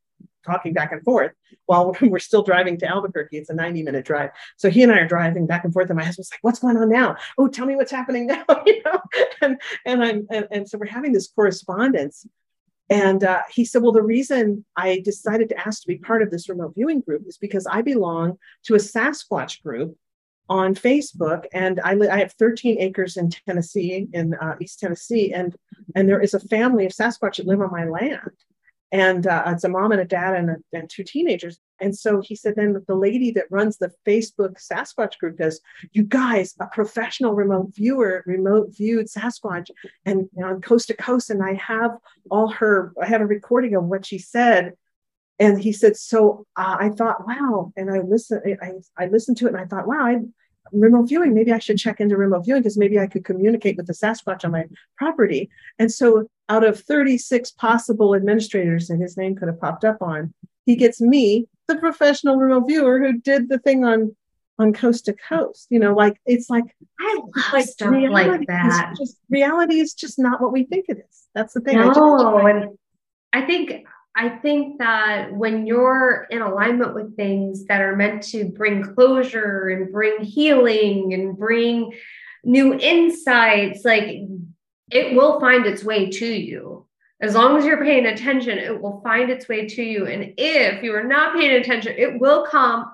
talking 0.45 0.73
back 0.73 0.91
and 0.91 1.03
forth 1.03 1.31
while 1.65 1.95
we're 2.01 2.19
still 2.19 2.43
driving 2.43 2.77
to 2.79 2.87
Albuquerque. 2.87 3.37
It's 3.37 3.49
a 3.49 3.53
90 3.53 3.83
minute 3.83 4.05
drive. 4.05 4.31
So 4.57 4.69
he 4.69 4.83
and 4.83 4.91
I 4.91 4.99
are 4.99 5.07
driving 5.07 5.47
back 5.47 5.63
and 5.63 5.73
forth. 5.73 5.89
And 5.89 5.97
my 5.97 6.05
husband's 6.05 6.31
like, 6.31 6.43
what's 6.43 6.59
going 6.59 6.77
on 6.77 6.89
now? 6.89 7.15
Oh, 7.37 7.47
tell 7.47 7.65
me 7.65 7.75
what's 7.75 7.91
happening 7.91 8.27
now. 8.27 8.43
you 8.65 8.81
know? 8.83 9.01
And, 9.41 9.61
and 9.85 10.03
I'm, 10.03 10.27
and, 10.29 10.47
and 10.51 10.69
so 10.69 10.77
we're 10.77 10.85
having 10.87 11.13
this 11.13 11.27
correspondence. 11.27 12.25
And 12.89 13.23
uh, 13.23 13.43
he 13.49 13.63
said, 13.63 13.81
well, 13.81 13.93
the 13.93 14.01
reason 14.01 14.65
I 14.75 14.99
decided 14.99 15.47
to 15.49 15.67
ask 15.67 15.81
to 15.81 15.87
be 15.87 15.97
part 15.97 16.21
of 16.21 16.29
this 16.29 16.49
remote 16.49 16.73
viewing 16.75 16.99
group 16.99 17.23
is 17.25 17.37
because 17.37 17.65
I 17.65 17.81
belong 17.81 18.37
to 18.65 18.75
a 18.75 18.79
Sasquatch 18.79 19.63
group 19.63 19.95
on 20.49 20.75
Facebook, 20.75 21.45
and 21.53 21.79
I, 21.85 21.93
li- 21.93 22.09
I 22.09 22.19
have 22.19 22.33
13 22.33 22.81
acres 22.81 23.15
in 23.15 23.29
Tennessee, 23.29 24.09
in 24.11 24.33
uh, 24.33 24.57
East 24.59 24.81
Tennessee, 24.81 25.31
and 25.31 25.55
and 25.95 26.09
there 26.09 26.19
is 26.19 26.33
a 26.33 26.41
family 26.41 26.85
of 26.85 26.91
Sasquatch 26.91 27.37
that 27.37 27.47
live 27.47 27.61
on 27.61 27.71
my 27.71 27.85
land 27.85 28.31
and 28.91 29.25
uh, 29.25 29.43
it's 29.47 29.63
a 29.63 29.69
mom 29.69 29.91
and 29.91 30.01
a 30.01 30.05
dad 30.05 30.35
and, 30.35 30.49
a, 30.49 30.55
and 30.73 30.89
two 30.89 31.03
teenagers. 31.03 31.59
And 31.79 31.97
so 31.97 32.21
he 32.21 32.35
said, 32.35 32.55
then 32.55 32.83
the 32.87 32.95
lady 32.95 33.31
that 33.31 33.45
runs 33.49 33.77
the 33.77 33.91
Facebook 34.07 34.61
Sasquatch 34.61 35.17
group 35.17 35.37
goes, 35.37 35.59
you 35.93 36.03
guys, 36.03 36.53
a 36.59 36.67
professional 36.67 37.33
remote 37.33 37.73
viewer, 37.73 38.23
remote 38.25 38.75
viewed 38.75 39.07
Sasquatch, 39.07 39.69
and 40.05 40.29
on 40.43 40.61
coast 40.61 40.87
to 40.87 40.93
coast. 40.95 41.29
And 41.29 41.41
I 41.41 41.53
have 41.53 41.91
all 42.29 42.49
her, 42.49 42.93
I 43.01 43.07
have 43.07 43.21
a 43.21 43.25
recording 43.25 43.75
of 43.75 43.85
what 43.85 44.05
she 44.05 44.19
said. 44.19 44.73
And 45.39 45.59
he 45.59 45.71
said, 45.71 45.97
so 45.97 46.45
uh, 46.55 46.77
I 46.79 46.89
thought, 46.89 47.25
wow. 47.25 47.71
And 47.75 47.89
I 47.89 48.01
listened, 48.01 48.41
I, 48.61 48.73
I 48.97 49.07
listened 49.07 49.37
to 49.37 49.47
it 49.47 49.53
and 49.53 49.57
I 49.57 49.65
thought, 49.65 49.87
wow, 49.87 50.05
I, 50.05 50.19
remote 50.71 51.09
viewing. 51.09 51.33
Maybe 51.33 51.51
I 51.51 51.59
should 51.59 51.77
check 51.77 51.99
into 51.99 52.17
remote 52.17 52.45
viewing 52.45 52.61
because 52.61 52.77
maybe 52.77 52.99
I 52.99 53.07
could 53.07 53.25
communicate 53.25 53.77
with 53.77 53.87
the 53.87 53.93
Sasquatch 53.93 54.45
on 54.45 54.51
my 54.51 54.65
property. 54.97 55.49
And 55.79 55.91
so, 55.91 56.27
out 56.49 56.63
of 56.63 56.79
36 56.79 57.51
possible 57.51 58.15
administrators 58.15 58.87
that 58.87 58.97
his 58.97 59.17
name 59.17 59.35
could 59.35 59.47
have 59.47 59.59
popped 59.59 59.85
up 59.85 60.01
on, 60.01 60.33
he 60.65 60.75
gets 60.75 60.99
me, 61.01 61.47
the 61.67 61.77
professional 61.77 62.37
remote 62.37 62.67
viewer 62.67 62.99
who 62.99 63.19
did 63.19 63.49
the 63.49 63.59
thing 63.59 63.85
on 63.85 64.15
on 64.59 64.73
coast 64.73 65.05
to 65.05 65.13
coast. 65.13 65.67
You 65.69 65.79
know, 65.79 65.93
like 65.93 66.19
it's 66.25 66.49
like 66.49 66.65
I 66.99 67.19
love 67.19 67.53
like 67.53 67.65
stuff 67.65 67.91
like 68.09 68.47
that. 68.47 68.95
Just, 68.97 69.17
reality 69.29 69.79
is 69.79 69.93
just 69.93 70.19
not 70.19 70.41
what 70.41 70.51
we 70.51 70.63
think 70.63 70.85
it 70.89 70.97
is. 70.97 71.27
That's 71.33 71.53
the 71.53 71.61
thing. 71.61 71.77
No, 71.77 72.37
I, 72.37 72.49
and 72.49 72.77
I 73.33 73.41
think 73.45 73.85
I 74.15 74.29
think 74.29 74.79
that 74.79 75.33
when 75.33 75.65
you're 75.65 76.27
in 76.29 76.41
alignment 76.41 76.93
with 76.93 77.15
things 77.15 77.65
that 77.65 77.81
are 77.81 77.95
meant 77.95 78.23
to 78.23 78.45
bring 78.45 78.93
closure 78.93 79.69
and 79.69 79.91
bring 79.91 80.21
healing 80.21 81.13
and 81.13 81.37
bring 81.37 81.93
new 82.43 82.73
insights, 82.73 83.85
like 83.85 84.23
it 84.91 85.15
will 85.15 85.39
find 85.39 85.65
its 85.65 85.83
way 85.83 86.09
to 86.09 86.25
you. 86.25 86.85
As 87.21 87.35
long 87.35 87.55
as 87.55 87.63
you're 87.63 87.83
paying 87.83 88.07
attention, 88.07 88.57
it 88.57 88.81
will 88.81 88.99
find 89.01 89.29
its 89.29 89.47
way 89.47 89.67
to 89.67 89.83
you. 89.83 90.07
And 90.07 90.33
if 90.37 90.83
you 90.83 90.93
are 90.95 91.03
not 91.03 91.35
paying 91.35 91.61
attention, 91.61 91.93
it 91.97 92.19
will 92.19 92.45
come 92.47 92.91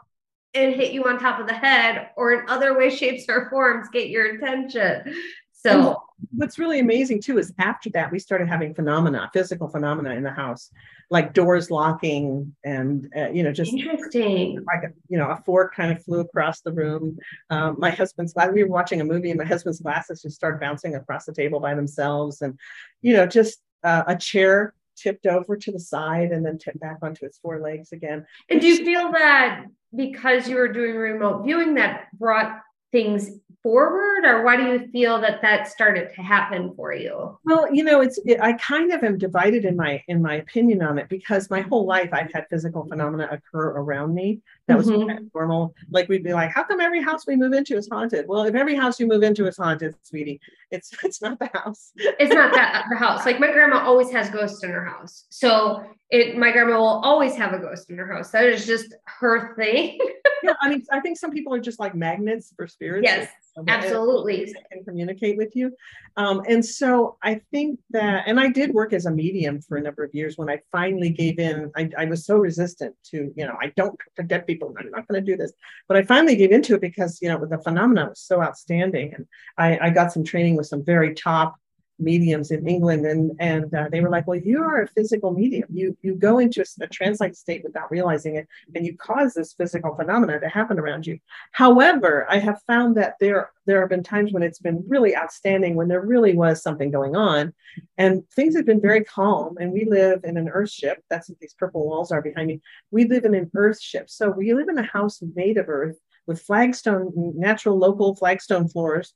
and 0.54 0.76
hit 0.76 0.92
you 0.92 1.06
on 1.06 1.18
top 1.18 1.40
of 1.40 1.48
the 1.48 1.54
head 1.54 2.10
or 2.16 2.34
in 2.34 2.50
other 2.50 2.78
ways, 2.78 2.98
shapes, 2.98 3.26
or 3.28 3.50
forms 3.50 3.88
get 3.92 4.10
your 4.10 4.36
attention. 4.36 5.16
So 5.54 6.04
what's 6.38 6.60
really 6.60 6.80
amazing 6.80 7.20
too 7.20 7.40
is 7.40 7.52
after 7.58 7.90
that 7.90 8.12
we 8.12 8.20
started 8.20 8.48
having 8.48 8.74
phenomena, 8.74 9.30
physical 9.34 9.68
phenomena 9.68 10.12
in 10.12 10.24
the 10.24 10.32
house, 10.32 10.70
like 11.10 11.34
doors 11.34 11.72
locking 11.72 12.56
and 12.64 13.12
uh, 13.18 13.30
you 13.30 13.44
know 13.44 13.52
just 13.52 13.74
interesting. 13.74 14.64
Like 14.66 14.84
a, 14.84 14.94
you 15.10 15.18
know 15.18 15.30
a 15.30 15.42
fork 15.46 15.76
kind 15.76 15.92
of 15.92 16.04
flew 16.04 16.20
across 16.20 16.62
the 16.62 16.72
room. 16.72 17.18
Um, 17.50 17.76
my 17.80 17.90
husband's 17.90 18.34
we 18.54 18.64
were 18.64 18.70
watching 18.70 19.02
a 19.02 19.04
movie 19.04 19.32
and 19.32 19.40
my 19.40 19.46
husband's 19.46 19.82
glasses 19.82 20.22
just 20.22 20.36
started 20.36 20.62
bouncing 20.62 20.96
across 20.96 21.26
the 21.26 21.34
table 21.34 21.60
by 21.60 21.74
themselves, 21.74 22.42
and 22.42 22.58
you 23.02 23.14
know 23.14 23.26
just 23.26 23.60
uh, 23.84 24.04
a 24.08 24.16
chair 24.16 24.74
tipped 24.96 25.26
over 25.26 25.58
to 25.58 25.72
the 25.72 25.80
side 25.80 26.32
and 26.32 26.46
then 26.46 26.58
tipped 26.58 26.80
back 26.80 26.98
onto 27.02 27.26
its 27.26 27.40
four 27.40 27.60
legs 27.60 27.92
again. 27.92 28.26
And 28.50 28.62
do 28.62 28.68
you 28.68 28.86
feel 28.86 29.12
that 29.12 29.66
because 29.96 30.48
you 30.48 30.56
were 30.56 30.68
doing 30.68 30.96
remote 30.96 31.44
viewing 31.44 31.76
that 31.76 32.08
brought 32.14 32.62
things 32.92 33.32
forward 33.68 34.24
or 34.24 34.46
why 34.46 34.56
do 34.56 34.64
you 34.64 34.88
feel 34.94 35.20
that 35.20 35.42
that 35.42 35.68
started 35.68 36.10
to 36.16 36.22
happen 36.22 36.74
for 36.74 36.94
you? 36.94 37.38
Well 37.44 37.68
you 37.74 37.84
know 37.84 38.00
it's 38.00 38.18
it, 38.26 38.40
i 38.40 38.54
kind 38.54 38.94
of 38.94 39.04
am 39.04 39.18
divided 39.18 39.66
in 39.66 39.76
my 39.76 40.02
in 40.08 40.22
my 40.22 40.36
opinion 40.36 40.82
on 40.82 40.98
it 40.98 41.10
because 41.10 41.50
my 41.50 41.62
whole 41.62 41.86
life 41.86 42.10
i've 42.14 42.32
had 42.32 42.48
physical 42.50 42.86
phenomena 42.86 43.28
occur 43.30 43.68
around 43.72 44.14
me 44.14 44.40
that 44.68 44.78
was 44.78 44.88
mm-hmm. 44.88 45.28
normal. 45.34 45.74
Like 45.90 46.10
we'd 46.10 46.24
be 46.24 46.34
like 46.34 46.52
how 46.52 46.64
come 46.64 46.80
every 46.80 47.02
house 47.02 47.26
we 47.26 47.36
move 47.36 47.54
into 47.54 47.76
is 47.76 47.88
haunted? 47.90 48.28
Well 48.28 48.44
if 48.44 48.56
every 48.56 48.76
house 48.76 49.00
you 49.00 49.08
move 49.08 49.24
into 49.24 49.48
is 49.48 49.58
haunted 49.58 49.96
sweetie 50.04 50.40
it's 50.72 50.92
it's 51.04 51.22
not 51.22 51.40
the 51.40 51.50
house. 51.54 51.92
It's 51.96 52.34
not 52.34 52.54
that 52.54 52.86
the 52.90 52.98
house. 52.98 53.26
Like 53.26 53.40
my 53.40 53.52
grandma 53.52 53.80
always 53.80 54.12
has 54.12 54.30
ghosts 54.30 54.64
in 54.64 54.70
her 54.70 54.86
house. 54.86 55.26
So 55.30 55.84
it 56.10 56.38
my 56.38 56.52
grandma 56.52 56.78
will 56.78 57.02
always 57.04 57.36
have 57.36 57.54
a 57.54 57.60
ghost 57.60 57.90
in 57.90 57.98
her 57.98 58.12
house. 58.12 58.32
That 58.32 58.46
is 58.46 58.66
just 58.66 58.94
her 59.06 59.56
thing. 59.56 60.00
Yeah 60.44 60.54
i 60.62 60.70
mean 60.70 60.86
i 60.92 61.00
think 61.00 61.18
some 61.18 61.32
people 61.32 61.52
are 61.52 61.60
just 61.60 61.80
like 61.80 61.96
magnets 61.96 62.54
for 62.56 62.68
spirits. 62.68 63.04
Yes 63.04 63.28
absolutely. 63.68 64.54
can 64.72 64.84
communicate 64.84 65.38
with 65.38 65.56
you 65.56 65.74
um, 66.18 66.42
and 66.48 66.64
so 66.64 67.18
i 67.24 67.40
think 67.52 67.80
that 67.92 68.24
and 68.28 68.40
i 68.40 68.50
did 68.50 68.74
work 68.74 68.92
as 68.94 69.06
a 69.06 69.12
medium 69.12 69.62
for 69.62 69.78
a 69.78 69.82
number 69.82 70.04
of 70.04 70.14
years 70.14 70.38
when 70.38 70.50
i 70.50 70.60
finally 70.72 71.10
gave 71.10 71.40
in. 71.40 71.72
I, 71.76 71.90
I 71.98 72.06
was 72.06 72.26
so 72.26 72.38
resistant 72.38 72.96
to 73.12 73.32
you 73.36 73.46
know 73.46 73.56
i 73.62 73.72
don't 73.78 73.98
dead 74.28 74.46
people 74.46 74.74
i'm 74.78 74.92
not 74.92 75.08
going 75.08 75.24
to 75.24 75.32
do 75.32 75.38
this. 75.38 75.54
But 75.88 75.98
i 75.98 76.04
finally 76.04 76.36
gave 76.36 76.52
into 76.52 76.76
it 76.76 76.82
because 76.82 77.20
you 77.22 77.30
know 77.30 77.44
the 77.46 77.58
phenomenon 77.60 78.10
was 78.10 78.20
so 78.20 78.42
outstanding. 78.42 79.14
And 79.14 79.26
I, 79.58 79.88
I 79.88 79.90
got 79.90 80.12
some 80.12 80.24
training 80.24 80.56
with 80.56 80.68
some 80.68 80.84
very 80.84 81.14
top 81.14 81.56
mediums 82.00 82.52
in 82.52 82.68
England, 82.68 83.06
and 83.06 83.32
and 83.40 83.74
uh, 83.74 83.88
they 83.92 84.02
were 84.02 84.10
like, 84.10 84.28
"Well, 84.28 84.40
you 84.40 84.62
are 84.62 84.82
a 84.82 84.88
physical 84.88 85.32
medium. 85.32 85.68
You 85.72 85.98
you 86.02 86.16
go 86.16 86.40
into 86.40 86.62
a, 86.62 86.84
a 86.84 86.88
trance-like 86.88 87.36
state 87.36 87.64
without 87.64 87.92
realizing 87.92 88.36
it, 88.36 88.48
and 88.76 88.86
you 88.86 88.96
cause 88.98 89.34
this 89.34 89.54
physical 89.54 89.96
phenomena 89.96 90.40
to 90.40 90.48
happen 90.48 90.80
around 90.80 91.08
you." 91.08 91.20
However, 91.52 92.26
I 92.30 92.40
have 92.40 92.62
found 92.68 92.96
that 92.98 93.16
there 93.20 93.52
there 93.66 93.82
have 93.82 93.90
been 93.90 94.04
times 94.04 94.32
when 94.32 94.44
it's 94.44 94.60
been 94.60 94.84
really 94.88 95.16
outstanding, 95.16 95.76
when 95.76 95.88
there 95.88 96.02
really 96.02 96.36
was 96.36 96.62
something 96.62 96.92
going 96.92 97.16
on, 97.16 97.54
and 97.98 98.28
things 98.32 98.56
have 98.56 98.66
been 98.66 98.82
very 98.82 99.04
calm. 99.04 99.58
And 99.60 99.72
we 99.72 99.86
live 99.86 100.22
in 100.24 100.38
an 100.38 100.50
Earth 100.50 100.72
ship. 100.72 101.04
That's 101.10 101.30
what 101.30 101.40
these 101.40 101.56
purple 101.56 101.88
walls 101.88 102.12
are 102.12 102.22
behind 102.22 102.48
me. 102.48 102.62
We 102.92 103.06
live 103.06 103.26
in 103.26 103.36
an 103.36 103.52
Earth 103.56 103.82
ship, 103.82 104.10
so 104.10 104.30
we 104.30 104.54
live 104.54 104.70
in 104.70 104.78
a 104.78 104.84
house 104.84 105.22
made 105.36 105.58
of 105.58 105.70
Earth 105.70 105.98
with 106.28 106.42
flagstone, 106.42 107.14
natural 107.16 107.78
local 107.78 108.16
flagstone 108.16 108.68
floors 108.68 109.14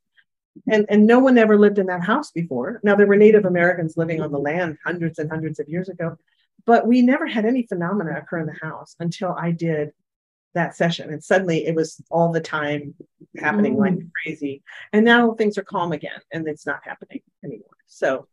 and 0.69 0.85
and 0.89 1.07
no 1.07 1.19
one 1.19 1.37
ever 1.37 1.57
lived 1.57 1.79
in 1.79 1.87
that 1.87 2.03
house 2.03 2.31
before. 2.31 2.79
Now 2.83 2.95
there 2.95 3.07
were 3.07 3.15
native 3.15 3.45
americans 3.45 3.97
living 3.97 4.21
on 4.21 4.31
the 4.31 4.39
land 4.39 4.77
hundreds 4.85 5.19
and 5.19 5.29
hundreds 5.29 5.59
of 5.59 5.69
years 5.69 5.89
ago 5.89 6.17
but 6.65 6.85
we 6.85 7.01
never 7.01 7.25
had 7.25 7.45
any 7.45 7.65
phenomena 7.65 8.19
occur 8.19 8.37
in 8.37 8.45
the 8.45 8.59
house 8.61 8.95
until 8.99 9.33
i 9.39 9.49
did 9.49 9.91
that 10.53 10.75
session 10.75 11.09
and 11.11 11.23
suddenly 11.23 11.65
it 11.65 11.75
was 11.75 12.01
all 12.09 12.31
the 12.31 12.41
time 12.41 12.93
happening 13.37 13.75
mm. 13.75 13.79
like 13.79 13.99
crazy. 14.23 14.63
And 14.93 15.05
now 15.05 15.33
things 15.33 15.57
are 15.57 15.63
calm 15.63 15.91
again 15.91 16.19
and 16.31 16.47
it's 16.47 16.65
not 16.65 16.81
happening 16.83 17.21
anymore. 17.43 17.67
So 17.87 18.27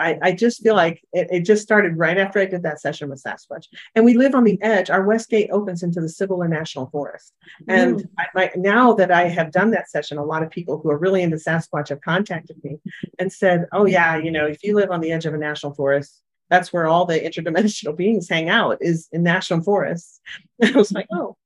I, 0.00 0.18
I 0.22 0.32
just 0.32 0.62
feel 0.62 0.74
like 0.74 1.02
it, 1.12 1.28
it, 1.30 1.40
just 1.40 1.62
started 1.62 1.98
right 1.98 2.16
after 2.16 2.40
I 2.40 2.46
did 2.46 2.62
that 2.62 2.80
session 2.80 3.10
with 3.10 3.22
Sasquatch. 3.22 3.66
And 3.94 4.04
we 4.04 4.14
live 4.14 4.34
on 4.34 4.44
the 4.44 4.60
edge. 4.62 4.88
Our 4.88 5.04
west 5.04 5.28
gate 5.28 5.50
opens 5.52 5.82
into 5.82 6.00
the 6.00 6.08
Cibola 6.08 6.48
National 6.48 6.86
Forest. 6.90 7.34
And 7.68 7.96
mm. 7.96 8.08
I, 8.18 8.26
my, 8.34 8.50
now 8.56 8.94
that 8.94 9.10
I 9.10 9.28
have 9.28 9.52
done 9.52 9.70
that 9.72 9.90
session, 9.90 10.18
a 10.18 10.24
lot 10.24 10.42
of 10.42 10.50
people 10.50 10.78
who 10.78 10.90
are 10.90 10.98
really 10.98 11.22
into 11.22 11.36
Sasquatch 11.36 11.90
have 11.90 12.00
contacted 12.00 12.56
me 12.64 12.78
and 13.18 13.32
said, 13.32 13.66
oh, 13.72 13.84
yeah, 13.84 14.16
you 14.16 14.30
know, 14.30 14.46
if 14.46 14.64
you 14.64 14.74
live 14.74 14.90
on 14.90 15.00
the 15.00 15.12
edge 15.12 15.26
of 15.26 15.34
a 15.34 15.38
national 15.38 15.74
forest, 15.74 16.22
that's 16.48 16.72
where 16.72 16.86
all 16.86 17.04
the 17.04 17.20
interdimensional 17.20 17.96
beings 17.96 18.28
hang 18.28 18.48
out 18.48 18.78
is 18.80 19.08
in 19.12 19.22
national 19.22 19.62
forests. 19.62 20.20
And 20.60 20.74
I 20.74 20.78
was 20.78 20.92
like, 20.92 21.06
oh, 21.12 21.36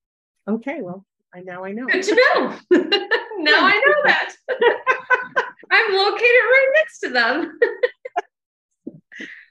okay, 0.49 0.81
well, 0.81 1.05
I 1.35 1.41
now 1.41 1.65
I 1.65 1.73
know. 1.73 1.87
Good 1.87 2.05
to 2.05 2.15
know. 2.15 2.49
now 3.39 3.67
I 3.67 3.75
know 3.75 3.95
that. 4.05 4.35
I'm 5.71 5.93
located 5.93 6.21
right 6.23 6.71
next 6.77 7.01
to 7.01 7.09
them. 7.11 7.59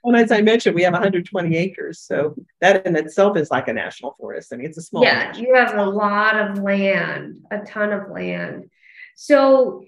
And 0.04 0.18
as 0.18 0.32
I 0.32 0.42
mentioned, 0.42 0.76
we 0.76 0.84
have 0.84 0.94
120 0.94 1.56
acres. 1.56 2.00
So 2.00 2.36
that 2.60 2.86
in 2.86 2.96
itself 2.96 3.38
is 3.38 3.50
like 3.50 3.68
a 3.68 3.74
national 3.74 4.16
forest. 4.20 4.52
I 4.52 4.58
mean, 4.58 4.68
it's 4.68 4.78
a 4.78 4.82
small. 4.82 5.04
Yeah, 5.04 5.36
you 5.36 5.56
have 5.56 5.76
a 5.76 5.86
lot 5.86 6.36
of 6.36 6.60
land, 6.60 7.38
a 7.52 7.60
ton 7.60 7.94
of 7.94 8.10
land. 8.10 8.70
So 9.16 9.86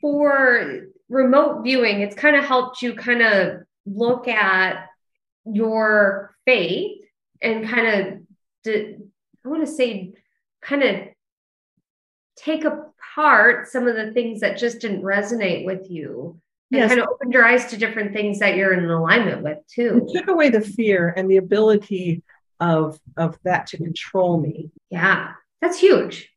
for 0.00 0.86
remote 1.08 1.62
viewing, 1.62 2.00
it's 2.00 2.14
kind 2.14 2.36
of 2.36 2.44
helped 2.44 2.80
you 2.80 2.94
kind 2.94 3.22
of 3.22 3.62
look 3.84 4.28
at 4.28 4.86
your 5.44 6.34
faith 6.46 7.02
and 7.42 7.68
kind 7.68 7.86
of, 8.66 8.74
I 9.44 9.48
want 9.48 9.66
to 9.66 9.72
say, 9.72 10.12
kind 10.62 10.82
of 10.82 10.96
take 12.36 12.64
apart 12.64 13.68
some 13.68 13.86
of 13.86 13.96
the 13.96 14.12
things 14.12 14.40
that 14.40 14.58
just 14.58 14.80
didn't 14.80 15.02
resonate 15.02 15.64
with 15.64 15.90
you 15.90 16.40
yes. 16.70 16.88
kind 16.88 17.00
of 17.00 17.08
opened 17.08 17.32
your 17.32 17.44
eyes 17.44 17.66
to 17.66 17.76
different 17.76 18.12
things 18.12 18.38
that 18.38 18.56
you're 18.56 18.72
in 18.72 18.84
alignment 18.84 19.42
with 19.42 19.58
too. 19.72 20.06
It 20.06 20.18
took 20.18 20.28
away 20.28 20.50
the 20.50 20.60
fear 20.60 21.12
and 21.16 21.30
the 21.30 21.36
ability 21.36 22.22
of 22.60 22.98
of 23.16 23.38
that 23.44 23.66
to 23.68 23.76
control 23.76 24.40
me. 24.40 24.70
Yeah, 24.90 25.32
that's 25.60 25.78
huge. 25.78 26.30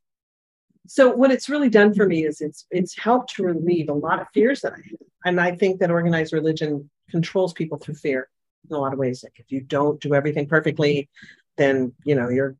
So 0.87 1.09
what 1.11 1.31
it's 1.31 1.49
really 1.49 1.69
done 1.69 1.93
for 1.93 2.05
me 2.05 2.25
is 2.25 2.41
it's 2.41 2.65
it's 2.71 2.97
helped 2.97 3.35
to 3.35 3.43
relieve 3.43 3.89
a 3.89 3.93
lot 3.93 4.21
of 4.21 4.27
fears 4.33 4.61
that 4.61 4.73
I 4.73 4.77
have. 4.77 5.07
And 5.25 5.39
I 5.39 5.55
think 5.55 5.79
that 5.79 5.91
organized 5.91 6.33
religion 6.33 6.89
controls 7.09 7.53
people 7.53 7.77
through 7.77 7.95
fear 7.95 8.29
in 8.69 8.75
a 8.75 8.79
lot 8.79 8.93
of 8.93 8.99
ways. 8.99 9.23
Like 9.23 9.39
if 9.39 9.51
you 9.51 9.61
don't 9.61 9.99
do 10.01 10.13
everything 10.13 10.47
perfectly, 10.47 11.09
then 11.57 11.93
you 12.03 12.15
know 12.15 12.29
you're 12.29 12.55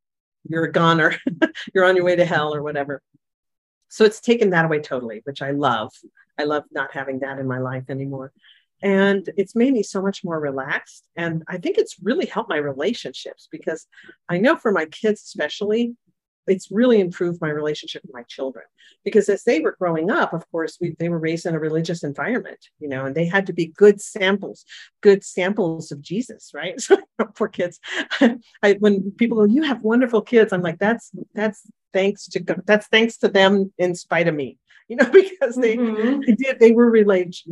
you're 0.47 0.65
a 0.65 0.71
goner, 0.71 1.15
you're 1.74 1.86
on 1.86 1.95
your 1.95 2.05
way 2.05 2.15
to 2.15 2.26
hell 2.26 2.53
or 2.53 2.61
whatever. 2.61 3.01
So 3.94 4.06
it's 4.06 4.20
taken 4.20 4.50
that 4.50 4.66
away 4.66 4.80
totally, 4.80 5.22
which 5.24 5.44
I 5.44 5.52
love. 5.52 5.94
I 6.39 6.46
love 6.46 6.64
not 6.72 6.96
having 6.96 7.20
that 7.20 7.38
in 7.38 7.46
my 7.46 7.60
life 7.60 7.84
anymore. 7.89 8.32
And 8.82 9.30
it's 9.38 9.56
made 9.56 9.72
me 9.72 9.84
so 9.84 10.02
much 10.02 10.24
more 10.24 10.39
relaxed. 10.39 11.04
And 11.16 11.44
I 11.48 11.58
think 11.60 11.78
it's 11.78 11.98
really 12.02 12.26
helped 12.26 12.50
my 12.50 12.58
relationships 12.58 13.48
because 13.52 13.86
I 14.28 14.39
know 14.39 14.56
for 14.56 14.72
my 14.72 14.86
kids, 14.86 15.22
especially, 15.22 15.96
it's 16.48 16.72
really 16.72 17.00
improved 17.00 17.41
my 17.41 17.50
relationship 17.50 18.02
with 18.04 18.14
my 18.14 18.24
children 18.24 18.66
because 19.04 19.30
as 19.30 19.44
they 19.44 19.60
were 19.60 19.76
growing 19.80 20.12
up 20.12 20.34
of 20.34 20.50
course 20.52 20.78
we, 20.80 20.96
they 21.00 21.10
were 21.10 21.20
raised 21.20 21.46
in 21.46 21.56
a 21.56 21.60
religious 21.60 22.04
environment 22.04 22.70
you 22.80 22.88
know 22.88 23.06
and 23.06 23.16
they 23.16 23.26
had 23.26 23.48
to 23.48 23.54
be 23.54 23.68
good 23.68 24.02
samples 24.02 24.66
good 25.02 25.24
samples 25.24 25.91
of 25.91 26.02
jesus 26.02 26.52
right 26.54 26.80
so 26.82 26.98
poor 27.36 27.48
kids 27.48 27.80
I, 28.64 28.74
when 28.80 29.12
people 29.12 29.38
go 29.38 29.44
you 29.46 29.64
have 29.64 29.82
wonderful 29.82 30.22
kids 30.22 30.54
i'm 30.54 30.62
like 30.62 30.80
that's 30.80 31.12
that's 31.34 31.62
thanks 31.94 32.28
to 32.28 32.39
God. 32.39 32.64
that's 32.66 32.88
thanks 32.88 33.18
to 33.18 33.28
them 33.28 33.72
in 33.78 33.96
spite 33.96 34.28
of 34.28 34.36
me 34.36 34.58
you 34.89 34.98
know, 34.98 35.10
because 35.10 35.56
they, 35.56 35.78
mm-hmm. 35.78 36.22
they 36.22 36.34
did, 36.34 36.60
they 36.60 36.72
were 36.72 36.89
raised, 36.89 37.48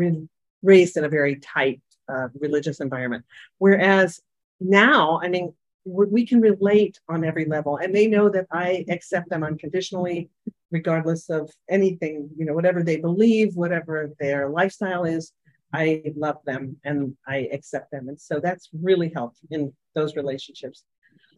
raised 0.62 0.98
in 0.98 1.04
a 1.06 1.10
very 1.10 1.38
tight 1.38 1.82
uh, 2.10 2.28
religious 2.40 2.80
environment. 2.80 3.24
Whereas 3.58 4.20
now, 4.60 5.20
I 5.24 5.30
mean, 5.30 5.54
we 5.86 6.26
can 6.26 6.42
relate 6.42 7.00
on 7.10 7.24
every 7.24 7.46
level 7.46 7.78
and 7.78 7.94
they 7.94 8.08
know 8.08 8.30
that 8.30 8.48
I 8.52 8.86
accept 8.90 9.30
them 9.30 9.44
unconditionally, 9.44 10.30
regardless 10.70 11.30
of 11.30 11.52
anything, 11.70 12.30
you 12.38 12.46
know, 12.46 12.54
whatever 12.54 12.84
they 12.84 12.98
believe, 12.98 13.56
whatever 13.56 14.12
their 14.20 14.50
lifestyle 14.50 15.04
is. 15.06 15.34
I 15.74 16.04
love 16.16 16.38
them 16.46 16.78
and 16.84 17.16
I 17.28 17.50
accept 17.54 17.92
them. 17.92 18.10
And 18.10 18.20
so 18.20 18.40
that's 18.40 18.70
really 18.74 19.12
helped 19.16 19.40
in 19.50 19.74
those 19.96 20.16
relationships. 20.16 20.84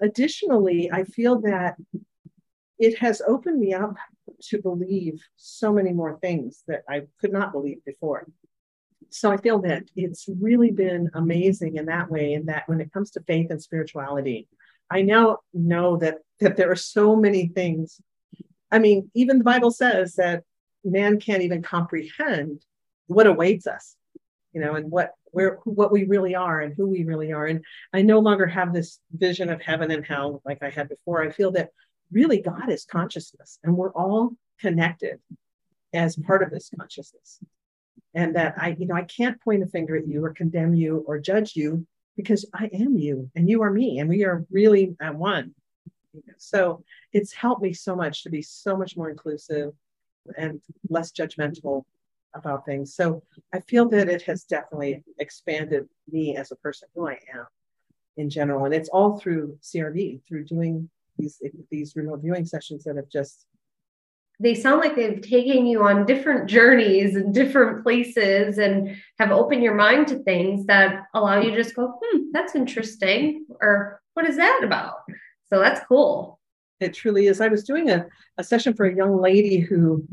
Additionally, 0.02 0.92
I 0.92 1.04
feel 1.04 1.40
that 1.42 1.76
it 2.80 2.98
has 2.98 3.22
opened 3.28 3.60
me 3.60 3.74
up 3.74 3.96
to 4.50 4.62
believe 4.62 5.22
so 5.36 5.72
many 5.72 5.94
more 5.94 6.18
things 6.20 6.64
that 6.68 6.82
I 6.90 7.04
could 7.22 7.32
not 7.32 7.52
believe 7.52 7.86
before. 7.86 8.28
So 9.14 9.32
I 9.32 9.38
feel 9.38 9.62
that 9.62 9.84
it's 9.96 10.28
really 10.42 10.72
been 10.72 11.12
amazing 11.14 11.76
in 11.78 11.86
that 11.86 12.10
way, 12.10 12.34
in 12.34 12.48
that 12.48 12.68
when 12.68 12.82
it 12.82 12.92
comes 12.92 13.12
to 13.12 13.22
faith 13.22 13.52
and 13.52 13.62
spirituality, 13.62 14.48
I 14.90 15.04
now 15.04 15.40
know 15.54 15.98
that 15.98 16.20
that 16.40 16.58
there 16.58 16.72
are 16.72 16.76
so 16.76 17.16
many 17.16 17.48
things. 17.48 18.02
I 18.72 18.80
mean, 18.80 19.12
even 19.14 19.38
the 19.38 19.44
Bible 19.44 19.70
says 19.70 20.16
that 20.16 20.44
man 20.84 21.20
can't 21.20 21.44
even 21.44 21.62
comprehend 21.62 22.66
what 23.06 23.28
awaits 23.28 23.68
us, 23.68 23.96
you 24.52 24.60
know, 24.60 24.74
and 24.74 24.90
what 24.90 25.12
where 25.26 25.60
what 25.64 25.92
we 25.92 26.06
really 26.06 26.34
are 26.34 26.62
and 26.62 26.74
who 26.76 26.88
we 26.88 27.04
really 27.04 27.32
are. 27.32 27.46
And 27.46 27.64
I 27.94 28.02
no 28.02 28.18
longer 28.18 28.48
have 28.48 28.74
this 28.74 29.00
vision 29.12 29.50
of 29.50 29.62
heaven 29.62 29.92
and 29.92 30.04
hell 30.04 30.42
like 30.44 30.64
I 30.64 30.72
had 30.72 30.90
before. 30.90 31.22
I 31.22 31.30
feel 31.30 31.52
that 31.52 31.70
really 32.12 32.42
God 32.42 32.72
is 32.72 32.84
consciousness 32.84 33.60
and 33.64 33.78
we're 33.78 33.94
all 33.94 34.32
connected 34.60 35.20
as 35.94 36.16
part 36.16 36.42
of 36.42 36.50
this 36.50 36.72
consciousness. 36.76 37.40
And 38.14 38.36
that 38.36 38.56
I, 38.58 38.76
you 38.78 38.86
know, 38.86 38.96
I 38.96 39.04
can't 39.04 39.42
point 39.42 39.64
a 39.64 39.68
finger 39.68 39.96
at 39.98 40.08
you 40.08 40.24
or 40.24 40.34
condemn 40.34 40.74
you 40.74 41.04
or 41.08 41.20
judge 41.20 41.56
you 41.56 41.86
because 42.16 42.46
I 42.54 42.70
am 42.74 42.98
you 42.98 43.30
and 43.36 43.50
you 43.50 43.62
are 43.64 43.72
me 43.72 44.00
and 44.00 44.10
we 44.10 44.24
are 44.24 44.46
really 44.52 44.96
at 45.02 45.16
one. 45.16 45.56
So 46.38 46.84
it's 47.12 47.34
helped 47.34 47.64
me 47.64 47.74
so 47.74 47.96
much 47.96 48.24
to 48.24 48.30
be 48.30 48.42
so 48.42 48.78
much 48.78 48.96
more 48.96 49.10
inclusive 49.10 49.74
and 50.38 50.62
less 50.90 51.12
judgmental 51.12 51.84
about 52.36 52.66
things. 52.66 52.96
So 52.96 53.24
I 53.54 53.60
feel 53.62 53.90
that 53.90 54.10
it 54.10 54.22
has 54.24 54.44
definitely 54.44 55.04
expanded 55.20 55.88
me 56.12 56.36
as 56.36 56.52
a 56.52 56.56
person 56.58 56.88
who 56.96 57.08
I 57.08 57.20
am 57.34 57.46
in 58.18 58.30
general. 58.30 58.66
And 58.66 58.74
it's 58.74 58.90
all 58.90 59.20
through 59.20 59.58
CRV, 59.62 60.22
through 60.28 60.46
doing 60.46 60.90
these 61.18 61.42
these 61.70 61.96
remote 61.96 62.22
viewing 62.22 62.46
sessions 62.46 62.84
that 62.84 62.96
have 62.96 63.10
just 63.10 63.46
they 64.40 64.56
sound 64.56 64.82
like 64.82 64.96
they've 64.96 65.22
taken 65.22 65.66
you 65.66 65.84
on 65.84 66.06
different 66.06 66.50
journeys 66.50 67.16
and 67.16 67.34
different 67.34 67.84
places 67.84 68.58
and 68.58 68.98
have 69.20 69.32
opened 69.32 69.64
your 69.64 69.76
mind 69.76 70.08
to 70.08 70.20
things 70.24 70.66
that 70.66 71.04
allow 71.14 71.40
you 71.40 71.52
to 71.52 71.56
just 71.56 71.76
go, 71.76 72.00
hmm, 72.02 72.24
that's 72.32 72.56
interesting. 72.56 73.46
Or 73.62 74.02
what 74.16 74.28
is 74.28 74.38
that 74.38 74.62
about? 74.64 74.96
So 75.46 75.60
that's 75.60 75.86
cool. 75.88 76.40
It 76.80 76.94
truly 76.94 77.28
is. 77.28 77.40
I 77.40 77.48
was 77.48 77.64
doing 77.64 77.90
a, 77.90 78.08
a 78.38 78.44
session 78.44 78.74
for 78.74 78.86
a 78.86 78.96
young 78.96 79.22
lady 79.22 79.60
who 79.60 80.06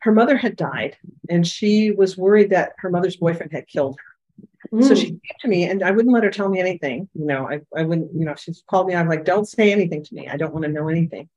her 0.00 0.12
mother 0.12 0.36
had 0.36 0.56
died 0.56 0.96
and 1.30 1.46
she 1.46 1.92
was 1.92 2.16
worried 2.18 2.50
that 2.50 2.72
her 2.78 2.90
mother's 2.90 3.16
boyfriend 3.16 3.52
had 3.52 3.66
killed 3.66 3.98
her. 3.98 4.76
Mm. 4.76 4.84
So 4.86 4.94
she 4.94 5.06
came 5.06 5.20
to 5.40 5.48
me 5.48 5.64
and 5.64 5.82
I 5.82 5.90
wouldn't 5.90 6.14
let 6.14 6.24
her 6.24 6.30
tell 6.30 6.48
me 6.48 6.60
anything. 6.60 7.08
You 7.14 7.26
know, 7.26 7.48
I, 7.48 7.60
I 7.76 7.84
wouldn't, 7.84 8.12
you 8.14 8.24
know, 8.24 8.34
she's 8.36 8.62
called 8.68 8.86
me. 8.86 8.94
I'm 8.94 9.08
like, 9.08 9.24
don't 9.24 9.48
say 9.48 9.72
anything 9.72 10.04
to 10.04 10.14
me. 10.14 10.28
I 10.28 10.36
don't 10.36 10.52
want 10.52 10.64
to 10.64 10.70
know 10.70 10.88
anything. 10.88 11.28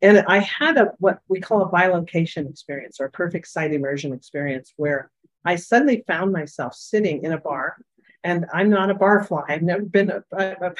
And 0.00 0.24
I 0.28 0.38
had 0.38 0.76
a 0.76 0.92
what 0.98 1.20
we 1.28 1.40
call 1.40 1.62
a 1.62 1.70
bilocation 1.70 2.48
experience 2.48 3.00
or 3.00 3.06
a 3.06 3.10
perfect 3.10 3.48
sight 3.48 3.72
immersion 3.72 4.12
experience 4.12 4.72
where 4.76 5.10
I 5.44 5.56
suddenly 5.56 6.04
found 6.06 6.32
myself 6.32 6.74
sitting 6.74 7.24
in 7.24 7.32
a 7.32 7.38
bar. 7.38 7.76
And 8.24 8.46
I'm 8.52 8.68
not 8.68 8.90
a 8.90 8.94
barfly. 8.94 9.44
I've 9.48 9.62
never 9.62 9.82
been, 9.82 10.10
a, 10.10 10.22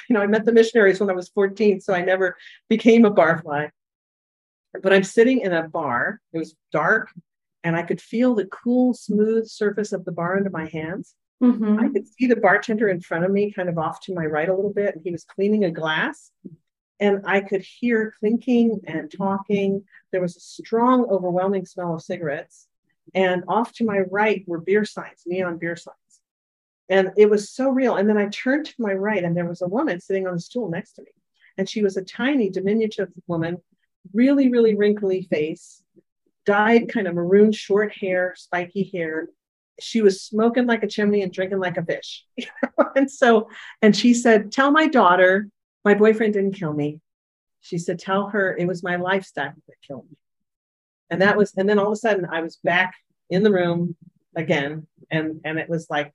you 0.09 0.14
know, 0.14 0.21
I 0.21 0.27
met 0.27 0.45
the 0.45 0.53
missionaries 0.53 0.99
when 0.99 1.09
I 1.09 1.14
was 1.14 1.29
14, 1.29 1.81
so 1.81 1.95
I 1.95 2.03
never 2.03 2.37
became 2.69 3.05
a 3.05 3.12
barfly. 3.12 3.71
But 4.83 4.93
I'm 4.93 5.05
sitting 5.05 5.41
in 5.41 5.53
a 5.53 5.69
bar. 5.69 6.21
It 6.33 6.39
was 6.39 6.57
dark, 6.73 7.11
and 7.62 7.77
I 7.77 7.83
could 7.83 8.01
feel 8.01 8.35
the 8.35 8.47
cool, 8.47 8.93
smooth 8.93 9.47
surface 9.47 9.93
of 9.93 10.05
the 10.05 10.12
bar 10.12 10.37
under 10.37 10.51
my 10.51 10.66
hands. 10.66 11.14
Mm-hmm. 11.43 11.79
I 11.79 11.89
could 11.89 12.09
see 12.09 12.27
the 12.27 12.37
bartender 12.37 12.89
in 12.89 13.01
front 13.01 13.25
of 13.25 13.31
me, 13.31 13.53
kind 13.53 13.69
of 13.69 13.79
off 13.79 14.01
to 14.03 14.14
my 14.14 14.27
right 14.27 14.49
a 14.49 14.55
little 14.55 14.73
bit, 14.73 14.97
and 14.97 15.05
he 15.05 15.12
was 15.12 15.25
cleaning 15.25 15.64
a 15.64 15.71
glass 15.71 16.33
and 17.01 17.22
I 17.26 17.40
could 17.40 17.62
hear 17.62 18.14
clinking 18.18 18.80
and 18.86 19.11
talking. 19.11 19.84
There 20.11 20.20
was 20.20 20.36
a 20.36 20.40
strong, 20.40 21.05
overwhelming 21.09 21.66
smell 21.66 21.94
of 21.94 22.03
cigarettes. 22.03 22.66
And 23.14 23.44
off 23.49 23.72
to 23.74 23.84
my 23.84 24.01
right 24.11 24.44
were 24.46 24.61
beer 24.61 24.84
signs, 24.84 25.22
neon 25.26 25.59
beer 25.59 25.76
signs. 25.76 25.96
And 26.88 27.12
it 27.16 27.30
was 27.30 27.51
so 27.51 27.70
real. 27.70 27.96
And 27.96 28.09
then 28.09 28.18
I 28.18 28.28
turned 28.28 28.66
to 28.66 28.74
my 28.78 28.92
right, 28.92 29.22
and 29.22 29.36
there 29.36 29.46
was 29.46 29.62
a 29.62 29.68
woman 29.68 30.01
sitting 30.01 30.26
on 30.26 30.34
a 30.34 30.40
stool 30.40 30.70
next 30.70 30.94
to 30.94 31.03
me. 31.03 31.09
And 31.57 31.68
she 31.68 31.82
was 31.82 31.96
a 31.96 32.05
tiny, 32.05 32.51
diminutive 32.51 33.09
woman, 33.26 33.59
really, 34.12 34.51
really 34.51 34.74
wrinkly 34.74 35.22
face, 35.30 35.82
dyed 36.46 36.90
kind 36.92 37.07
of 37.07 37.14
maroon, 37.14 37.53
short 37.53 37.92
hair, 37.92 38.34
spiky 38.36 38.90
hair. 38.92 39.28
She 39.80 40.03
was 40.03 40.22
smoking 40.22 40.66
like 40.66 40.82
a 40.82 40.88
chimney 40.88 41.22
and 41.22 41.32
drinking 41.32 41.61
like 41.61 41.76
a 41.76 41.84
fish. 41.84 42.24
and 42.96 43.11
so, 43.11 43.49
and 43.82 43.94
she 43.94 44.14
said, 44.14 44.51
Tell 44.51 44.70
my 44.70 44.88
daughter 44.88 45.49
my 45.85 45.95
boyfriend 45.95 46.35
didn't 46.35 46.55
kill 46.55 46.72
me. 46.72 47.01
She 47.61 47.79
said, 47.79 47.99
Tell 47.99 48.29
her 48.29 48.57
it 48.57 48.66
was 48.66 48.83
my 48.83 48.97
lifestyle 48.97 49.55
that 49.66 49.76
killed 49.87 50.07
me. 50.11 50.16
And 51.11 51.22
that 51.22 51.37
was, 51.37 51.55
and 51.57 51.68
then 51.68 51.79
all 51.79 51.87
of 51.87 51.93
a 51.93 51.97
sudden 51.97 52.26
I 52.31 52.43
was 52.43 52.57
back 52.62 52.95
in 53.31 53.43
the 53.43 53.53
room 53.53 53.97
again. 54.37 54.87
And 55.11 55.41
and 55.45 55.59
it 55.59 55.68
was 55.68 55.89
like, 55.89 56.14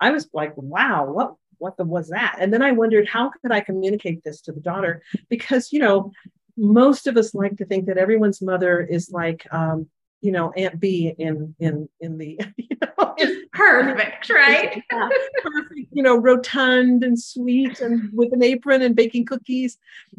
I 0.00 0.10
was 0.10 0.28
like, 0.32 0.56
wow, 0.56 1.06
what 1.06 1.34
what 1.58 1.76
the 1.76 1.84
was 1.84 2.08
that? 2.10 2.36
And 2.38 2.52
then 2.52 2.62
I 2.62 2.72
wondered 2.72 3.08
how 3.08 3.30
could 3.30 3.50
I 3.50 3.60
communicate 3.60 4.22
this 4.22 4.40
to 4.42 4.52
the 4.52 4.60
daughter? 4.60 5.02
Because 5.28 5.72
you 5.72 5.80
know, 5.80 6.12
most 6.56 7.06
of 7.06 7.16
us 7.16 7.34
like 7.34 7.56
to 7.56 7.64
think 7.64 7.86
that 7.86 7.98
everyone's 7.98 8.42
mother 8.42 8.80
is 8.80 9.10
like 9.10 9.46
um, 9.52 9.88
you 10.20 10.32
know 10.32 10.52
aunt 10.52 10.80
Bee 10.80 11.14
in 11.18 11.54
in 11.58 11.88
in 12.00 12.18
the 12.18 12.40
you 12.56 12.76
know 12.80 13.14
perfect 13.52 14.30
right? 14.30 14.82
yeah, 14.90 15.08
perfect 15.42 15.88
you 15.92 16.02
know 16.02 16.16
rotund 16.16 17.04
and 17.04 17.18
sweet 17.18 17.80
and 17.80 18.10
with 18.12 18.32
an 18.32 18.42
apron 18.42 18.82
and 18.82 18.96
baking 18.96 19.26
cookies. 19.26 19.78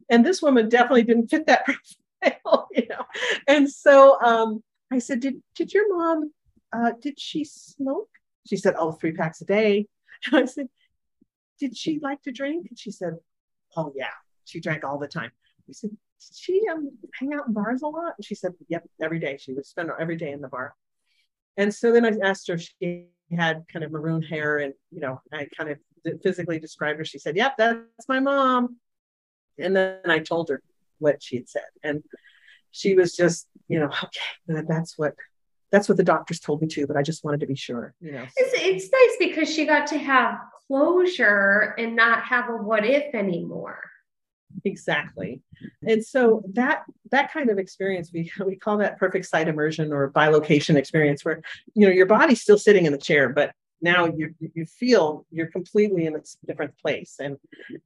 And 0.10 0.26
this 0.26 0.42
woman 0.42 0.70
definitely 0.70 1.04
didn't 1.04 1.30
fit 1.30 1.48
that 1.48 1.66
profile 1.66 2.68
you 2.72 2.88
know. 2.90 3.06
And 3.48 3.70
so 3.70 4.22
um 4.22 4.64
i 4.92 5.00
said 5.00 5.20
did 5.20 5.42
did 5.56 5.74
your 5.74 5.96
mom 5.96 6.32
uh 6.74 6.92
did 7.02 7.20
she 7.20 7.44
smoke? 7.44 8.10
She 8.48 8.58
said 8.58 8.76
oh 8.78 8.94
three 8.94 9.14
packs 9.14 9.42
a 9.42 9.46
day. 9.46 9.88
And 10.28 10.44
i 10.44 10.46
said 10.46 10.68
did 11.60 11.76
she 11.76 12.00
like 12.02 12.22
to 12.24 12.32
drink? 12.32 12.68
And 12.70 12.80
she 12.80 12.92
said 12.92 13.18
oh 13.76 13.94
yeah 13.96 14.08
she 14.46 14.60
drank 14.60 14.84
all 14.84 14.98
the 14.98 15.08
time. 15.08 15.32
We 15.68 15.74
said 15.74 15.92
she 16.34 16.62
um, 16.72 16.92
hang 17.14 17.34
out 17.34 17.48
in 17.48 17.54
bars 17.54 17.82
a 17.82 17.88
lot? 17.88 18.14
And 18.18 18.26
she 18.26 18.36
said, 18.36 18.54
yep, 18.68 18.84
every 19.02 19.20
day. 19.20 19.38
She 19.40 19.54
would 19.54 19.66
spend 19.66 19.90
every 20.00 20.18
day 20.18 20.32
in 20.32 20.42
the 20.42 20.48
bar. 20.48 20.76
And 21.58 21.74
so 21.74 21.92
then 21.92 22.06
I 22.06 22.28
asked 22.28 22.48
her 22.48 22.56
if 22.56 22.70
she 22.82 23.08
had 23.36 23.66
kind 23.72 23.84
of 23.84 23.92
maroon 23.92 24.22
hair 24.22 24.60
and, 24.60 24.74
you 24.92 25.02
know, 25.02 25.22
I 25.34 25.48
kind 25.58 25.70
of 25.70 26.22
physically 26.24 26.60
described 26.60 27.00
her. 27.00 27.06
She 27.06 27.20
said, 27.20 27.36
yep, 27.36 27.56
that's 27.58 28.08
my 28.08 28.20
mom. 28.20 28.78
And 29.58 29.76
then 29.76 30.00
I 30.06 30.20
told 30.20 30.50
her 30.50 30.62
what 31.00 31.22
she 31.22 31.38
had 31.38 31.50
said. 31.50 31.64
And 31.84 32.04
she 32.72 32.96
was 32.96 33.16
just, 33.16 33.48
you 33.68 33.80
know, 33.80 33.88
okay, 33.88 34.66
that's 34.68 34.98
what 34.98 35.16
that's 35.72 35.88
what 35.88 35.98
the 35.98 36.04
doctors 36.04 36.40
told 36.40 36.62
me 36.62 36.68
too, 36.68 36.88
but 36.88 36.98
I 36.98 37.04
just 37.04 37.24
wanted 37.24 37.42
to 37.42 37.46
be 37.46 37.56
sure, 37.56 37.94
you 38.02 38.12
know. 38.12 38.26
It's, 38.38 38.54
it's 38.56 38.92
nice 38.92 39.30
because 39.30 39.54
she 39.54 39.68
got 39.68 39.86
to 39.88 40.00
have 40.00 40.40
closure 40.68 41.76
and 41.78 41.96
not 41.96 42.24
have 42.24 42.50
a 42.50 42.54
what 42.54 42.86
if 42.86 43.14
anymore 43.14 43.89
exactly. 44.66 45.42
And 45.88 46.06
so 46.06 46.44
that 46.54 46.84
that 47.12 47.32
kind 47.32 47.50
of 47.50 47.58
experience 47.58 48.12
we 48.14 48.32
we 48.46 48.56
call 48.56 48.78
that 48.78 48.98
perfect 48.98 49.26
sight 49.26 49.48
immersion 49.48 49.92
or 49.92 50.12
bilocation 50.12 50.76
experience 50.76 51.26
where 51.26 51.42
you 51.74 51.86
know 51.86 51.94
your 51.94 52.06
body's 52.06 52.42
still 52.42 52.58
sitting 52.58 52.86
in 52.86 52.92
the 52.92 52.98
chair 52.98 53.30
but 53.30 53.54
now 53.82 54.06
you 54.06 54.34
you 54.54 54.66
feel 54.66 55.26
you're 55.32 55.48
completely 55.48 56.06
in 56.06 56.16
a 56.16 56.22
different 56.46 56.78
place. 56.78 57.16
And 57.20 57.38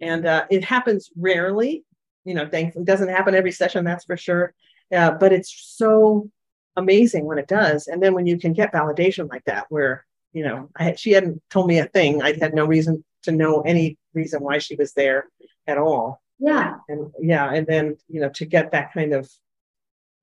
and 0.01 0.25
uh, 0.25 0.45
it 0.49 0.63
happens 0.63 1.11
rarely 1.15 1.83
you 2.25 2.33
know 2.33 2.47
thankfully 2.47 2.85
doesn't 2.85 3.09
happen 3.09 3.35
every 3.35 3.51
session 3.51 3.83
that's 3.83 4.05
for 4.05 4.15
sure 4.15 4.53
uh, 4.93 5.11
but 5.11 5.33
it's 5.33 5.53
so 5.77 6.29
amazing 6.75 7.25
when 7.25 7.37
it 7.37 7.47
does. 7.47 7.87
And 7.87 8.01
then 8.01 8.13
when 8.13 8.25
you 8.25 8.37
can 8.37 8.53
get 8.53 8.73
validation 8.73 9.29
like 9.29 9.45
that 9.45 9.65
where 9.69 10.05
you 10.31 10.43
know 10.43 10.69
I, 10.75 10.95
she 10.95 11.11
hadn't 11.11 11.41
told 11.49 11.67
me 11.67 11.79
a 11.79 11.85
thing. 11.85 12.21
I 12.21 12.33
had 12.39 12.53
no 12.53 12.65
reason 12.65 13.03
to 13.23 13.31
know 13.31 13.61
any 13.61 13.97
reason 14.13 14.41
why 14.41 14.57
she 14.57 14.75
was 14.75 14.93
there 14.93 15.27
at 15.67 15.77
all 15.77 16.22
yeah. 16.39 16.75
And 16.87 17.11
yeah, 17.19 17.51
and 17.51 17.65
then 17.67 17.97
you 18.07 18.21
know 18.21 18.29
to 18.29 18.45
get 18.45 18.71
that 18.71 18.93
kind 18.93 19.13
of 19.13 19.29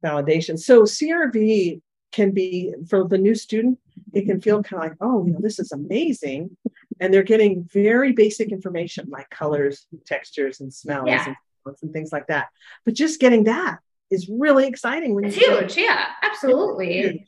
validation. 0.04 0.58
So 0.58 0.82
CRV 0.82 1.80
can 2.12 2.32
be 2.32 2.74
for 2.88 3.06
the 3.06 3.18
new 3.18 3.34
student, 3.34 3.78
it 4.12 4.26
can 4.26 4.40
feel 4.40 4.62
kind 4.62 4.82
of 4.82 4.90
like, 4.90 4.98
oh, 5.00 5.24
you 5.24 5.32
know, 5.32 5.40
this 5.40 5.58
is 5.58 5.72
amazing. 5.72 6.56
And 6.98 7.14
they're 7.14 7.22
getting 7.22 7.64
very 7.72 8.12
basic 8.12 8.52
information 8.52 9.08
like 9.08 9.30
colors, 9.30 9.86
textures, 10.06 10.60
and 10.60 10.72
smells 10.72 11.08
yeah. 11.08 11.34
and, 11.64 11.76
and 11.82 11.92
things 11.92 12.12
like 12.12 12.26
that. 12.26 12.48
But 12.84 12.94
just 12.94 13.20
getting 13.20 13.44
that 13.44 13.78
is 14.10 14.28
really 14.28 14.66
exciting 14.66 15.14
when 15.14 15.24
it's 15.24 15.36
huge. 15.36 15.76
Yeah, 15.76 16.06
absolutely. 16.22 17.26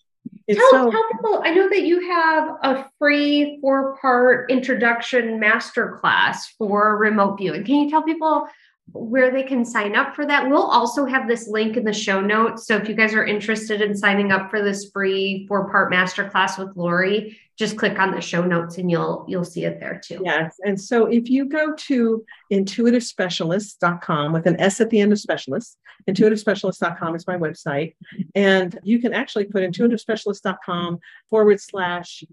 Tell, 0.50 0.70
so, 0.70 0.90
tell 0.90 1.08
people, 1.12 1.42
I 1.44 1.54
know 1.54 1.68
that 1.68 1.82
you 1.82 2.00
have 2.10 2.48
a 2.62 2.86
free 2.98 3.58
four 3.60 3.96
part 3.98 4.50
introduction 4.50 5.40
masterclass 5.40 6.38
for 6.58 6.98
remote 6.98 7.38
viewing. 7.38 7.64
Can 7.64 7.76
you 7.76 7.90
tell 7.90 8.02
people 8.02 8.48
where 8.90 9.30
they 9.30 9.42
can 9.42 9.64
sign 9.64 9.94
up 9.94 10.14
for 10.14 10.26
that. 10.26 10.48
We'll 10.48 10.62
also 10.62 11.06
have 11.06 11.28
this 11.28 11.48
link 11.48 11.76
in 11.76 11.84
the 11.84 11.92
show 11.92 12.20
notes. 12.20 12.66
So 12.66 12.76
if 12.76 12.88
you 12.88 12.94
guys 12.94 13.14
are 13.14 13.24
interested 13.24 13.80
in 13.80 13.96
signing 13.96 14.32
up 14.32 14.50
for 14.50 14.62
this 14.62 14.90
free 14.90 15.46
four-part 15.46 15.92
masterclass 15.92 16.58
with 16.58 16.76
Lori, 16.76 17.38
just 17.58 17.76
click 17.76 17.98
on 17.98 18.10
the 18.12 18.20
show 18.20 18.44
notes 18.44 18.78
and 18.78 18.90
you'll 18.90 19.24
you'll 19.28 19.44
see 19.44 19.64
it 19.64 19.78
there 19.78 20.00
too. 20.02 20.20
Yes. 20.24 20.56
And 20.64 20.80
so 20.80 21.06
if 21.06 21.28
you 21.30 21.46
go 21.46 21.74
to 21.74 22.24
intuitivespecialist.com 22.52 24.32
with 24.32 24.46
an 24.46 24.60
S 24.60 24.80
at 24.80 24.90
the 24.90 25.00
end 25.00 25.12
of 25.12 25.20
specialist, 25.20 25.78
intuitivespecialist.com 26.08 27.14
is 27.14 27.26
my 27.26 27.36
website. 27.36 27.94
And 28.34 28.78
you 28.82 28.98
can 29.00 29.12
actually 29.12 29.44
put 29.44 29.62
intuitivespecialist.com 29.62 30.98
forward 31.30 31.60
slash 31.60 32.24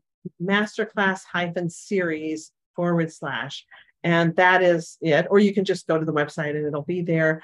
masterclass 0.42 1.22
hyphen 1.32 1.70
series 1.70 2.52
forward 2.76 3.12
slash 3.12 3.66
and 4.04 4.36
that 4.36 4.64
is 4.64 4.98
it. 5.02 5.28
Or 5.30 5.40
you 5.40 5.54
can 5.54 5.66
just 5.66 5.88
go 5.88 5.98
to 5.98 6.06
the 6.06 6.14
website 6.14 6.56
and 6.56 6.66
it'll 6.66 6.84
be 6.84 7.02
there. 7.02 7.44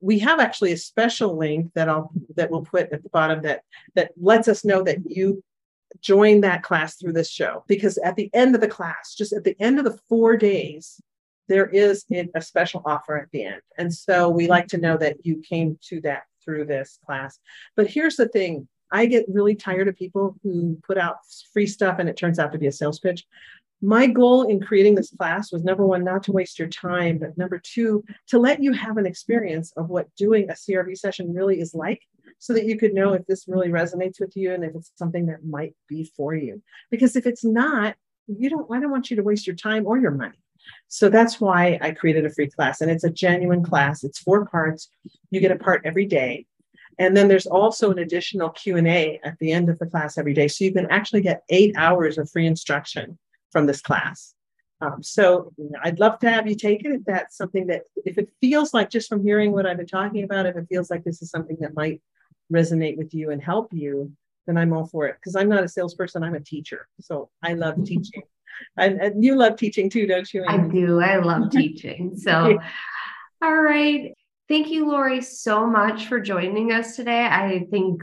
We 0.00 0.18
have 0.20 0.40
actually 0.40 0.72
a 0.72 0.76
special 0.76 1.36
link 1.36 1.72
that 1.74 1.88
I'll 1.88 2.10
that 2.36 2.50
we'll 2.50 2.62
put 2.62 2.92
at 2.92 3.02
the 3.02 3.08
bottom 3.10 3.42
that 3.42 3.62
that 3.94 4.12
lets 4.16 4.48
us 4.48 4.64
know 4.64 4.82
that 4.82 4.98
you 5.10 5.42
join 6.00 6.40
that 6.42 6.62
class 6.62 6.96
through 6.96 7.12
this 7.12 7.30
show 7.30 7.64
because 7.66 7.98
at 7.98 8.16
the 8.16 8.30
end 8.32 8.54
of 8.54 8.60
the 8.60 8.68
class, 8.68 9.14
just 9.14 9.32
at 9.32 9.44
the 9.44 9.56
end 9.60 9.78
of 9.78 9.84
the 9.84 9.98
four 10.08 10.36
days, 10.36 11.00
there 11.48 11.66
is 11.66 12.04
a 12.34 12.40
special 12.40 12.82
offer 12.86 13.18
at 13.18 13.30
the 13.32 13.44
end. 13.44 13.60
And 13.76 13.92
so 13.92 14.28
we 14.28 14.46
like 14.46 14.68
to 14.68 14.78
know 14.78 14.96
that 14.98 15.26
you 15.26 15.42
came 15.46 15.78
to 15.88 16.00
that 16.02 16.22
through 16.44 16.66
this 16.66 16.98
class. 17.04 17.38
But 17.76 17.88
here's 17.88 18.16
the 18.16 18.28
thing 18.28 18.68
I 18.92 19.06
get 19.06 19.26
really 19.28 19.54
tired 19.54 19.88
of 19.88 19.96
people 19.96 20.36
who 20.42 20.78
put 20.86 20.98
out 20.98 21.16
free 21.52 21.66
stuff 21.66 21.98
and 21.98 22.08
it 22.08 22.16
turns 22.16 22.38
out 22.38 22.52
to 22.52 22.58
be 22.58 22.66
a 22.66 22.72
sales 22.72 22.98
pitch. 22.98 23.26
My 23.82 24.06
goal 24.06 24.42
in 24.42 24.60
creating 24.60 24.94
this 24.94 25.10
class 25.10 25.52
was 25.52 25.64
number 25.64 25.86
one, 25.86 26.04
not 26.04 26.22
to 26.24 26.32
waste 26.32 26.58
your 26.58 26.68
time, 26.68 27.18
but 27.18 27.38
number 27.38 27.58
two, 27.58 28.04
to 28.28 28.38
let 28.38 28.62
you 28.62 28.72
have 28.72 28.98
an 28.98 29.06
experience 29.06 29.72
of 29.76 29.88
what 29.88 30.14
doing 30.16 30.50
a 30.50 30.54
CRV 30.54 30.98
session 30.98 31.32
really 31.32 31.60
is 31.60 31.74
like 31.74 32.02
so 32.38 32.52
that 32.52 32.66
you 32.66 32.76
could 32.76 32.92
know 32.92 33.14
if 33.14 33.26
this 33.26 33.48
really 33.48 33.68
resonates 33.68 34.20
with 34.20 34.36
you 34.36 34.52
and 34.52 34.64
if 34.64 34.74
it's 34.74 34.92
something 34.96 35.26
that 35.26 35.44
might 35.44 35.74
be 35.88 36.10
for 36.16 36.34
you. 36.34 36.62
Because 36.90 37.16
if 37.16 37.26
it's 37.26 37.44
not, 37.44 37.94
you 38.26 38.50
don't, 38.50 38.70
I 38.70 38.80
don't 38.80 38.90
want 38.90 39.10
you 39.10 39.16
to 39.16 39.22
waste 39.22 39.46
your 39.46 39.56
time 39.56 39.86
or 39.86 39.98
your 39.98 40.10
money. 40.10 40.38
So 40.88 41.08
that's 41.08 41.40
why 41.40 41.78
I 41.80 41.92
created 41.92 42.26
a 42.26 42.30
free 42.30 42.50
class 42.50 42.82
and 42.82 42.90
it's 42.90 43.04
a 43.04 43.10
genuine 43.10 43.62
class. 43.62 44.04
It's 44.04 44.18
four 44.18 44.44
parts. 44.46 44.90
You 45.30 45.40
get 45.40 45.52
a 45.52 45.56
part 45.56 45.82
every 45.84 46.04
day. 46.04 46.46
And 46.98 47.16
then 47.16 47.28
there's 47.28 47.46
also 47.46 47.90
an 47.90 47.98
additional 47.98 48.50
Q&A 48.50 49.20
at 49.24 49.38
the 49.38 49.52
end 49.52 49.70
of 49.70 49.78
the 49.78 49.86
class 49.86 50.18
every 50.18 50.34
day. 50.34 50.48
So 50.48 50.64
you 50.64 50.72
can 50.72 50.86
actually 50.90 51.22
get 51.22 51.44
eight 51.48 51.74
hours 51.76 52.18
of 52.18 52.30
free 52.30 52.46
instruction 52.46 53.18
from 53.50 53.66
this 53.66 53.80
class. 53.80 54.34
Um, 54.82 55.02
so 55.02 55.52
I'd 55.82 56.00
love 56.00 56.18
to 56.20 56.30
have 56.30 56.48
you 56.48 56.54
take 56.54 56.84
it 56.84 56.92
if 56.92 57.04
that's 57.04 57.36
something 57.36 57.66
that, 57.66 57.82
if 58.06 58.16
it 58.16 58.30
feels 58.40 58.72
like 58.72 58.88
just 58.88 59.08
from 59.08 59.22
hearing 59.22 59.52
what 59.52 59.66
I've 59.66 59.76
been 59.76 59.86
talking 59.86 60.24
about, 60.24 60.46
if 60.46 60.56
it 60.56 60.66
feels 60.68 60.90
like 60.90 61.04
this 61.04 61.20
is 61.20 61.30
something 61.30 61.58
that 61.60 61.74
might 61.74 62.00
resonate 62.52 62.96
with 62.96 63.12
you 63.12 63.30
and 63.30 63.42
help 63.42 63.72
you, 63.72 64.12
then 64.46 64.56
I'm 64.56 64.72
all 64.72 64.86
for 64.86 65.06
it. 65.06 65.16
Because 65.16 65.36
I'm 65.36 65.48
not 65.48 65.64
a 65.64 65.68
salesperson, 65.68 66.22
I'm 66.22 66.34
a 66.34 66.40
teacher. 66.40 66.88
So 67.00 67.28
I 67.42 67.54
love 67.54 67.76
teaching. 67.84 68.22
And, 68.76 69.00
and 69.00 69.24
you 69.24 69.36
love 69.36 69.56
teaching 69.56 69.90
too, 69.90 70.06
don't 70.06 70.32
you? 70.32 70.44
I 70.46 70.56
do. 70.56 71.00
I 71.00 71.16
love 71.18 71.50
teaching. 71.52 72.16
So, 72.16 72.58
all 73.42 73.56
right. 73.56 74.12
Thank 74.48 74.68
you, 74.68 74.88
Lori, 74.88 75.20
so 75.20 75.66
much 75.66 76.06
for 76.06 76.20
joining 76.20 76.72
us 76.72 76.96
today. 76.96 77.24
I 77.24 77.66
think 77.70 78.02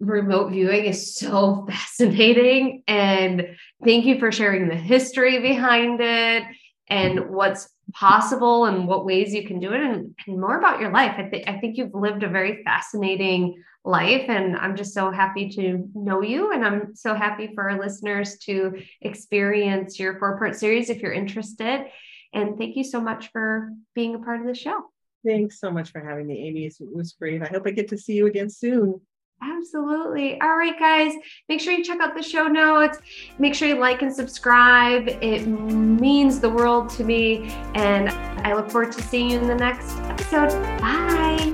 remote 0.00 0.50
viewing 0.50 0.84
is 0.84 1.14
so 1.14 1.66
fascinating. 1.70 2.82
And 2.86 3.56
thank 3.84 4.04
you 4.04 4.18
for 4.18 4.32
sharing 4.32 4.68
the 4.68 4.76
history 4.76 5.40
behind 5.40 6.00
it 6.00 6.44
and 6.88 7.30
what's 7.30 7.68
possible 7.92 8.64
and 8.64 8.86
what 8.86 9.04
ways 9.04 9.34
you 9.34 9.46
can 9.46 9.60
do 9.60 9.72
it 9.72 9.80
and, 9.80 10.14
and 10.26 10.40
more 10.40 10.58
about 10.58 10.80
your 10.80 10.90
life. 10.90 11.14
I 11.16 11.28
think 11.28 11.48
I 11.48 11.58
think 11.58 11.76
you've 11.76 11.94
lived 11.94 12.22
a 12.22 12.28
very 12.28 12.62
fascinating 12.64 13.62
life 13.84 14.24
and 14.28 14.56
I'm 14.56 14.76
just 14.76 14.94
so 14.94 15.10
happy 15.10 15.50
to 15.50 15.88
know 15.94 16.22
you 16.22 16.52
and 16.52 16.64
I'm 16.64 16.94
so 16.96 17.14
happy 17.14 17.50
for 17.54 17.70
our 17.70 17.78
listeners 17.78 18.38
to 18.44 18.82
experience 19.02 19.98
your 19.98 20.18
four-part 20.18 20.56
series 20.56 20.88
if 20.88 21.02
you're 21.02 21.12
interested. 21.12 21.86
And 22.32 22.58
thank 22.58 22.76
you 22.76 22.84
so 22.84 23.00
much 23.00 23.30
for 23.30 23.70
being 23.94 24.14
a 24.14 24.18
part 24.18 24.40
of 24.40 24.46
the 24.46 24.54
show. 24.54 24.84
Thanks 25.24 25.60
so 25.60 25.70
much 25.70 25.90
for 25.90 26.00
having 26.00 26.26
me, 26.26 26.48
Amy. 26.48 26.66
It 26.66 26.74
was 26.80 27.12
great. 27.12 27.42
I 27.42 27.46
hope 27.46 27.62
I 27.66 27.70
get 27.70 27.88
to 27.88 27.98
see 27.98 28.14
you 28.14 28.26
again 28.26 28.50
soon. 28.50 29.00
Absolutely. 29.42 30.40
All 30.40 30.56
right, 30.56 30.78
guys, 30.78 31.12
make 31.48 31.60
sure 31.60 31.72
you 31.72 31.84
check 31.84 32.00
out 32.00 32.14
the 32.14 32.22
show 32.22 32.46
notes. 32.46 32.98
Make 33.38 33.54
sure 33.54 33.68
you 33.68 33.76
like 33.76 34.02
and 34.02 34.14
subscribe. 34.14 35.08
It 35.08 35.46
means 35.46 36.40
the 36.40 36.50
world 36.50 36.90
to 36.90 37.04
me. 37.04 37.50
And 37.74 38.10
I 38.46 38.54
look 38.54 38.70
forward 38.70 38.92
to 38.92 39.02
seeing 39.02 39.30
you 39.30 39.38
in 39.38 39.46
the 39.46 39.54
next 39.54 39.96
episode. 39.98 40.50
Bye. 40.80 41.50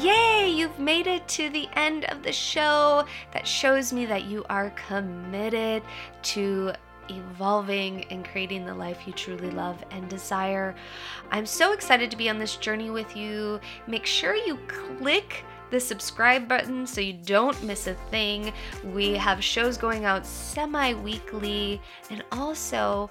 Yay, 0.00 0.48
you've 0.50 0.78
made 0.78 1.06
it 1.06 1.26
to 1.28 1.48
the 1.50 1.68
end 1.74 2.04
of 2.06 2.22
the 2.22 2.32
show. 2.32 3.04
That 3.32 3.46
shows 3.46 3.92
me 3.92 4.06
that 4.06 4.24
you 4.24 4.44
are 4.48 4.70
committed 4.70 5.82
to 6.22 6.72
evolving 7.10 8.04
and 8.10 8.24
creating 8.24 8.64
the 8.64 8.74
life 8.74 9.06
you 9.06 9.12
truly 9.12 9.50
love 9.50 9.82
and 9.90 10.08
desire. 10.08 10.74
I'm 11.30 11.46
so 11.46 11.72
excited 11.72 12.10
to 12.10 12.16
be 12.16 12.28
on 12.28 12.38
this 12.38 12.56
journey 12.56 12.90
with 12.90 13.16
you. 13.16 13.60
Make 13.86 14.06
sure 14.06 14.34
you 14.34 14.58
click 14.66 15.44
the 15.70 15.80
subscribe 15.80 16.48
button 16.48 16.86
so 16.86 17.00
you 17.00 17.12
don't 17.12 17.62
miss 17.62 17.86
a 17.86 17.94
thing. 18.10 18.52
We 18.84 19.12
have 19.12 19.44
shows 19.44 19.76
going 19.76 20.04
out 20.04 20.26
semi 20.26 20.94
weekly, 20.94 21.80
and 22.10 22.24
also 22.32 23.10